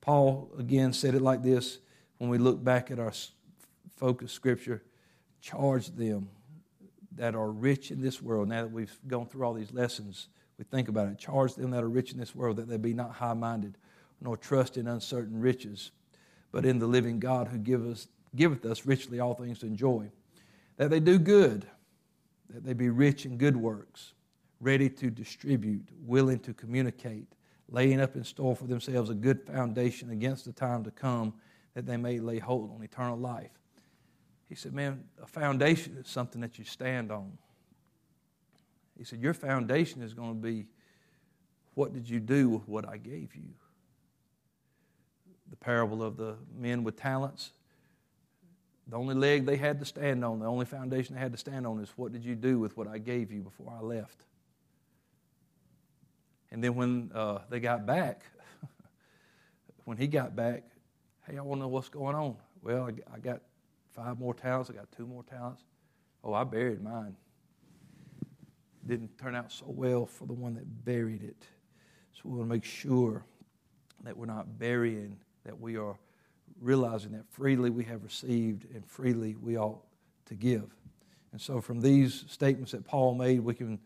Paul 0.00 0.50
again 0.58 0.92
said 0.92 1.14
it 1.14 1.22
like 1.22 1.42
this 1.42 1.78
when 2.18 2.30
we 2.30 2.38
look 2.38 2.62
back 2.62 2.90
at 2.90 2.98
our 2.98 3.12
focus 3.96 4.32
scripture 4.32 4.82
charge 5.44 5.88
them 5.88 6.30
that 7.16 7.34
are 7.34 7.50
rich 7.50 7.90
in 7.90 8.00
this 8.00 8.22
world. 8.22 8.48
Now 8.48 8.62
that 8.62 8.72
we've 8.72 8.96
gone 9.06 9.26
through 9.26 9.44
all 9.44 9.52
these 9.52 9.72
lessons, 9.72 10.28
we 10.58 10.64
think 10.64 10.88
about 10.88 11.08
it. 11.08 11.18
Charge 11.18 11.54
them 11.54 11.70
that 11.72 11.82
are 11.82 11.88
rich 11.88 12.12
in 12.12 12.18
this 12.18 12.34
world 12.34 12.56
that 12.56 12.66
they 12.66 12.78
be 12.78 12.94
not 12.94 13.12
high 13.12 13.34
minded, 13.34 13.76
nor 14.20 14.36
trust 14.36 14.76
in 14.76 14.86
uncertain 14.86 15.40
riches, 15.40 15.90
but 16.52 16.64
in 16.64 16.78
the 16.78 16.86
living 16.86 17.18
God 17.18 17.48
who 17.48 17.58
give 17.58 17.86
us, 17.86 18.08
giveth 18.34 18.64
us 18.64 18.86
richly 18.86 19.20
all 19.20 19.34
things 19.34 19.58
to 19.60 19.66
enjoy. 19.66 20.10
That 20.76 20.90
they 20.90 21.00
do 21.00 21.18
good, 21.18 21.66
that 22.50 22.64
they 22.64 22.72
be 22.72 22.90
rich 22.90 23.26
in 23.26 23.38
good 23.38 23.56
works, 23.56 24.14
ready 24.60 24.88
to 24.88 25.10
distribute, 25.10 25.88
willing 26.04 26.38
to 26.40 26.54
communicate 26.54 27.26
laying 27.68 28.00
up 28.00 28.16
in 28.16 28.24
store 28.24 28.54
for 28.54 28.66
themselves 28.66 29.10
a 29.10 29.14
good 29.14 29.42
foundation 29.42 30.10
against 30.10 30.44
the 30.44 30.52
time 30.52 30.84
to 30.84 30.90
come 30.90 31.34
that 31.74 31.86
they 31.86 31.96
may 31.96 32.20
lay 32.20 32.38
hold 32.38 32.70
on 32.70 32.82
eternal 32.82 33.18
life. 33.18 33.50
He 34.48 34.54
said, 34.54 34.72
Man, 34.72 35.04
a 35.22 35.26
foundation 35.26 35.96
is 35.98 36.08
something 36.08 36.40
that 36.42 36.58
you 36.58 36.64
stand 36.64 37.10
on. 37.10 37.36
He 38.96 39.04
said, 39.04 39.20
Your 39.20 39.34
foundation 39.34 40.02
is 40.02 40.14
going 40.14 40.40
to 40.40 40.40
be 40.40 40.66
what 41.74 41.92
did 41.92 42.08
you 42.08 42.20
do 42.20 42.48
with 42.48 42.68
what 42.68 42.88
I 42.88 42.98
gave 42.98 43.34
you? 43.34 43.54
The 45.50 45.56
parable 45.56 46.02
of 46.02 46.16
the 46.16 46.36
men 46.56 46.84
with 46.84 46.96
talents. 46.96 47.52
The 48.88 48.96
only 48.96 49.14
leg 49.14 49.46
they 49.46 49.56
had 49.56 49.78
to 49.80 49.86
stand 49.86 50.24
on, 50.24 50.40
the 50.40 50.46
only 50.46 50.66
foundation 50.66 51.14
they 51.14 51.20
had 51.20 51.32
to 51.32 51.38
stand 51.38 51.66
on 51.66 51.80
is 51.80 51.90
what 51.96 52.12
did 52.12 52.24
you 52.24 52.34
do 52.34 52.58
with 52.58 52.76
what 52.76 52.86
I 52.86 52.98
gave 52.98 53.32
you 53.32 53.40
before 53.40 53.72
I 53.74 53.82
left? 53.82 54.24
And 56.50 56.62
then 56.62 56.74
when 56.74 57.10
uh, 57.14 57.38
they 57.48 57.60
got 57.60 57.86
back, 57.86 58.24
when 59.84 59.96
he 59.96 60.06
got 60.06 60.36
back, 60.36 60.64
hey, 61.26 61.38
I 61.38 61.40
want 61.40 61.60
to 61.60 61.62
know 61.62 61.68
what's 61.68 61.88
going 61.88 62.14
on. 62.14 62.36
Well, 62.62 62.90
I 63.12 63.18
got 63.18 63.40
five 63.90 64.18
more 64.18 64.34
talents. 64.34 64.70
I 64.70 64.74
got 64.74 64.90
two 64.92 65.06
more 65.06 65.22
talents. 65.22 65.62
Oh, 66.22 66.32
I 66.32 66.44
buried 66.44 66.82
mine. 66.82 67.16
Didn't 68.86 69.18
turn 69.18 69.34
out 69.34 69.50
so 69.50 69.66
well 69.68 70.06
for 70.06 70.26
the 70.26 70.32
one 70.32 70.54
that 70.54 70.84
buried 70.84 71.22
it. 71.22 71.46
So 72.12 72.22
we 72.24 72.38
want 72.38 72.50
to 72.50 72.54
make 72.54 72.64
sure 72.64 73.24
that 74.02 74.16
we're 74.16 74.26
not 74.26 74.58
burying, 74.58 75.16
that 75.44 75.60
we 75.60 75.76
are 75.76 75.96
realizing 76.60 77.12
that 77.12 77.28
freely 77.30 77.70
we 77.70 77.84
have 77.84 78.02
received 78.02 78.66
and 78.74 78.86
freely 78.86 79.36
we 79.36 79.56
ought 79.56 79.82
to 80.26 80.34
give. 80.34 80.74
And 81.32 81.40
so, 81.40 81.60
from 81.60 81.80
these 81.80 82.24
statements 82.28 82.72
that 82.72 82.84
Paul 82.84 83.14
made, 83.14 83.40
we 83.40 83.54
can 83.54 83.80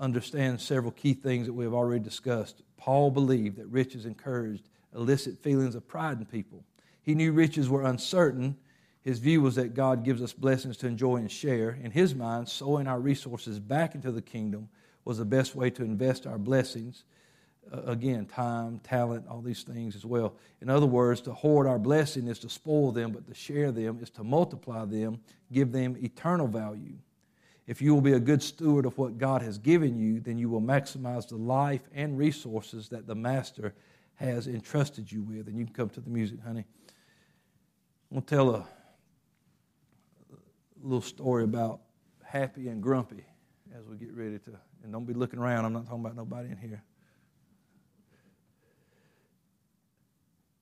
understand 0.00 0.60
several 0.60 0.92
key 0.92 1.14
things 1.14 1.46
that 1.46 1.52
we 1.52 1.64
have 1.64 1.74
already 1.74 2.02
discussed. 2.02 2.62
Paul 2.76 3.10
believed 3.10 3.56
that 3.56 3.66
riches 3.66 4.06
encouraged 4.06 4.68
illicit 4.94 5.38
feelings 5.42 5.74
of 5.74 5.86
pride 5.86 6.18
in 6.18 6.24
people. 6.24 6.64
He 7.02 7.14
knew 7.14 7.32
riches 7.32 7.68
were 7.68 7.84
uncertain. 7.84 8.56
His 9.02 9.18
view 9.18 9.42
was 9.42 9.54
that 9.56 9.74
God 9.74 10.04
gives 10.04 10.22
us 10.22 10.32
blessings 10.32 10.76
to 10.78 10.86
enjoy 10.86 11.16
and 11.16 11.30
share. 11.30 11.78
In 11.82 11.90
his 11.90 12.14
mind, 12.14 12.48
sowing 12.48 12.86
our 12.86 13.00
resources 13.00 13.58
back 13.58 13.94
into 13.94 14.10
the 14.10 14.22
kingdom 14.22 14.68
was 15.04 15.18
the 15.18 15.24
best 15.24 15.54
way 15.54 15.70
to 15.70 15.82
invest 15.82 16.26
our 16.26 16.38
blessings. 16.38 17.04
Again, 17.70 18.24
time, 18.24 18.78
talent, 18.78 19.26
all 19.28 19.42
these 19.42 19.62
things 19.62 19.94
as 19.94 20.06
well. 20.06 20.34
In 20.62 20.70
other 20.70 20.86
words, 20.86 21.20
to 21.22 21.34
hoard 21.34 21.66
our 21.66 21.78
blessing 21.78 22.26
is 22.26 22.38
to 22.38 22.48
spoil 22.48 22.92
them, 22.92 23.12
but 23.12 23.26
to 23.26 23.34
share 23.34 23.72
them 23.72 23.98
is 24.00 24.08
to 24.10 24.24
multiply 24.24 24.86
them, 24.86 25.20
give 25.52 25.70
them 25.70 25.96
eternal 26.02 26.46
value. 26.46 26.96
If 27.66 27.82
you 27.82 27.92
will 27.92 28.00
be 28.00 28.14
a 28.14 28.20
good 28.20 28.42
steward 28.42 28.86
of 28.86 28.96
what 28.96 29.18
God 29.18 29.42
has 29.42 29.58
given 29.58 29.98
you, 29.98 30.20
then 30.20 30.38
you 30.38 30.48
will 30.48 30.62
maximize 30.62 31.28
the 31.28 31.36
life 31.36 31.82
and 31.94 32.16
resources 32.16 32.88
that 32.88 33.06
the 33.06 33.14
Master 33.14 33.74
has 34.14 34.46
entrusted 34.46 35.12
you 35.12 35.22
with. 35.22 35.48
And 35.48 35.58
you 35.58 35.66
can 35.66 35.74
come 35.74 35.90
to 35.90 36.00
the 36.00 36.08
music, 36.08 36.40
honey. 36.42 36.64
I'm 38.10 38.14
going 38.14 38.22
to 38.22 38.34
tell 38.34 38.54
a 38.54 38.66
little 40.82 41.02
story 41.02 41.44
about 41.44 41.80
Happy 42.24 42.68
and 42.68 42.82
Grumpy 42.82 43.26
as 43.78 43.86
we 43.86 43.98
get 43.98 44.14
ready 44.14 44.38
to. 44.38 44.52
And 44.82 44.90
don't 44.90 45.04
be 45.04 45.12
looking 45.12 45.38
around. 45.38 45.66
I'm 45.66 45.74
not 45.74 45.84
talking 45.84 46.00
about 46.00 46.16
nobody 46.16 46.50
in 46.50 46.56
here. 46.56 46.82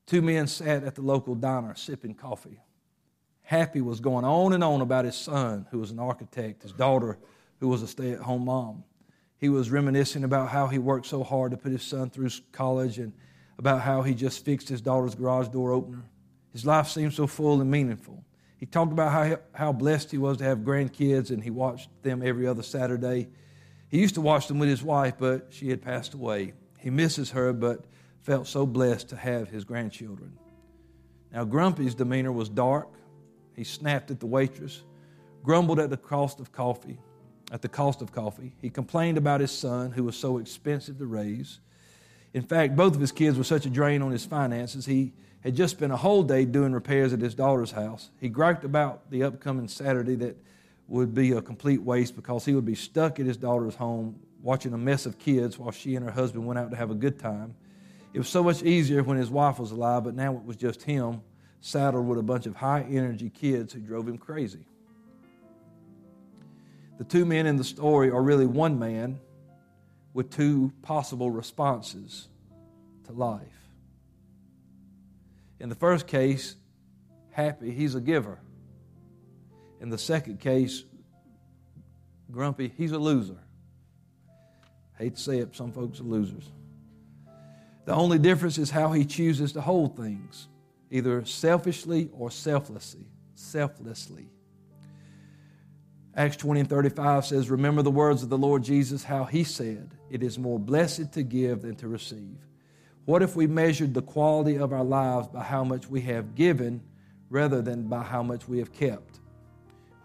Two 0.07 0.23
men 0.23 0.47
sat 0.47 0.85
at 0.85 0.95
the 0.95 1.03
local 1.03 1.35
diner 1.35 1.75
sipping 1.75 2.15
coffee. 2.15 2.61
Happy 3.43 3.81
was 3.81 4.01
going 4.01 4.25
on 4.25 4.53
and 4.53 4.63
on 4.63 4.81
about 4.81 5.05
his 5.05 5.17
son, 5.17 5.67
who 5.71 5.79
was 5.79 5.91
an 5.91 5.99
architect, 5.99 6.63
his 6.63 6.73
daughter, 6.73 7.19
who 7.61 7.69
was 7.69 7.83
a 7.83 7.89
stay 7.89 8.13
at 8.13 8.21
home 8.21 8.45
mom. 8.45 8.85
He 9.39 9.49
was 9.49 9.71
reminiscing 9.71 10.25
about 10.25 10.49
how 10.49 10.69
he 10.69 10.79
worked 10.79 11.07
so 11.07 11.23
hard 11.23 11.51
to 11.51 11.57
put 11.57 11.73
his 11.73 11.83
son 11.83 12.11
through 12.11 12.31
college 12.53 12.99
and 12.99 13.13
about 13.59 13.83
how 13.83 14.03
he 14.03 14.15
just 14.15 14.45
fixed 14.45 14.69
his 14.69 14.81
daughter's 14.81 15.15
garage 15.15 15.49
door 15.49 15.73
opener. 15.73 16.05
His 16.53 16.65
life 16.65 16.89
seemed 16.89 17.13
so 17.13 17.27
full 17.27 17.61
and 17.61 17.71
meaningful. 17.71 18.25
He 18.59 18.67
talked 18.67 18.93
about 18.93 19.13
how, 19.13 19.39
how 19.53 19.73
blessed 19.73 20.11
he 20.11 20.19
was 20.19 20.39
to 20.39 20.45
have 20.45 20.61
grandkids 20.61 21.31
and 21.31 21.43
he 21.43 21.51
watched 21.51 21.91
them 22.03 22.23
every 22.23 22.47
other 22.47 22.63
Saturday. 22.63 23.29
He 23.89 24.01
used 24.01 24.15
to 24.15 24.21
watch 24.21 24.47
them 24.47 24.59
with 24.59 24.69
his 24.69 24.83
wife, 24.83 25.15
but 25.19 25.49
she 25.51 25.69
had 25.69 25.83
passed 25.83 26.15
away. 26.15 26.55
He 26.79 26.91
misses 26.91 27.31
her, 27.33 27.53
but 27.53 27.85
felt 28.27 28.49
so 28.49 28.67
blessed 28.67 29.09
to 29.11 29.17
have 29.17 29.49
his 29.49 29.63
grandchildren. 29.63 30.33
Now, 31.33 31.45
Grumpy's 31.45 31.95
demeanor 31.95 32.33
was 32.33 32.49
dark, 32.49 32.89
he 33.55 33.63
snapped 33.63 34.11
at 34.11 34.19
the 34.19 34.27
waitress, 34.27 34.83
grumbled 35.45 35.79
at 35.79 35.91
the 35.91 35.97
cost 35.97 36.41
of 36.41 36.51
coffee, 36.51 36.99
at 37.53 37.63
the 37.63 37.69
cost 37.69 38.03
of 38.03 38.11
coffee. 38.11 38.53
He 38.61 38.69
complained 38.69 39.17
about 39.17 39.41
his 39.41 39.53
son, 39.53 39.93
who 39.93 40.03
was 40.03 40.17
so 40.17 40.39
expensive 40.39 40.99
to 40.99 41.07
raise. 41.07 41.61
In 42.35 42.43
fact, 42.43 42.75
both 42.75 42.97
of 42.97 43.01
his 43.01 43.13
kids 43.13 43.39
were 43.39 43.45
such 43.45 43.65
a 43.65 43.71
drain 43.71 44.03
on 44.03 44.11
his 44.11 44.25
finances. 44.25 44.85
He 44.87 45.13
had 45.43 45.55
just 45.55 45.77
spent 45.77 45.93
a 45.93 45.97
whole 45.97 46.25
day 46.25 46.45
doing 46.45 46.73
repairs 46.73 47.13
at 47.13 47.21
his 47.21 47.37
daughter's 47.37 47.71
house. 47.71 48.11
He 48.21 48.29
griped 48.29 48.65
about 48.65 49.09
the 49.09 49.23
upcoming 49.23 49.69
Saturday 49.69 50.17
that 50.17 50.37
would 50.89 51.15
be 51.15 51.31
a 51.31 51.41
complete 51.41 51.81
waste 51.81 52.17
because 52.17 52.45
he 52.45 52.57
would 52.57 52.67
be 52.67 52.75
stuck 52.75 53.21
at 53.21 53.27
his 53.27 53.37
daughter's 53.37 53.77
home 53.77 54.19
watching 54.43 54.73
a 54.73 54.79
mess 54.79 55.07
of 55.07 55.17
kids 55.21 55.61
while 55.61 55.71
she 55.71 55.95
and 55.95 56.05
her 56.05 56.11
husband 56.11 56.45
went 56.45 56.59
out 56.59 56.73
to 56.73 56.77
have 56.77 56.91
a 56.91 56.95
good 56.95 57.21
time. 57.21 57.55
It 58.13 58.19
was 58.19 58.29
so 58.29 58.43
much 58.43 58.63
easier 58.63 59.03
when 59.03 59.19
his 59.19 59.31
wife 59.31 59.59
was 59.59 59.71
alive, 59.71 60.05
but 60.05 60.15
now 60.15 60.35
it 60.35 60.45
was 60.45 60.57
just 60.57 60.83
him 60.83 61.21
saddled 61.61 62.07
with 62.07 62.19
a 62.19 62.23
bunch 62.23 62.47
of 62.47 62.55
high 62.55 62.83
energy 62.83 63.31
kids 63.31 63.73
who 63.73 63.81
drove 63.81 64.07
him 64.09 64.19
crazy. 64.19 64.65
The 66.99 67.05
two 67.05 67.25
men 67.25 67.47
in 67.47 67.57
the 67.57 67.65
story 67.65 68.11
are 68.11 68.23
really 68.23 68.47
one 68.47 68.79
man 68.79 69.19
with 70.15 70.31
two 70.31 70.73
possible 70.83 71.31
responses 71.31 72.29
to 73.05 73.13
life. 73.13 73.43
In 75.61 75.69
the 75.69 75.75
first 75.75 76.07
case, 76.07 76.57
happy, 77.31 77.71
he's 77.71 77.95
a 77.95 78.01
giver. 78.01 78.39
In 79.81 79.91
the 79.91 79.99
second 79.99 80.41
case, 80.41 80.85
grumpy, 82.31 82.73
he's 82.77 82.93
a 82.93 82.99
loser. 82.99 83.39
hate 84.97 85.17
to 85.17 85.21
say 85.21 85.39
it, 85.39 85.55
some 85.55 85.73
folks 85.73 86.01
are 86.01 86.05
losers. 86.05 86.51
The 87.87 87.95
only 87.95 88.19
difference 88.19 88.59
is 88.59 88.71
how 88.71 88.93
he 88.93 89.05
chooses 89.05 89.53
to 89.53 89.61
hold 89.61 89.97
things 89.97 90.49
either 90.91 91.25
selfishly 91.25 92.11
or 92.13 92.31
selflessly. 92.31 93.07
Selflessly. 93.35 94.29
Acts 96.15 96.37
20 96.37 96.61
and 96.61 96.69
35 96.69 97.27
says, 97.27 97.51
Remember 97.51 97.83
the 97.83 97.91
words 97.91 98.23
of 98.23 98.29
the 98.29 98.39
Lord 98.39 98.63
Jesus, 98.63 99.05
how 99.05 99.25
he 99.25 99.45
said, 99.45 99.95
It 100.11 100.23
is 100.23 100.39
more 100.39 100.59
blessed 100.59 101.13
to 101.13 101.23
give 101.23 101.63
than 101.63 101.77
to 101.77 101.89
receive. 101.89 102.39
What 103.05 103.23
if 103.23 103.37
we 103.37 103.47
measured 103.47 103.95
the 103.95 104.03
quality 104.03 104.59
of 104.59 104.73
our 104.73 104.85
lives 104.85 105.29
by 105.29 105.43
how 105.43 105.63
much 105.63 105.89
we 105.89 106.01
have 106.03 106.35
given 106.35 106.83
rather 107.31 107.63
than 107.63 107.85
by 107.85 108.03
how 108.03 108.23
much 108.23 108.49
we 108.49 108.59
have 108.59 108.73
kept? 108.73 109.21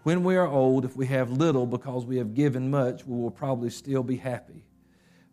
When 0.04 0.22
we 0.22 0.36
are 0.36 0.46
old, 0.46 0.84
if 0.84 0.96
we 0.96 1.06
have 1.06 1.30
little 1.30 1.66
because 1.66 2.04
we 2.04 2.18
have 2.18 2.34
given 2.34 2.70
much, 2.70 3.06
we 3.06 3.20
will 3.20 3.30
probably 3.30 3.70
still 3.70 4.02
be 4.02 4.16
happy. 4.16 4.64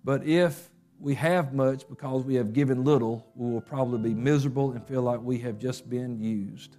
But 0.03 0.25
if 0.25 0.69
we 0.99 1.15
have 1.15 1.53
much 1.53 1.87
because 1.87 2.25
we 2.25 2.35
have 2.35 2.51
given 2.53 2.83
little, 2.83 3.25
we 3.35 3.51
will 3.51 3.61
probably 3.61 4.09
be 4.09 4.13
miserable 4.13 4.71
and 4.71 4.85
feel 4.85 5.01
like 5.01 5.21
we 5.21 5.39
have 5.39 5.57
just 5.57 5.89
been 5.89 6.21
used. 6.21 6.75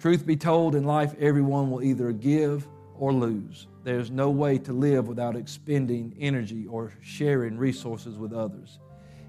Truth 0.00 0.26
be 0.26 0.36
told, 0.36 0.74
in 0.74 0.84
life, 0.84 1.14
everyone 1.20 1.70
will 1.70 1.82
either 1.82 2.10
give 2.10 2.66
or 2.98 3.12
lose. 3.12 3.68
There's 3.84 4.10
no 4.10 4.30
way 4.30 4.58
to 4.58 4.72
live 4.72 5.08
without 5.08 5.36
expending 5.36 6.16
energy 6.18 6.66
or 6.66 6.92
sharing 7.02 7.56
resources 7.56 8.18
with 8.18 8.32
others. 8.32 8.78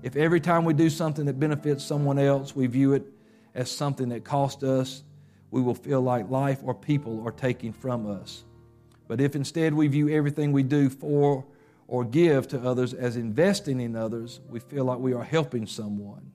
If 0.02 0.16
every 0.16 0.40
time 0.40 0.66
we 0.66 0.74
do 0.74 0.90
something 0.90 1.26
that 1.26 1.40
benefits 1.40 1.84
someone 1.84 2.18
else, 2.18 2.56
we 2.56 2.68
view 2.68 2.94
it 2.94 3.06
as 3.54 3.70
something 3.70 4.10
that 4.10 4.24
cost 4.24 4.64
us, 4.64 5.04
we 5.52 5.62
will 5.62 5.76
feel 5.76 6.02
like 6.02 6.30
life 6.30 6.60
or 6.64 6.74
people 6.74 7.22
are 7.26 7.32
taking 7.32 7.72
from 7.74 8.10
us. 8.10 8.46
But 9.08 9.22
if 9.22 9.36
instead 9.36 9.74
we 9.74 9.88
view 9.88 10.10
everything 10.10 10.54
we 10.54 10.64
do 10.64 10.90
for 10.90 11.46
or 11.92 12.06
give 12.06 12.48
to 12.48 12.58
others 12.62 12.94
as 12.94 13.18
investing 13.18 13.82
in 13.82 13.98
others, 13.98 14.40
we 14.48 14.62
feel 14.62 14.86
like 14.86 14.98
we 14.98 15.12
are 15.12 15.26
helping 15.26 15.68
someone. 15.68 16.32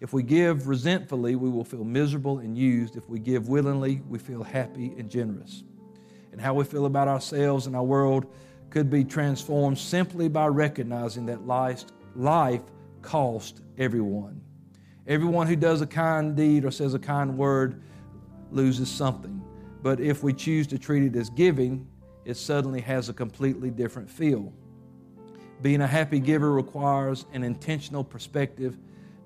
If 0.00 0.14
we 0.14 0.22
give 0.22 0.66
resentfully, 0.66 1.36
we 1.36 1.50
will 1.50 1.62
feel 1.62 1.84
miserable 1.84 2.38
and 2.38 2.56
used. 2.56 2.96
If 2.96 3.06
we 3.10 3.18
give 3.18 3.46
willingly, 3.46 4.00
we 4.08 4.18
feel 4.18 4.42
happy 4.42 4.94
and 4.96 5.10
generous. 5.10 5.62
And 6.32 6.40
how 6.40 6.54
we 6.54 6.64
feel 6.64 6.86
about 6.86 7.06
ourselves 7.06 7.66
and 7.66 7.76
our 7.76 7.82
world 7.82 8.24
could 8.70 8.88
be 8.88 9.04
transformed 9.04 9.76
simply 9.76 10.26
by 10.26 10.46
recognizing 10.46 11.26
that 11.26 11.46
life, 11.46 11.84
life 12.16 12.62
cost 13.02 13.60
everyone. 13.76 14.40
Everyone 15.06 15.46
who 15.46 15.56
does 15.56 15.82
a 15.82 15.86
kind 15.86 16.34
deed 16.34 16.64
or 16.64 16.70
says 16.70 16.94
a 16.94 16.98
kind 16.98 17.36
word 17.36 17.82
loses 18.50 18.90
something. 18.90 19.44
But 19.82 20.00
if 20.00 20.22
we 20.22 20.32
choose 20.32 20.66
to 20.68 20.78
treat 20.78 21.02
it 21.02 21.14
as 21.14 21.28
giving, 21.28 21.86
it 22.24 22.38
suddenly 22.38 22.80
has 22.80 23.10
a 23.10 23.12
completely 23.12 23.70
different 23.70 24.08
feel. 24.08 24.50
Being 25.64 25.80
a 25.80 25.86
happy 25.86 26.20
giver 26.20 26.52
requires 26.52 27.24
an 27.32 27.42
intentional 27.42 28.04
perspective. 28.04 28.76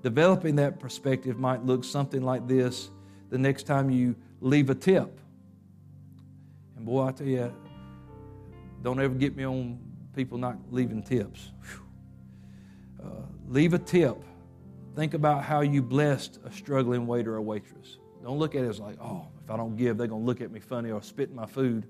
Developing 0.03 0.55
that 0.55 0.79
perspective 0.79 1.37
might 1.37 1.65
look 1.65 1.83
something 1.83 2.21
like 2.21 2.47
this 2.47 2.91
the 3.29 3.37
next 3.37 3.63
time 3.63 3.89
you 3.89 4.15
leave 4.39 4.69
a 4.69 4.75
tip. 4.75 5.19
And 6.77 6.85
boy, 6.85 7.07
I 7.07 7.11
tell 7.11 7.27
you, 7.27 7.53
don't 8.81 9.01
ever 9.01 9.15
get 9.15 9.35
me 9.35 9.43
on 9.43 9.79
people 10.15 10.37
not 10.37 10.55
leaving 10.71 11.03
tips. 11.03 11.51
Uh, 13.01 13.23
leave 13.47 13.73
a 13.73 13.79
tip. 13.79 14.17
Think 14.95 15.13
about 15.13 15.43
how 15.43 15.59
you 15.59 15.81
blessed 15.81 16.39
a 16.45 16.51
struggling 16.53 17.05
waiter 17.05 17.35
or 17.35 17.41
waitress. 17.41 17.97
Don't 18.23 18.37
look 18.37 18.55
at 18.55 18.63
it 18.63 18.67
as 18.67 18.79
like, 18.79 18.97
oh, 19.01 19.27
if 19.43 19.49
I 19.49 19.57
don't 19.57 19.75
give, 19.75 19.97
they're 19.97 20.07
going 20.07 20.21
to 20.21 20.25
look 20.25 20.39
at 20.39 20.51
me 20.51 20.61
funny 20.61 20.91
or 20.91 21.01
spit 21.01 21.29
in 21.29 21.35
my 21.35 21.45
food. 21.45 21.85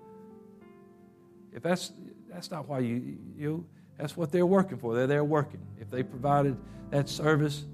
If 1.52 1.62
that's 1.62 1.94
that's 2.28 2.50
not 2.50 2.68
why 2.68 2.80
you 2.80 3.18
you 3.36 3.66
that's 4.00 4.16
what 4.16 4.32
they're 4.32 4.46
working 4.46 4.78
for. 4.78 4.96
They're 4.96 5.08
there 5.08 5.26
working. 5.26 5.60
If 5.78 5.92
they 5.92 6.04
provided 6.04 6.58
that 6.90 7.10
service, 7.10 7.66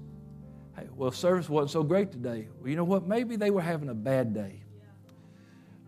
hey, 0.76 0.88
well, 0.96 1.12
service 1.12 1.48
wasn't 1.48 1.70
so 1.70 1.82
great 1.84 2.10
today. 2.10 2.48
Well, 2.58 2.68
you 2.68 2.74
know 2.74 2.84
what? 2.84 3.06
Maybe 3.06 3.36
they 3.36 3.50
were 3.50 3.62
having 3.62 3.88
a 3.88 3.94
bad 3.94 4.34
day. 4.34 4.60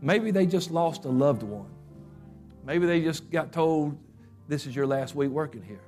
Maybe 0.01 0.30
they 0.30 0.47
just 0.47 0.70
lost 0.70 1.05
a 1.07 1.09
loved 1.09 1.43
one. 1.43 1.68
Maybe 2.64 2.86
they 2.86 3.01
just 3.01 3.28
got 3.30 3.53
told 3.53 3.99
this 4.47 4.64
is 4.64 4.76
your 4.76 4.86
last 4.86 5.16
week 5.16 5.30
working 5.30 5.62
here. 5.62 5.80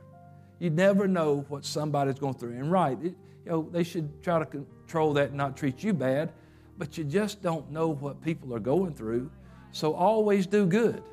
You 0.58 0.70
never 0.70 1.06
know 1.06 1.46
what 1.48 1.64
somebody's 1.64 2.18
going 2.18 2.34
through. 2.34 2.54
And 2.54 2.72
right, 2.72 2.98
it, 3.00 3.14
you 3.44 3.50
know, 3.50 3.68
they 3.70 3.84
should 3.84 4.20
try 4.20 4.40
to 4.40 4.46
control 4.46 5.12
that 5.14 5.28
and 5.28 5.36
not 5.36 5.56
treat 5.56 5.84
you 5.84 5.92
bad, 5.92 6.32
but 6.76 6.98
you 6.98 7.04
just 7.04 7.40
don't 7.40 7.70
know 7.70 7.88
what 7.88 8.20
people 8.20 8.52
are 8.52 8.60
going 8.60 8.94
through. 8.94 9.30
So 9.70 9.94
always 9.94 10.46
do 10.46 10.66
good. 10.66 11.04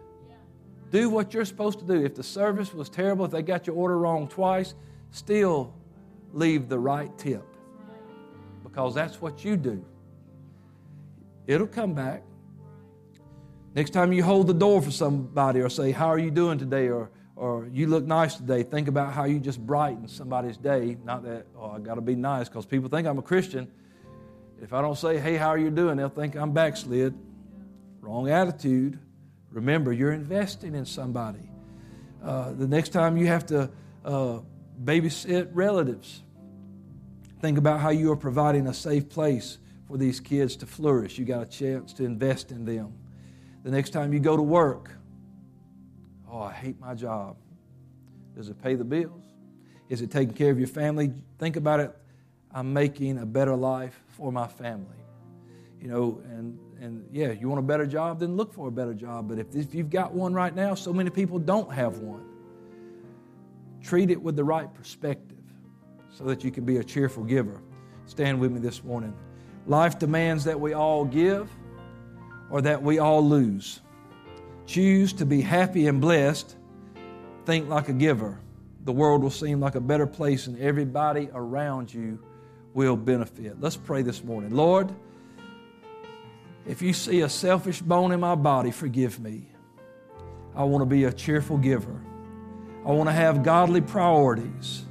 Do 0.91 1.09
what 1.09 1.33
you're 1.33 1.45
supposed 1.45 1.79
to 1.79 1.85
do. 1.85 2.03
If 2.03 2.15
the 2.15 2.23
service 2.23 2.73
was 2.73 2.89
terrible, 2.89 3.25
if 3.25 3.31
they 3.31 3.41
got 3.41 3.67
your 3.67 3.75
order 3.75 3.97
wrong 3.97 4.27
twice, 4.27 4.73
still 5.11 5.73
leave 6.33 6.69
the 6.69 6.79
right 6.79 7.15
tip 7.17 7.43
because 8.63 8.95
that's 8.95 9.21
what 9.21 9.43
you 9.43 9.57
do. 9.57 9.83
It'll 11.45 11.67
come 11.67 11.93
back. 11.93 12.23
Next 13.75 13.91
time 13.91 14.11
you 14.11 14.23
hold 14.23 14.47
the 14.47 14.53
door 14.53 14.81
for 14.81 14.91
somebody 14.91 15.61
or 15.61 15.69
say, 15.69 15.91
How 15.91 16.07
are 16.07 16.19
you 16.19 16.31
doing 16.31 16.57
today? 16.57 16.89
or 16.89 17.11
or 17.37 17.69
you 17.71 17.85
look 17.85 18.03
nice 18.03 18.35
today, 18.35 18.63
think 18.63 18.87
about 18.87 19.13
how 19.13 19.25
you 19.25 19.39
just 19.39 19.63
brighten 19.63 20.07
somebody's 20.07 20.57
day. 20.57 20.97
Not 21.03 21.23
that, 21.23 21.45
oh, 21.55 21.69
I 21.69 21.79
got 21.79 21.95
to 21.95 22.01
be 22.01 22.15
nice 22.15 22.49
because 22.49 22.65
people 22.65 22.89
think 22.89 23.07
I'm 23.07 23.19
a 23.19 23.21
Christian. 23.21 23.71
If 24.59 24.73
I 24.73 24.81
don't 24.81 24.97
say, 24.97 25.19
hey, 25.19 25.37
how 25.37 25.49
are 25.49 25.57
you 25.57 25.69
doing? 25.69 25.97
They'll 25.97 26.09
think 26.09 26.35
I'm 26.35 26.51
backslid. 26.51 27.13
Wrong 28.01 28.27
attitude. 28.27 28.97
Remember, 29.51 29.91
you're 29.91 30.11
investing 30.11 30.75
in 30.75 30.85
somebody. 30.85 31.49
Uh, 32.23 32.51
the 32.53 32.67
next 32.67 32.89
time 32.89 33.17
you 33.17 33.27
have 33.27 33.45
to 33.47 33.69
uh, 34.03 34.39
babysit 34.83 35.49
relatives, 35.53 36.23
think 37.41 37.57
about 37.57 37.79
how 37.79 37.89
you 37.89 38.11
are 38.11 38.17
providing 38.17 38.67
a 38.67 38.73
safe 38.73 39.09
place 39.09 39.59
for 39.87 39.97
these 39.97 40.19
kids 40.19 40.55
to 40.57 40.65
flourish. 40.65 41.17
You 41.17 41.25
got 41.25 41.43
a 41.43 41.45
chance 41.45 41.93
to 41.93 42.03
invest 42.03 42.51
in 42.51 42.65
them. 42.65 42.93
The 43.63 43.71
next 43.71 43.91
time 43.91 44.13
you 44.13 44.19
go 44.19 44.35
to 44.35 44.43
work, 44.43 44.91
oh, 46.29 46.41
I 46.41 46.53
hate 46.53 46.79
my 46.79 46.93
job. 46.93 47.37
Does 48.35 48.49
it 48.49 48.61
pay 48.61 48.75
the 48.75 48.83
bills? 48.83 49.23
Is 49.89 50.01
it 50.01 50.11
taking 50.11 50.33
care 50.33 50.51
of 50.51 50.59
your 50.59 50.67
family? 50.67 51.13
Think 51.39 51.55
about 51.55 51.79
it. 51.79 51.95
I'm 52.51 52.73
making 52.73 53.17
a 53.19 53.25
better 53.25 53.55
life 53.55 53.99
for 54.09 54.31
my 54.31 54.47
family. 54.47 54.97
You 55.81 55.87
know, 55.87 56.21
and 56.25 56.59
and 56.81 57.07
yeah, 57.11 57.31
you 57.31 57.49
want 57.49 57.59
a 57.59 57.63
better 57.63 57.85
job, 57.85 58.19
then 58.19 58.35
look 58.35 58.53
for 58.53 58.67
a 58.67 58.71
better 58.71 58.93
job. 58.93 59.27
But 59.29 59.39
if, 59.39 59.55
if 59.55 59.73
you've 59.73 59.89
got 59.89 60.13
one 60.13 60.33
right 60.33 60.55
now, 60.55 60.75
so 60.75 60.93
many 60.93 61.09
people 61.09 61.39
don't 61.39 61.71
have 61.71 61.99
one. 61.99 62.25
Treat 63.81 64.09
it 64.09 64.21
with 64.21 64.35
the 64.35 64.43
right 64.43 64.73
perspective 64.73 65.37
so 66.09 66.23
that 66.25 66.43
you 66.43 66.51
can 66.51 66.65
be 66.65 66.77
a 66.77 66.83
cheerful 66.83 67.23
giver. 67.23 67.61
Stand 68.05 68.39
with 68.39 68.51
me 68.51 68.59
this 68.59 68.83
morning. 68.83 69.13
Life 69.65 69.99
demands 69.99 70.43
that 70.45 70.59
we 70.59 70.73
all 70.73 71.05
give 71.05 71.49
or 72.49 72.61
that 72.61 72.81
we 72.81 72.99
all 72.99 73.27
lose. 73.27 73.81
Choose 74.65 75.13
to 75.13 75.25
be 75.25 75.41
happy 75.41 75.87
and 75.87 76.01
blessed. 76.01 76.55
Think 77.45 77.69
like 77.69 77.89
a 77.89 77.93
giver. 77.93 78.39
The 78.83 78.91
world 78.91 79.21
will 79.21 79.31
seem 79.31 79.59
like 79.59 79.75
a 79.75 79.81
better 79.81 80.07
place, 80.07 80.47
and 80.47 80.57
everybody 80.59 81.29
around 81.33 81.93
you 81.93 82.19
will 82.73 82.95
benefit. 82.95 83.59
Let's 83.59 83.75
pray 83.75 84.01
this 84.01 84.23
morning. 84.23 84.51
Lord, 84.51 84.93
if 86.67 86.81
you 86.81 86.91
see 86.91 87.21
a 87.21 87.29
selfish 87.29 87.81
bone 87.81 88.11
in 88.11 88.19
my 88.19 88.35
body, 88.35 88.71
forgive 88.71 89.19
me. 89.19 89.47
I 90.53 90.65
want 90.65 90.81
to 90.81 90.85
be 90.85 91.05
a 91.05 91.13
cheerful 91.13 91.57
giver. 91.57 92.01
I 92.85 92.91
want 92.91 93.07
to 93.07 93.13
have 93.13 93.41
godly 93.41 93.79
priorities. 93.81 94.83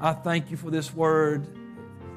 I 0.00 0.12
thank 0.12 0.50
you 0.50 0.56
for 0.56 0.70
this 0.70 0.92
word 0.92 1.46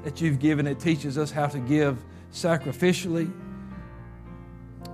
that 0.04 0.20
you've 0.20 0.40
given. 0.40 0.68
It 0.68 0.80
teaches 0.80 1.18
us 1.18 1.32
how 1.32 1.48
to 1.48 1.60
give 1.60 2.04
sacrificially 2.34 3.32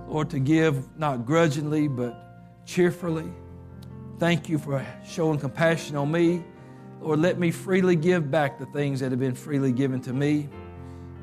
or 0.08 0.24
to 0.26 0.38
give 0.38 0.96
not 0.96 1.26
grudgingly 1.26 1.88
but 1.88 2.66
cheerfully. 2.66 3.32
Thank 4.18 4.48
you 4.48 4.58
for 4.58 4.84
showing 5.04 5.40
compassion 5.40 5.96
on 5.96 6.12
me. 6.12 6.44
Lord, 7.00 7.18
let 7.18 7.38
me 7.38 7.50
freely 7.50 7.96
give 7.96 8.30
back 8.30 8.58
the 8.58 8.66
things 8.66 9.00
that 9.00 9.10
have 9.10 9.20
been 9.20 9.34
freely 9.34 9.72
given 9.72 10.00
to 10.02 10.12
me 10.12 10.48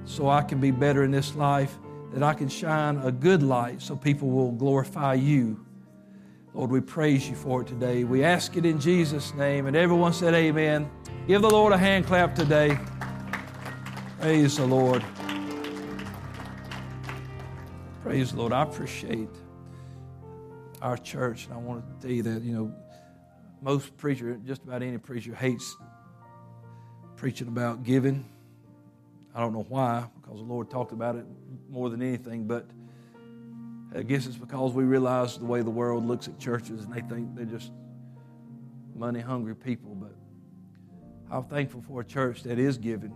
so 0.04 0.30
I 0.30 0.42
can 0.42 0.60
be 0.60 0.72
better 0.72 1.04
in 1.04 1.12
this 1.12 1.36
life 1.36 1.78
that 2.14 2.24
I 2.24 2.34
can 2.34 2.50
shine 2.50 2.98
a 2.98 3.12
good 3.12 3.42
light 3.42 3.82
so 3.82 3.96
people 3.96 4.30
will 4.30 4.52
glorify 4.52 5.14
you. 5.14 5.66
Lord, 6.54 6.70
we 6.70 6.82
praise 6.82 7.30
you 7.30 7.36
for 7.36 7.62
it 7.62 7.68
today. 7.68 8.04
We 8.04 8.24
ask 8.26 8.58
it 8.58 8.66
in 8.66 8.80
Jesus' 8.80 9.34
name. 9.34 9.68
And 9.68 9.76
everyone 9.76 10.12
said, 10.12 10.34
Amen. 10.34 10.90
Give 11.26 11.42
the 11.42 11.50
Lord 11.50 11.72
a 11.72 11.78
hand 11.78 12.06
clap 12.06 12.36
today. 12.36 12.78
Praise 14.20 14.58
the 14.58 14.66
Lord. 14.66 15.04
Praise 18.04 18.32
the 18.32 18.38
Lord. 18.38 18.52
I 18.52 18.64
appreciate 18.64 19.30
our 20.82 20.98
church. 20.98 21.46
And 21.46 21.54
I 21.54 21.58
want 21.58 21.86
to 22.02 22.08
tell 22.08 22.16
you 22.16 22.24
that, 22.24 22.42
you 22.42 22.54
know, 22.54 22.74
most 23.62 23.96
preacher, 23.96 24.38
just 24.46 24.64
about 24.64 24.84
any 24.84 24.98
preacher, 24.98 25.34
hates 25.34 25.78
preaching 27.16 27.48
about 27.48 27.84
giving. 27.84 28.26
I 29.34 29.40
don't 29.40 29.54
know 29.54 29.66
why, 29.70 30.06
because 30.22 30.40
the 30.40 30.46
Lord 30.46 30.70
talked 30.70 30.92
about 30.92 31.16
it 31.16 31.26
more 31.70 31.90
than 31.90 32.02
anything, 32.02 32.48
but 32.48 32.68
I 33.96 34.04
guess 34.04 34.26
it's 34.26 34.38
because 34.38 34.74
we 34.74 34.84
realize 34.84 35.38
the 35.38 35.46
way 35.46 35.62
the 35.62 35.70
world 35.70 36.06
looks 36.06 36.28
at 36.28 36.40
churches 36.40 36.84
and 36.84 36.94
they 36.94 37.02
think 37.02 37.36
they're 37.36 37.46
just 37.46 37.72
money 38.96 39.20
hungry 39.20 39.56
people. 39.56 39.96
But 39.96 40.16
I'm 41.30 41.46
thankful 41.46 41.82
for 41.82 42.02
a 42.02 42.06
church 42.06 42.44
that 42.44 42.60
is 42.60 42.78
giving. 42.78 43.14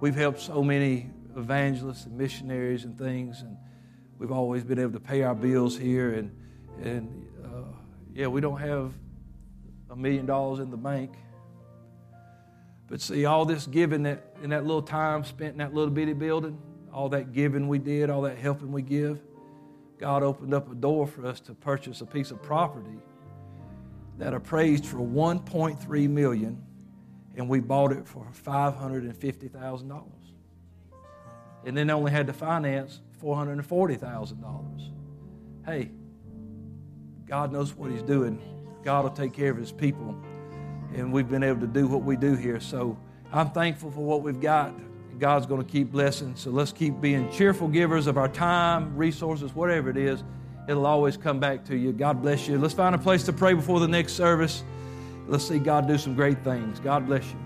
We've 0.00 0.14
helped 0.14 0.40
so 0.40 0.62
many 0.62 1.10
evangelists 1.36 2.04
and 2.04 2.16
missionaries 2.16 2.84
and 2.84 2.98
things, 2.98 3.42
and 3.42 3.56
we've 4.18 4.32
always 4.32 4.62
been 4.62 4.78
able 4.78 4.92
to 4.92 5.00
pay 5.00 5.22
our 5.22 5.34
bills 5.34 5.76
here. 5.76 6.14
And, 6.14 6.36
and 6.82 7.26
uh, 7.44 7.72
yeah, 8.12 8.26
we 8.26 8.40
don't 8.40 8.60
have 8.60 8.92
a 9.90 9.96
million 9.96 10.26
dollars 10.26 10.60
in 10.60 10.70
the 10.70 10.76
bank. 10.76 11.14
But 12.88 13.00
see, 13.00 13.24
all 13.24 13.44
this 13.44 13.66
giving 13.66 14.02
that 14.02 14.36
in 14.42 14.50
that 14.50 14.64
little 14.64 14.82
time 14.82 15.24
spent 15.24 15.52
in 15.52 15.58
that 15.58 15.74
little 15.74 15.92
bitty 15.92 16.12
building, 16.12 16.58
all 16.92 17.08
that 17.10 17.32
giving 17.32 17.66
we 17.68 17.78
did, 17.78 18.10
all 18.10 18.22
that 18.22 18.38
helping 18.38 18.72
we 18.72 18.82
give, 18.82 19.20
God 19.98 20.22
opened 20.22 20.52
up 20.52 20.70
a 20.70 20.74
door 20.74 21.06
for 21.06 21.26
us 21.26 21.40
to 21.40 21.54
purchase 21.54 22.00
a 22.00 22.06
piece 22.06 22.30
of 22.30 22.42
property 22.42 22.98
that 24.18 24.34
appraised 24.34 24.86
for 24.86 24.98
1.3 24.98 26.10
million, 26.10 26.62
and 27.36 27.48
we 27.48 27.60
bought 27.60 27.92
it 27.92 28.06
for 28.06 28.26
$550,000. 28.46 30.02
And 31.64 31.76
then 31.76 31.90
only 31.90 32.12
had 32.12 32.26
to 32.26 32.32
finance 32.32 33.00
$440,000. 33.22 34.92
Hey, 35.64 35.90
God 37.26 37.50
knows 37.52 37.74
what 37.74 37.90
He's 37.90 38.02
doing. 38.02 38.38
God 38.84 39.04
will 39.04 39.10
take 39.10 39.32
care 39.32 39.50
of 39.50 39.56
His 39.56 39.72
people. 39.72 40.14
And 40.94 41.12
we've 41.12 41.28
been 41.28 41.42
able 41.42 41.60
to 41.60 41.66
do 41.66 41.86
what 41.86 42.02
we 42.02 42.16
do 42.16 42.34
here. 42.34 42.60
So 42.60 42.96
I'm 43.32 43.50
thankful 43.50 43.90
for 43.90 44.00
what 44.00 44.22
we've 44.22 44.40
got. 44.40 44.72
God's 45.18 45.46
going 45.46 45.62
to 45.62 45.70
keep 45.70 45.92
blessing. 45.92 46.34
So 46.36 46.50
let's 46.50 46.72
keep 46.72 47.00
being 47.00 47.30
cheerful 47.30 47.68
givers 47.68 48.06
of 48.06 48.16
our 48.16 48.28
time, 48.28 48.96
resources, 48.96 49.54
whatever 49.54 49.90
it 49.90 49.96
is. 49.96 50.22
It'll 50.68 50.86
always 50.86 51.16
come 51.16 51.40
back 51.40 51.64
to 51.66 51.76
you. 51.76 51.92
God 51.92 52.22
bless 52.22 52.48
you. 52.48 52.58
Let's 52.58 52.74
find 52.74 52.94
a 52.94 52.98
place 52.98 53.24
to 53.24 53.32
pray 53.32 53.54
before 53.54 53.80
the 53.80 53.88
next 53.88 54.14
service. 54.14 54.64
Let's 55.26 55.46
see 55.46 55.58
God 55.58 55.86
do 55.86 55.98
some 55.98 56.14
great 56.14 56.42
things. 56.42 56.80
God 56.80 57.06
bless 57.06 57.24
you. 57.30 57.43